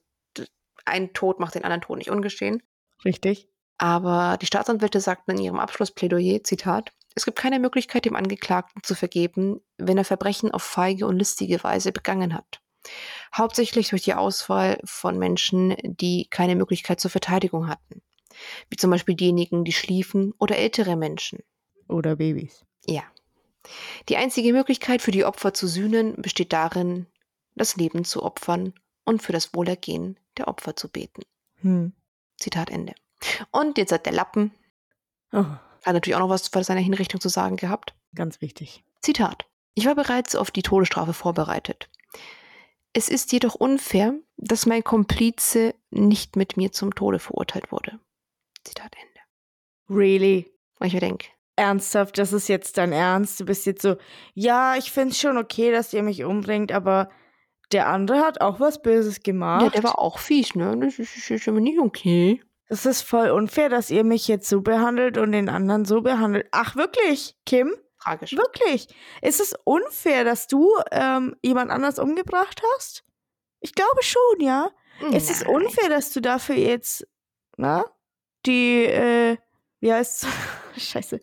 ein 0.87 1.12
Tod 1.12 1.41
macht 1.41 1.55
den 1.55 1.64
anderen 1.64 1.82
Tod 1.82 1.99
nicht 1.99 2.11
ungeschehen. 2.11 2.62
Richtig. 3.05 3.49
Aber 3.78 4.39
die 4.41 4.47
Staatsanwälte 4.47 5.01
sagten 5.01 5.32
in 5.32 5.39
ihrem 5.39 5.59
Abschlussplädoyer, 5.59 6.43
Zitat, 6.43 6.93
es 7.14 7.24
gibt 7.24 7.39
keine 7.39 7.59
Möglichkeit, 7.59 8.05
dem 8.05 8.16
Angeklagten 8.16 8.82
zu 8.82 8.95
vergeben, 8.95 9.61
wenn 9.78 9.99
er 9.99 10.05
Verbrechen 10.05 10.51
auf 10.51 10.62
feige 10.62 11.07
und 11.07 11.18
listige 11.18 11.62
Weise 11.64 11.93
begangen 11.93 12.34
hat. 12.34 12.61
Hauptsächlich 13.34 13.89
durch 13.89 14.03
die 14.03 14.14
Auswahl 14.14 14.78
von 14.84 15.18
Menschen, 15.18 15.76
die 15.82 16.28
keine 16.30 16.57
Möglichkeit 16.57 17.01
zur 17.01 17.11
Verteidigung 17.11 17.68
hatten. 17.68 18.03
Wie 18.68 18.76
zum 18.76 18.91
Beispiel 18.91 19.14
diejenigen, 19.14 19.64
die 19.64 19.72
schliefen 19.72 20.32
oder 20.39 20.57
ältere 20.57 20.95
Menschen. 20.95 21.41
Oder 21.89 22.16
Babys. 22.16 22.64
Ja. 22.87 23.03
Die 24.09 24.16
einzige 24.16 24.53
Möglichkeit 24.53 25.03
für 25.03 25.11
die 25.11 25.24
Opfer 25.24 25.55
zu 25.55 25.66
sühnen 25.66 26.20
besteht 26.20 26.53
darin, 26.53 27.07
das 27.55 27.76
Leben 27.76 28.05
zu 28.05 28.22
opfern 28.22 28.74
und 29.07 29.23
für 29.23 29.33
das 29.33 29.55
Wohlergehen 29.55 30.19
der 30.37 30.49
Opfer 30.49 30.77
zu 30.77 30.89
beten. 30.91 31.23
Hm. 31.63 31.93
Zitat 32.37 32.69
Ende. 32.69 32.95
Und 33.51 33.79
jetzt 33.79 33.93
hat 33.93 34.05
der 34.05 34.13
Lappen 34.13 34.53
Oh, 35.33 35.39
hat 35.39 35.95
natürlich 35.95 36.15
auch 36.15 36.21
noch 36.21 36.29
was 36.29 36.51
bei 36.51 36.63
seiner 36.63 36.81
Hinrichtung 36.81 37.21
zu 37.21 37.29
sagen 37.29 37.57
gehabt. 37.57 37.95
ganz 38.15 38.41
wichtig. 38.41 38.85
Zitat. 39.01 39.47
Ich 39.75 39.87
war 39.87 39.95
bereits 39.95 40.35
auf 40.37 40.51
die 40.51 40.63
Todesstrafe 40.63 41.13
vorbereitet. 41.13 41.89
Es 42.93 43.09
ist 43.09 43.33
jedoch 43.33 43.55
unfair, 43.55 44.15
dass 44.37 44.67
mein 44.67 44.83
Komplize 44.85 45.75
nicht 45.91 46.37
mit 46.37 46.57
mir 46.57 46.73
zum 46.73 46.95
Tode 46.95 47.19
verurteilt 47.19 47.73
wurde. 47.73 47.99
Zitat 48.65 48.95
Ende. 48.97 49.21
Really? 50.01 50.51
Und 50.79 50.87
ich 50.87 50.95
mir 50.95 51.01
denke, 51.01 51.27
Ernsthaft, 51.57 52.19
das 52.19 52.33
ist 52.33 52.49
jetzt 52.49 52.79
dein 52.79 52.93
Ernst? 52.93 53.41
Du 53.41 53.45
bist 53.45 53.67
jetzt 53.67 53.83
so, 53.83 53.97
ja, 54.35 54.77
ich 54.77 54.91
find's 54.93 55.19
schon 55.19 55.39
okay, 55.39 55.73
dass 55.73 55.93
ihr 55.93 56.03
mich 56.03 56.25
umbringt, 56.25 56.71
aber 56.73 57.11
der 57.73 57.89
andere 57.89 58.21
hat 58.21 58.41
auch 58.41 58.61
was 58.61 58.81
Böses 58.81 59.23
gemacht. 59.23 59.62
ja, 59.62 59.71
der 59.71 59.83
war 59.83 59.99
auch 59.99 60.19
fies, 60.19 60.55
ne? 60.55 60.77
Das 60.79 60.99
ist, 60.99 61.31
ist, 61.31 61.49
aber 61.49 61.61
nicht 61.61 61.79
okay. 61.79 62.43
Es 62.69 62.87
ist 62.87 63.03
voll 63.03 63.31
unfair, 63.31 63.69
dass 63.69 63.91
ihr 63.91 64.05
mich 64.05 64.29
jetzt 64.29 64.49
so 64.49 64.61
behandelt 64.61 65.19
und 65.19 65.33
den 65.33 65.49
anderen 65.49 65.85
so 65.85 66.01
behandelt. 66.01 66.49
Ach, 66.51 66.75
wirklich, 66.77 67.37
Kim? 67.45 67.75
Tragisch. 68.01 68.37
Wirklich? 68.37 68.89
Ist 69.23 69.41
es 69.41 69.55
unfair, 69.64 70.25
dass 70.25 70.47
du 70.47 70.73
ähm, 70.91 71.37
jemand 71.43 71.71
anders 71.71 71.99
umgebracht 71.99 72.61
hast? 72.75 73.05
Ich 73.61 73.75
glaube 73.75 74.03
schon, 74.03 74.41
ja. 74.41 74.71
Es 75.12 75.31
ist 75.31 75.45
Nein. 75.45 75.57
unfair, 75.57 75.89
dass 75.89 76.12
du 76.12 76.21
dafür 76.21 76.57
jetzt, 76.57 77.07
na, 77.57 77.85
die, 78.47 78.85
äh, 78.85 79.37
wie 79.81 79.93
heißt's? 79.93 80.27
Scheiße. 80.77 81.21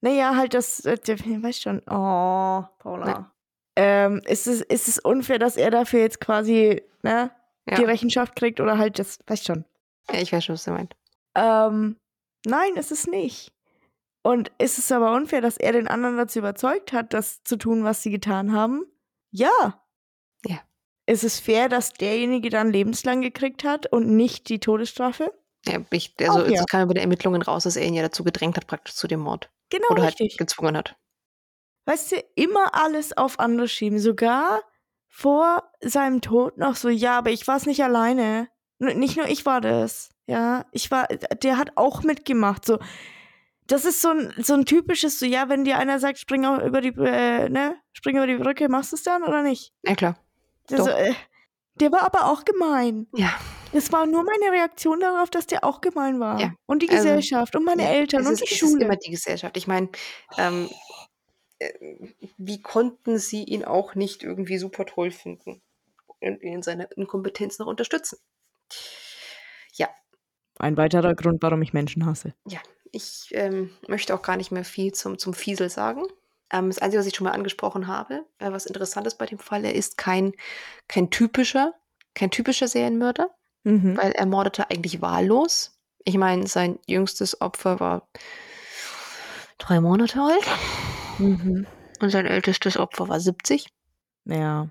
Naja, 0.00 0.36
halt 0.36 0.54
das, 0.54 0.84
äh, 0.84 0.98
weißt 0.98 1.62
schon. 1.62 1.78
Oh, 1.88 2.64
Paula. 2.78 3.31
Ähm, 3.76 4.20
ist 4.26 4.46
es, 4.46 4.60
ist 4.60 4.88
es 4.88 4.98
unfair, 4.98 5.38
dass 5.38 5.56
er 5.56 5.70
dafür 5.70 6.00
jetzt 6.00 6.20
quasi, 6.20 6.82
ne, 7.02 7.30
Ja. 7.68 7.76
die 7.76 7.84
Rechenschaft 7.84 8.36
kriegt 8.36 8.60
oder 8.60 8.76
halt 8.78 8.98
das, 8.98 9.18
weißt 9.26 9.44
schon. 9.46 9.64
ja, 10.10 10.20
ich 10.20 10.32
weiß 10.32 10.44
schon, 10.44 10.54
was 10.54 10.64
du 10.64 10.72
meinst. 10.72 10.94
Ähm, 11.34 11.96
nein, 12.44 12.74
ist 12.76 12.92
es 12.92 13.06
nicht. 13.06 13.52
Und 14.22 14.52
ist 14.58 14.78
es 14.78 14.92
aber 14.92 15.14
unfair, 15.14 15.40
dass 15.40 15.56
er 15.56 15.72
den 15.72 15.88
anderen 15.88 16.16
dazu 16.16 16.38
überzeugt 16.40 16.92
hat, 16.92 17.12
das 17.14 17.42
zu 17.44 17.56
tun, 17.56 17.82
was 17.84 18.02
sie 18.02 18.10
getan 18.10 18.52
haben? 18.52 18.84
Ja. 19.30 19.82
Ja. 20.46 20.60
ist 21.06 21.24
es 21.24 21.40
fair, 21.40 21.68
dass 21.68 21.92
derjenige 21.94 22.50
dann 22.50 22.70
lebenslang 22.72 23.22
gekriegt 23.22 23.64
hat 23.64 23.86
und 23.90 24.08
nicht 24.16 24.48
die 24.48 24.60
Todesstrafe? 24.60 25.32
Ja, 25.66 25.78
ich, 25.90 26.14
also 26.20 26.40
Auch 26.42 26.48
ja. 26.48 26.60
es 26.60 26.66
kam 26.66 26.82
über 26.82 26.94
die 26.94 27.00
Ermittlungen 27.00 27.42
raus, 27.42 27.62
dass 27.64 27.76
er 27.76 27.84
ihn 27.86 27.94
ja 27.94 28.02
dazu 28.02 28.22
gedrängt 28.24 28.56
hat, 28.56 28.66
praktisch 28.66 28.94
zu 28.96 29.06
dem 29.08 29.20
Mord. 29.20 29.48
Genau 29.70 29.88
Oder 29.90 30.04
richtig. 30.04 30.32
halt 30.32 30.38
gezwungen 30.38 30.76
hat. 30.76 30.96
Weißt 31.84 32.12
du, 32.12 32.16
immer 32.36 32.74
alles 32.74 33.16
auf 33.16 33.38
andere 33.40 33.68
schieben. 33.68 33.98
Sogar 33.98 34.60
vor 35.08 35.62
seinem 35.80 36.20
Tod 36.20 36.56
noch 36.58 36.76
so, 36.76 36.88
ja, 36.88 37.18
aber 37.18 37.30
ich 37.30 37.46
war 37.46 37.56
es 37.56 37.66
nicht 37.66 37.82
alleine. 37.82 38.48
Nicht 38.78 39.16
nur 39.16 39.26
ich 39.28 39.44
war 39.46 39.60
das. 39.60 40.10
Ja, 40.26 40.64
ich 40.72 40.90
war, 40.90 41.06
der 41.08 41.58
hat 41.58 41.72
auch 41.76 42.02
mitgemacht. 42.02 42.64
So, 42.64 42.78
das 43.66 43.84
ist 43.84 44.00
so 44.00 44.08
ein, 44.10 44.32
so 44.38 44.54
ein 44.54 44.64
typisches, 44.64 45.18
so, 45.18 45.26
ja, 45.26 45.48
wenn 45.48 45.64
dir 45.64 45.78
einer 45.78 45.98
sagt, 45.98 46.18
spring 46.18 46.44
auch 46.46 46.62
über 46.62 46.80
die, 46.80 46.94
äh, 46.98 47.48
ne, 47.48 47.76
spring 47.92 48.16
über 48.16 48.26
die 48.26 48.36
Brücke, 48.36 48.68
machst 48.68 48.92
du 48.92 48.96
es 48.96 49.02
dann 49.02 49.22
oder 49.22 49.42
nicht? 49.42 49.72
Ja, 49.82 49.94
klar. 49.94 50.16
Der, 50.70 50.78
Doch. 50.78 50.84
so, 50.86 50.90
äh, 50.90 51.12
der 51.76 51.92
war 51.92 52.02
aber 52.02 52.26
auch 52.26 52.44
gemein. 52.44 53.06
Ja. 53.14 53.30
Das 53.72 53.90
war 53.90 54.06
nur 54.06 54.22
meine 54.22 54.52
Reaktion 54.52 55.00
darauf, 55.00 55.30
dass 55.30 55.46
der 55.46 55.64
auch 55.64 55.80
gemein 55.80 56.20
war. 56.20 56.38
Ja. 56.40 56.52
Und 56.66 56.82
die 56.82 56.90
Also, 56.90 57.02
Gesellschaft 57.02 57.56
und 57.56 57.64
meine 57.64 57.88
Eltern 57.88 58.26
und 58.26 58.32
ist, 58.34 58.40
die 58.40 58.44
es 58.44 58.52
Ist 58.52 58.58
Schule. 58.58 58.84
immer 58.84 58.96
die 58.96 59.10
Gesellschaft. 59.10 59.56
Ich 59.56 59.66
meine, 59.66 59.88
ähm, 60.36 60.68
äh, 60.70 60.74
wie 62.38 62.60
konnten 62.62 63.18
sie 63.18 63.44
ihn 63.44 63.64
auch 63.64 63.94
nicht 63.94 64.22
irgendwie 64.22 64.58
super 64.58 64.86
toll 64.86 65.10
finden 65.10 65.60
und 66.20 66.42
ihn 66.42 66.54
in 66.54 66.62
seiner 66.62 66.90
Inkompetenz 66.96 67.58
noch 67.58 67.66
unterstützen? 67.66 68.18
Ja, 69.74 69.88
Ein 70.58 70.76
weiterer 70.76 71.14
Grund, 71.14 71.42
warum 71.42 71.62
ich 71.62 71.72
Menschen 71.72 72.06
hasse. 72.06 72.34
ja. 72.46 72.60
Ich 72.94 73.28
ähm, 73.30 73.70
möchte 73.88 74.14
auch 74.14 74.20
gar 74.20 74.36
nicht 74.36 74.52
mehr 74.52 74.66
viel 74.66 74.92
zum, 74.92 75.16
zum 75.18 75.32
Fiesel 75.32 75.70
sagen. 75.70 76.02
Ähm, 76.50 76.68
das 76.68 76.78
Einzige, 76.78 77.00
was 77.00 77.06
ich 77.06 77.16
schon 77.16 77.24
mal 77.24 77.30
angesprochen 77.32 77.86
habe, 77.86 78.26
äh, 78.38 78.52
was 78.52 78.66
interessant 78.66 79.06
ist 79.06 79.16
bei 79.16 79.24
dem 79.24 79.38
Fall, 79.38 79.64
er 79.64 79.74
ist 79.74 79.96
kein, 79.96 80.34
kein 80.88 81.08
typischer, 81.08 81.72
kein 82.12 82.30
typischer 82.30 82.68
Serienmörder. 82.68 83.30
Mhm. 83.64 83.96
weil 83.96 84.12
er 84.12 84.26
mordete 84.26 84.68
eigentlich 84.70 85.00
wahllos. 85.00 85.78
Ich 86.04 86.18
meine, 86.18 86.46
sein 86.48 86.78
jüngstes 86.86 87.40
Opfer 87.40 87.80
war 87.80 88.08
drei 89.56 89.80
Monate 89.80 90.20
alt 90.20 90.44
Mhm. 91.22 91.66
und 92.00 92.10
sein 92.10 92.26
ältestes 92.26 92.76
Opfer 92.76 93.08
war 93.08 93.20
70. 93.20 93.66
Ja. 94.24 94.68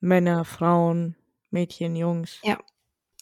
Männer, 0.00 0.44
Frauen, 0.44 1.16
Mädchen, 1.50 1.96
Jungs. 1.96 2.40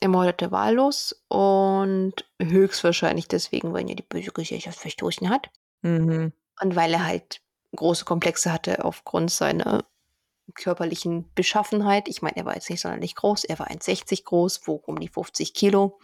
Er 0.01 0.09
mordete 0.09 0.51
wahllos 0.51 1.23
und 1.29 2.15
höchstwahrscheinlich 2.41 3.29
deswegen, 3.29 3.73
weil 3.73 3.89
ja 3.89 3.95
die 3.95 4.03
böse 4.03 4.33
Gesellschaft 4.33 4.81
verstoßen 4.81 5.31
hat 5.31 5.49
Mhm. 5.83 6.33
und 6.61 6.75
weil 6.77 6.93
er 6.93 7.05
halt 7.07 7.41
große 7.77 8.05
Komplexe 8.05 8.53
hatte 8.53 8.85
aufgrund 8.85 9.31
seiner 9.31 9.85
körperlichen 10.55 11.33
Beschaffenheit. 11.37 12.09
Ich 12.09 12.21
meine, 12.21 12.37
er 12.37 12.45
war 12.45 12.55
jetzt 12.55 12.69
nicht 12.69 12.81
sonderlich 12.81 13.15
groß, 13.15 13.45
er 13.45 13.59
war 13.61 13.69
1,60 13.71 14.25
groß, 14.25 14.67
wog 14.67 14.89
um 14.89 14.99
die 14.99 15.09
50 15.09 15.55
Kilo. 15.55 16.01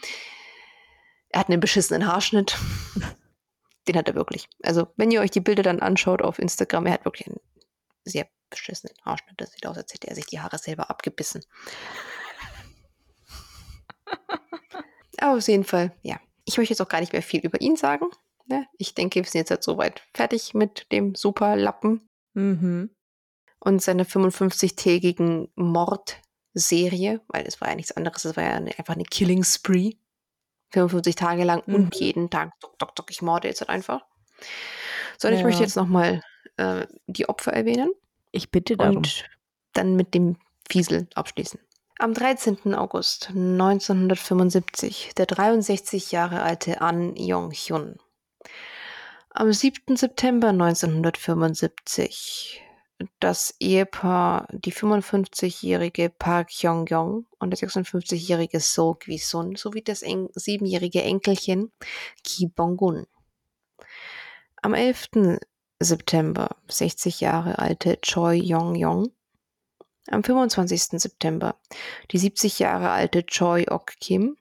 Er 1.31 1.41
hat 1.41 1.49
einen 1.49 1.61
beschissenen 1.61 2.07
Haarschnitt. 2.07 2.57
Den 3.89 3.97
hat 3.97 4.09
er 4.09 4.15
wirklich. 4.15 4.49
Also, 4.63 4.89
wenn 4.97 5.11
ihr 5.11 5.21
euch 5.21 5.31
die 5.31 5.41
Bilder 5.41 5.63
dann 5.63 5.81
anschaut 5.81 6.23
auf 6.23 6.39
Instagram, 6.39 6.87
er 6.87 6.93
hat 6.93 7.05
wirklich 7.05 7.27
einen 7.27 7.41
sehr 8.05 8.29
beschissenen 8.51 8.95
Haarschnitt. 9.03 9.41
Das 9.41 9.53
sieht 9.53 9.67
aus, 9.67 9.77
als 9.77 9.93
hätte 9.93 10.09
er 10.09 10.15
sich 10.15 10.27
die 10.27 10.41
Haare 10.41 10.59
selber 10.59 10.91
abgebissen. 10.91 11.43
Aber 15.21 15.37
auf 15.37 15.49
jeden 15.49 15.65
Fall, 15.65 15.93
ja. 16.03 16.21
Ich 16.45 16.57
möchte 16.57 16.73
jetzt 16.73 16.81
auch 16.81 16.89
gar 16.89 17.01
nicht 17.01 17.13
mehr 17.13 17.23
viel 17.23 17.41
über 17.41 17.61
ihn 17.61 17.77
sagen. 17.77 18.07
Ne? 18.47 18.67
Ich 18.79 18.95
denke, 18.95 19.17
wir 19.17 19.25
sind 19.25 19.41
jetzt 19.41 19.51
halt 19.51 19.63
soweit 19.63 20.03
fertig 20.15 20.55
mit 20.55 20.91
dem 20.93 21.15
Superlappen 21.15 22.09
Mhm. 22.35 22.91
und 23.59 23.83
seiner 23.83 24.05
55-tägigen 24.05 25.49
Mordserie, 25.57 27.21
weil 27.29 27.47
es 27.47 27.61
war 27.61 27.69
ja 27.69 27.75
nichts 27.75 27.93
anderes, 27.93 28.25
es 28.25 28.37
war 28.37 28.45
ja 28.45 28.55
eine, 28.55 28.79
einfach 28.79 28.95
eine 28.95 29.05
Killing 29.05 29.43
Spree. 29.45 29.95
55 30.71 31.15
Tage 31.15 31.45
lang 31.45 31.63
Mhm. 31.67 31.75
und 31.75 31.95
jeden 31.97 32.31
Tag, 32.31 32.53
dock, 32.61 32.79
dock, 32.79 32.95
dock, 32.95 33.11
ich 33.11 33.23
morde 33.23 33.49
jetzt 33.49 33.61
halt 33.61 33.71
einfach. 33.71 34.03
So, 35.19 35.29
und 35.29 35.35
ich 35.35 35.41
Ja. 35.41 35.47
möchte 35.47 35.63
jetzt 35.63 35.77
nochmal 35.77 36.23
äh, 36.57 36.87
die 37.07 37.29
Opfer 37.29 37.53
erwähnen 37.53 37.91
Ich 38.33 38.51
bitte 38.51 38.77
darum. 38.77 38.99
und 38.99 39.25
dann 39.75 39.95
mit 39.97 40.15
dem 40.15 40.37
Fiesel 40.69 41.09
abschließen. 41.15 41.61
Am 42.01 42.15
13. 42.15 42.75
August 42.75 43.29
1975 43.31 45.13
der 45.17 45.27
63 45.27 46.13
Jahre 46.13 46.43
alte 46.43 46.81
An 46.81 47.17
Yong-hyun. 47.17 47.97
Am 49.31 49.53
7. 49.53 49.97
September 49.97 50.49
1975 50.49 52.63
das 53.21 53.55
Ehepaar, 53.61 54.49
die 54.51 54.73
55-jährige 54.73 56.11
Park 56.11 56.51
Hyung-yong 56.51 57.27
und 57.39 57.51
der 57.51 57.59
56-jährige 57.59 58.61
So 58.61 58.95
Gwi-sun 58.95 59.55
sowie 59.57 59.83
das 59.83 60.03
en 60.03 60.29
siebenjährige 60.35 61.03
Enkelchen 61.03 61.71
Ki 62.25 62.49
Bong-gun. 62.49 63.07
Am 64.63 64.75
11. 64.75 65.39
September 65.81 66.57
60 66.67 67.21
Jahre 67.21 67.61
alte 67.61 68.01
Choi 68.01 68.37
Yong-yong. 68.37 69.13
Am 70.11 70.25
25. 70.25 71.01
September 71.01 71.55
die 72.11 72.19
70 72.19 72.59
Jahre 72.59 72.91
alte 72.91 73.25
Choi 73.27 73.67
Ok-kim. 73.69 74.37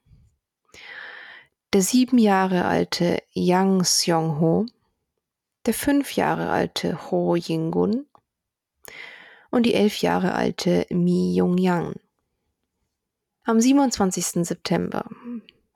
Der 1.72 1.82
sieben 1.82 2.18
Jahre 2.18 2.64
alte 2.64 3.22
Yang 3.32 3.84
Seong-ho. 3.84 4.66
Der 5.66 5.74
fünf 5.74 6.12
Jahre 6.12 6.50
alte 6.50 7.10
Ho 7.10 7.36
Ying-gun 7.36 8.06
und 9.50 9.64
die 9.64 9.74
elf 9.74 9.98
Jahre 9.98 10.34
alte 10.34 10.86
Mi 10.90 11.34
Jung-yang. 11.34 11.94
Am 13.44 13.60
27. 13.60 14.46
September 14.46 15.08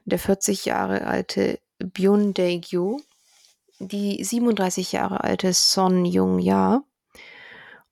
der 0.05 0.19
40 0.19 0.65
Jahre 0.65 1.07
alte 1.07 1.61
Byun 1.79 2.35
Dae-gyu, 2.35 3.01
die 3.79 4.23
37 4.23 4.93
Jahre 4.93 5.25
alte 5.25 5.53
Son 5.53 6.05
Jung-ja 6.05 6.83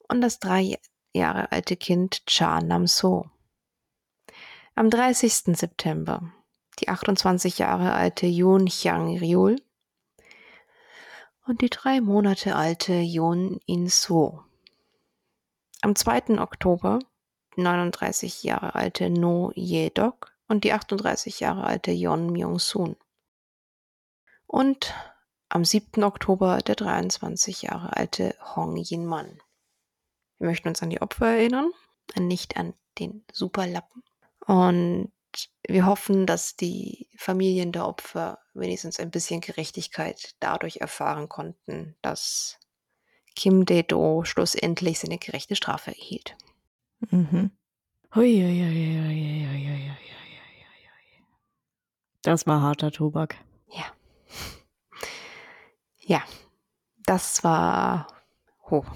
und 0.09 0.21
das 0.21 0.39
drei 0.39 0.79
Jahre 1.13 1.51
alte 1.53 1.77
Kind 1.77 2.27
Cha 2.27 2.61
Nam-so. 2.61 3.27
Am 4.75 4.91
30. 4.91 5.57
September 5.57 6.33
die 6.81 6.89
28 6.89 7.59
Jahre 7.59 7.93
alte 7.93 8.27
Yoon 8.27 8.67
Hyang-ryul 8.67 9.57
und 11.47 11.61
die 11.61 11.71
drei 11.71 12.01
Monate 12.01 12.57
alte 12.57 12.95
Yoon 12.95 13.61
In-so. 13.67 14.45
Am 15.83 15.97
2. 15.97 16.39
Oktober 16.41 16.99
39 17.57 18.43
Jahre 18.43 18.75
alte 18.75 19.09
No 19.09 19.51
Ye-dok 19.55 20.31
und 20.47 20.65
die 20.65 20.75
38 20.75 21.41
Jahre 21.41 21.65
alte 21.65 21.91
Yeon 21.91 22.31
Myung-soon. 22.31 22.97
Und 24.47 24.95
am 25.49 25.65
7. 25.65 26.05
Oktober 26.05 26.59
der 26.59 26.75
23 26.75 27.63
Jahre 27.63 27.97
alte 27.97 28.37
Hong 28.55 28.77
Yin-man. 28.77 29.41
Wir 30.39 30.49
möchten 30.49 30.69
uns 30.69 30.83
an 30.83 30.91
die 30.91 31.01
Opfer 31.01 31.29
erinnern, 31.29 31.71
nicht 32.15 32.59
an 32.59 32.75
den 32.99 33.25
Superlappen. 33.33 34.03
Und 34.47 35.13
wir 35.67 35.87
hoffen, 35.87 36.27
dass 36.27 36.57
die 36.57 37.09
Familien 37.17 37.73
der 37.73 37.87
Opfer 37.87 38.39
wenigstens 38.53 39.01
ein 39.01 39.11
bisschen 39.11 39.41
Gerechtigkeit 39.41 40.37
dadurch 40.41 40.77
erfahren 40.77 41.31
konnten, 41.31 41.97
dass 42.03 42.60
Kim 43.37 43.65
Dedo 43.65 44.25
schlussendlich 44.25 44.99
seine 44.99 45.19
gerechte 45.19 45.57
Strafe 45.57 45.91
erhielt. 45.91 46.37
Das 52.23 52.47
war 52.47 52.61
harter 52.61 52.91
Tobak. 52.91 53.37
Ja. 53.69 53.85
Ja, 55.99 56.23
das 57.07 57.45
war 57.45 58.09
hoch. 58.69 58.87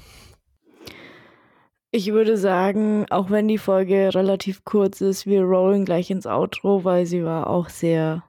Ich 1.91 2.13
würde 2.13 2.37
sagen, 2.37 3.07
auch 3.11 3.31
wenn 3.31 3.47
die 3.47 3.59
Folge 3.59 4.13
relativ 4.13 4.65
kurz 4.65 5.01
ist, 5.01 5.27
wir 5.27 5.43
rollen 5.43 5.85
gleich 5.85 6.11
ins 6.11 6.27
Outro, 6.27 6.83
weil 6.83 7.07
sie 7.07 7.25
war 7.25 7.49
auch 7.49 7.69
sehr 7.69 8.25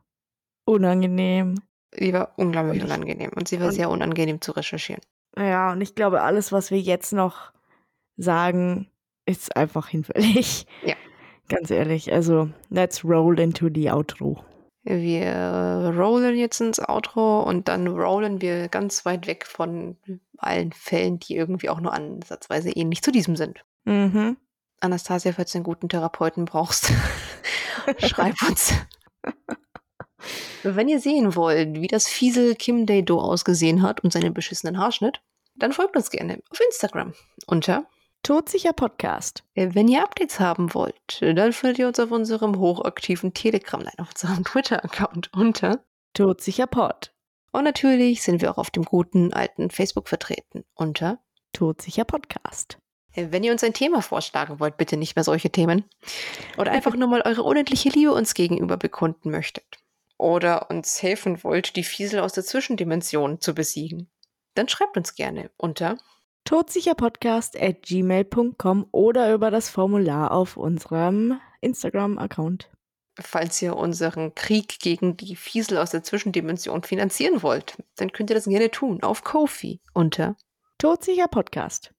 unangenehm. 0.66 1.56
Sie 1.92 2.14
war 2.14 2.34
unglaublich 2.38 2.84
unangenehm 2.84 3.32
und 3.36 3.48
sie 3.48 3.60
war 3.60 3.72
sehr 3.72 3.90
unangenehm 3.90 4.40
zu 4.40 4.52
recherchieren. 4.52 5.02
Ja, 5.38 5.72
und 5.72 5.82
ich 5.82 5.96
glaube, 5.96 6.22
alles, 6.22 6.52
was 6.52 6.72
wir 6.72 6.80
jetzt 6.80 7.14
noch 7.14 7.52
sagen, 8.18 8.90
ist 9.26 9.56
einfach 9.56 9.88
hinfällig. 9.88 10.66
Ja. 10.86 10.96
Ganz 11.50 11.70
ehrlich. 11.70 12.12
Also, 12.12 12.50
let's 12.70 13.04
roll 13.04 13.40
into 13.40 13.70
the 13.74 13.92
outro. 13.92 14.44
Wir 14.84 15.94
rollen 15.98 16.36
jetzt 16.36 16.62
ins 16.62 16.80
Outro 16.80 17.42
und 17.42 17.68
dann 17.68 17.88
rollen 17.88 18.40
wir 18.42 18.68
ganz 18.68 19.04
weit 19.04 19.26
weg 19.26 19.48
von 19.48 19.98
allen 20.38 20.72
Fällen, 20.74 21.18
die 21.18 21.36
irgendwie 21.36 21.70
auch 21.70 21.80
nur 21.80 21.92
ansatzweise 21.92 22.70
ähnlich 22.70 23.02
zu 23.02 23.12
diesem 23.12 23.36
sind. 23.36 23.66
Mhm. 23.86 24.38
Anastasia, 24.82 25.34
falls 25.34 25.52
du 25.52 25.58
einen 25.58 25.64
guten 25.64 25.90
Therapeuten 25.90 26.46
brauchst, 26.46 26.92
schreib 27.98 28.36
uns. 28.48 28.74
Wenn 30.74 30.88
ihr 30.88 31.00
sehen 31.00 31.36
wollt, 31.36 31.80
wie 31.82 31.88
das 31.88 32.08
Fiesel 32.08 32.56
Kim 32.56 32.86
Dae-do 32.86 33.20
ausgesehen 33.20 33.82
hat 33.82 34.02
und 34.04 34.12
seinen 34.12 34.34
beschissenen 34.34 34.80
Haarschnitt, 34.80 35.22
dann 35.56 35.74
folgt 35.74 35.96
uns 35.96 36.10
gerne 36.10 36.40
auf 36.50 36.60
Instagram 36.60 37.14
unter 37.46 37.86
Todsicher 38.24 38.74
Podcast. 38.74 39.44
Äh, 39.54 39.70
Wenn 39.74 39.88
ihr 39.88 40.04
Updates 40.04 40.40
haben 40.40 40.74
wollt, 40.74 41.22
dann 41.22 41.54
findet 41.54 41.78
ihr 41.78 41.88
uns 41.88 42.00
auf 42.00 42.10
unserem 42.10 42.58
hochaktiven 42.58 43.36
Telegram, 43.36 43.80
nein, 43.80 43.94
auf 44.00 44.10
unserem 44.10 44.44
Twitter-Account 44.46 45.32
unter. 45.34 45.86
Todsicher 46.16 46.66
Pod. 46.66 47.14
Und 47.52 47.66
natürlich 47.66 48.24
sind 48.24 48.42
wir 48.42 48.50
auch 48.50 48.58
auf 48.58 48.72
dem 48.72 48.84
guten 48.84 49.32
alten 49.32 49.70
Facebook 49.70 50.10
vertreten 50.10 50.64
unter. 50.74 51.20
Todsicher 51.54 52.04
Podcast. 52.04 52.80
Äh, 53.14 53.28
Wenn 53.30 53.44
ihr 53.44 53.52
uns 53.52 53.64
ein 53.64 53.74
Thema 53.74 54.02
vorschlagen 54.02 54.60
wollt, 54.60 54.78
bitte 54.78 54.98
nicht 54.98 55.16
mehr 55.16 55.24
solche 55.24 55.52
Themen. 55.52 55.86
Oder 56.58 56.72
einfach 56.72 56.94
nur 56.98 57.08
mal 57.08 57.22
eure 57.22 57.44
unendliche 57.44 57.90
Liebe 57.90 58.12
uns 58.12 58.34
gegenüber 58.34 58.78
bekunden 58.78 59.30
möchtet. 59.30 59.66
Oder 60.18 60.70
uns 60.70 61.02
helfen 61.02 61.44
wollt, 61.44 61.76
die 61.76 61.84
Fiesel 61.84 62.20
aus 62.20 62.34
der 62.34 62.46
Zwischendimension 62.46 63.42
zu 63.42 63.54
besiegen. 63.54 64.10
Dann 64.54 64.70
schreibt 64.70 64.98
uns 64.98 65.16
gerne 65.16 65.52
unter. 65.58 65.98
Todsicherpodcast 66.46 67.60
at 67.60 67.82
gmail.com 67.82 68.88
oder 68.92 69.34
über 69.34 69.52
das 69.52 69.70
Formular 69.70 70.32
auf 70.32 70.58
unserem 70.58 71.40
Instagram-Account. 71.62 72.70
Falls 73.20 73.62
ihr 73.62 73.76
unseren 73.76 74.36
Krieg 74.36 74.80
gegen 74.80 75.18
die 75.18 75.36
Fiesel 75.36 75.78
aus 75.78 75.92
der 75.92 76.04
Zwischendimension 76.04 76.84
finanzieren 76.84 77.42
wollt, 77.42 77.82
dann 77.96 78.12
könnt 78.12 78.30
ihr 78.30 78.36
das 78.36 78.46
gerne 78.46 78.70
tun 78.70 79.02
auf 79.04 79.24
Kofi 79.24 79.80
unter. 79.94 80.36
Todsicher 80.78 81.28
Podcast. 81.28 81.95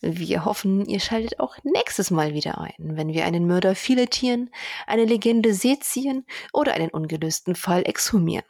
Wir 0.00 0.46
hoffen, 0.46 0.86
ihr 0.86 1.00
schaltet 1.00 1.40
auch 1.40 1.56
nächstes 1.62 2.10
Mal 2.10 2.32
wieder 2.32 2.58
ein, 2.58 2.96
wenn 2.96 3.12
wir 3.12 3.26
einen 3.26 3.46
Mörder 3.46 3.74
filetieren, 3.74 4.50
eine 4.86 5.04
Legende 5.04 5.52
sezieren 5.52 6.24
oder 6.54 6.72
einen 6.72 6.90
ungelösten 6.90 7.54
Fall 7.54 7.86
exhumieren. 7.86 8.46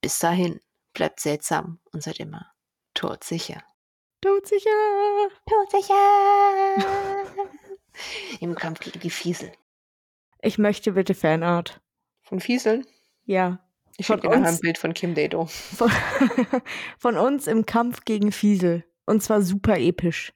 Bis 0.00 0.18
dahin, 0.18 0.60
bleibt 0.92 1.20
seltsam 1.20 1.78
und 1.92 2.02
seid 2.02 2.18
immer 2.18 2.52
todsicher. 2.94 3.62
Todsicher. 4.20 4.70
Todsicher! 5.46 5.94
Im 8.40 8.54
Kampf 8.56 8.80
gegen 8.80 9.00
die 9.00 9.10
Fiesel. 9.10 9.52
Ich 10.42 10.58
möchte 10.58 10.92
bitte 10.92 11.14
Fanart. 11.14 11.80
Von 12.22 12.40
Fieseln? 12.40 12.86
Ja. 13.24 13.64
Ich 13.96 14.06
schicke 14.06 14.28
nachher 14.28 14.46
ein 14.46 14.60
Bild 14.60 14.78
von 14.78 14.94
Kim 14.94 15.14
Dado. 15.14 15.46
Von, 15.76 15.90
von 16.98 17.16
uns 17.16 17.46
im 17.46 17.66
Kampf 17.66 18.04
gegen 18.04 18.32
Fiesel. 18.32 18.84
Und 19.04 19.22
zwar 19.22 19.42
super 19.42 19.78
episch. 19.78 20.32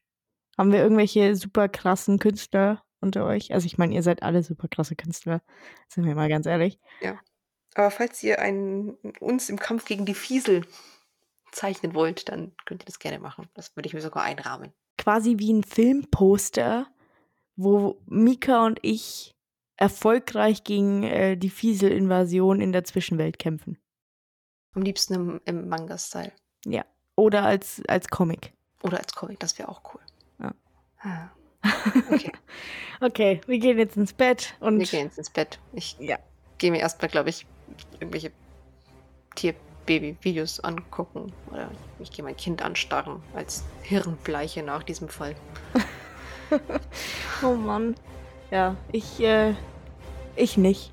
Haben 0.56 0.72
wir 0.72 0.82
irgendwelche 0.82 1.36
super 1.36 1.68
krassen 1.68 2.18
Künstler 2.18 2.82
unter 3.00 3.24
euch? 3.24 3.52
Also 3.52 3.66
ich 3.66 3.78
meine, 3.78 3.94
ihr 3.94 4.02
seid 4.02 4.22
alle 4.22 4.42
super 4.42 4.68
krasse 4.68 4.96
Künstler. 4.96 5.42
Sind 5.88 6.04
wir 6.04 6.14
mal 6.14 6.28
ganz 6.28 6.46
ehrlich. 6.46 6.78
Aber 7.74 7.90
falls 7.90 8.22
ihr 8.22 8.38
einen, 8.38 8.90
uns 9.20 9.48
im 9.48 9.58
Kampf 9.58 9.84
gegen 9.84 10.06
die 10.06 10.14
Fiesel 10.14 10.64
zeichnen 11.50 11.94
wollt, 11.94 12.28
dann 12.28 12.52
könnt 12.66 12.82
ihr 12.82 12.86
das 12.86 12.98
gerne 12.98 13.18
machen. 13.18 13.48
Das 13.54 13.76
würde 13.76 13.88
ich 13.88 13.94
mir 13.94 14.00
sogar 14.00 14.22
einrahmen. 14.22 14.72
Quasi 14.96 15.38
wie 15.38 15.52
ein 15.52 15.64
Filmposter, 15.64 16.86
wo 17.56 18.00
Mika 18.06 18.64
und 18.64 18.78
ich 18.82 19.34
erfolgreich 19.76 20.62
gegen 20.62 21.02
äh, 21.02 21.36
die 21.36 21.50
Fiesel-Invasion 21.50 22.60
in 22.60 22.72
der 22.72 22.84
Zwischenwelt 22.84 23.40
kämpfen. 23.40 23.76
Am 24.72 24.82
liebsten 24.82 25.14
im, 25.14 25.40
im 25.44 25.68
Manga-Style. 25.68 26.32
Oder 27.16 27.44
als, 27.44 27.82
als 27.88 28.08
Comic. 28.08 28.52
Oder 28.82 28.98
als 28.98 29.14
Comic, 29.14 29.40
das 29.40 29.58
wäre 29.58 29.68
auch 29.68 29.82
cool. 29.94 30.00
Ah. 31.04 31.28
Okay, 32.10 32.32
Okay, 33.00 33.40
wir 33.46 33.58
gehen 33.58 33.78
jetzt 33.78 33.96
ins 33.96 34.12
Bett 34.12 34.54
und 34.60 34.78
wir 34.78 34.86
gehen 34.86 35.04
jetzt 35.06 35.18
ins 35.18 35.30
Bett. 35.30 35.58
Ich 35.72 35.96
Ja. 35.98 36.18
gehe 36.58 36.70
mir 36.70 36.78
erstmal, 36.80 37.08
glaube 37.10 37.28
ich, 37.30 37.46
irgendwelche 38.00 38.30
Tier-Baby-Videos 39.34 40.60
angucken. 40.60 41.32
Oder 41.50 41.70
ich 41.98 42.10
gehe 42.10 42.24
mein 42.24 42.36
Kind 42.36 42.62
anstarren 42.62 43.22
als 43.34 43.64
Hirnbleiche 43.82 44.62
nach 44.62 44.82
diesem 44.82 45.08
Fall. 45.08 45.34
oh 47.42 47.54
Mann. 47.54 47.94
Ja, 48.50 48.76
ich, 48.92 49.20
äh, 49.20 49.54
ich 50.36 50.56
nicht. 50.56 50.92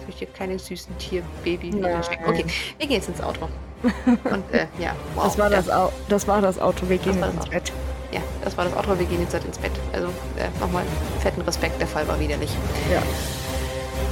Ich 0.00 0.06
möchte 0.06 0.26
keine 0.26 0.58
süßen 0.58 0.96
Tier-Baby 0.98 1.70
Nein. 1.70 2.02
schicken. 2.04 2.24
Okay, 2.26 2.44
wir 2.78 2.86
gehen 2.86 2.96
jetzt 2.96 3.08
ins 3.08 3.20
Auto. 3.20 3.48
Und 4.06 4.50
äh, 4.52 4.66
ja, 4.78 4.94
wow. 5.14 5.24
das, 5.24 5.38
war 5.38 5.50
ja, 5.50 5.56
das, 5.56 5.70
Au 5.70 5.92
das 6.08 6.28
war 6.28 6.40
das 6.40 6.58
Auto, 6.58 6.88
wir 6.88 6.98
gehen 6.98 7.20
ins 7.22 7.46
Bett. 7.46 7.72
Ja, 8.12 8.20
das 8.44 8.56
war 8.56 8.64
das 8.64 8.74
Auto. 8.76 8.98
Wir 8.98 9.06
gehen 9.06 9.20
jetzt 9.20 9.32
halt 9.32 9.44
ins 9.44 9.58
Bett. 9.58 9.72
Also 9.92 10.08
äh, 10.36 10.48
nochmal 10.60 10.84
fetten 11.20 11.40
Respekt, 11.42 11.80
der 11.80 11.88
Fall 11.88 12.06
war 12.08 12.18
widerlich. 12.20 12.50
Ja. 12.92 13.02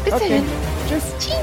Bis 0.05 0.15
Okay. 0.15 0.29
dahin. 0.29 0.45
Tschüss. 0.89 1.03
Tschüss. 1.19 1.35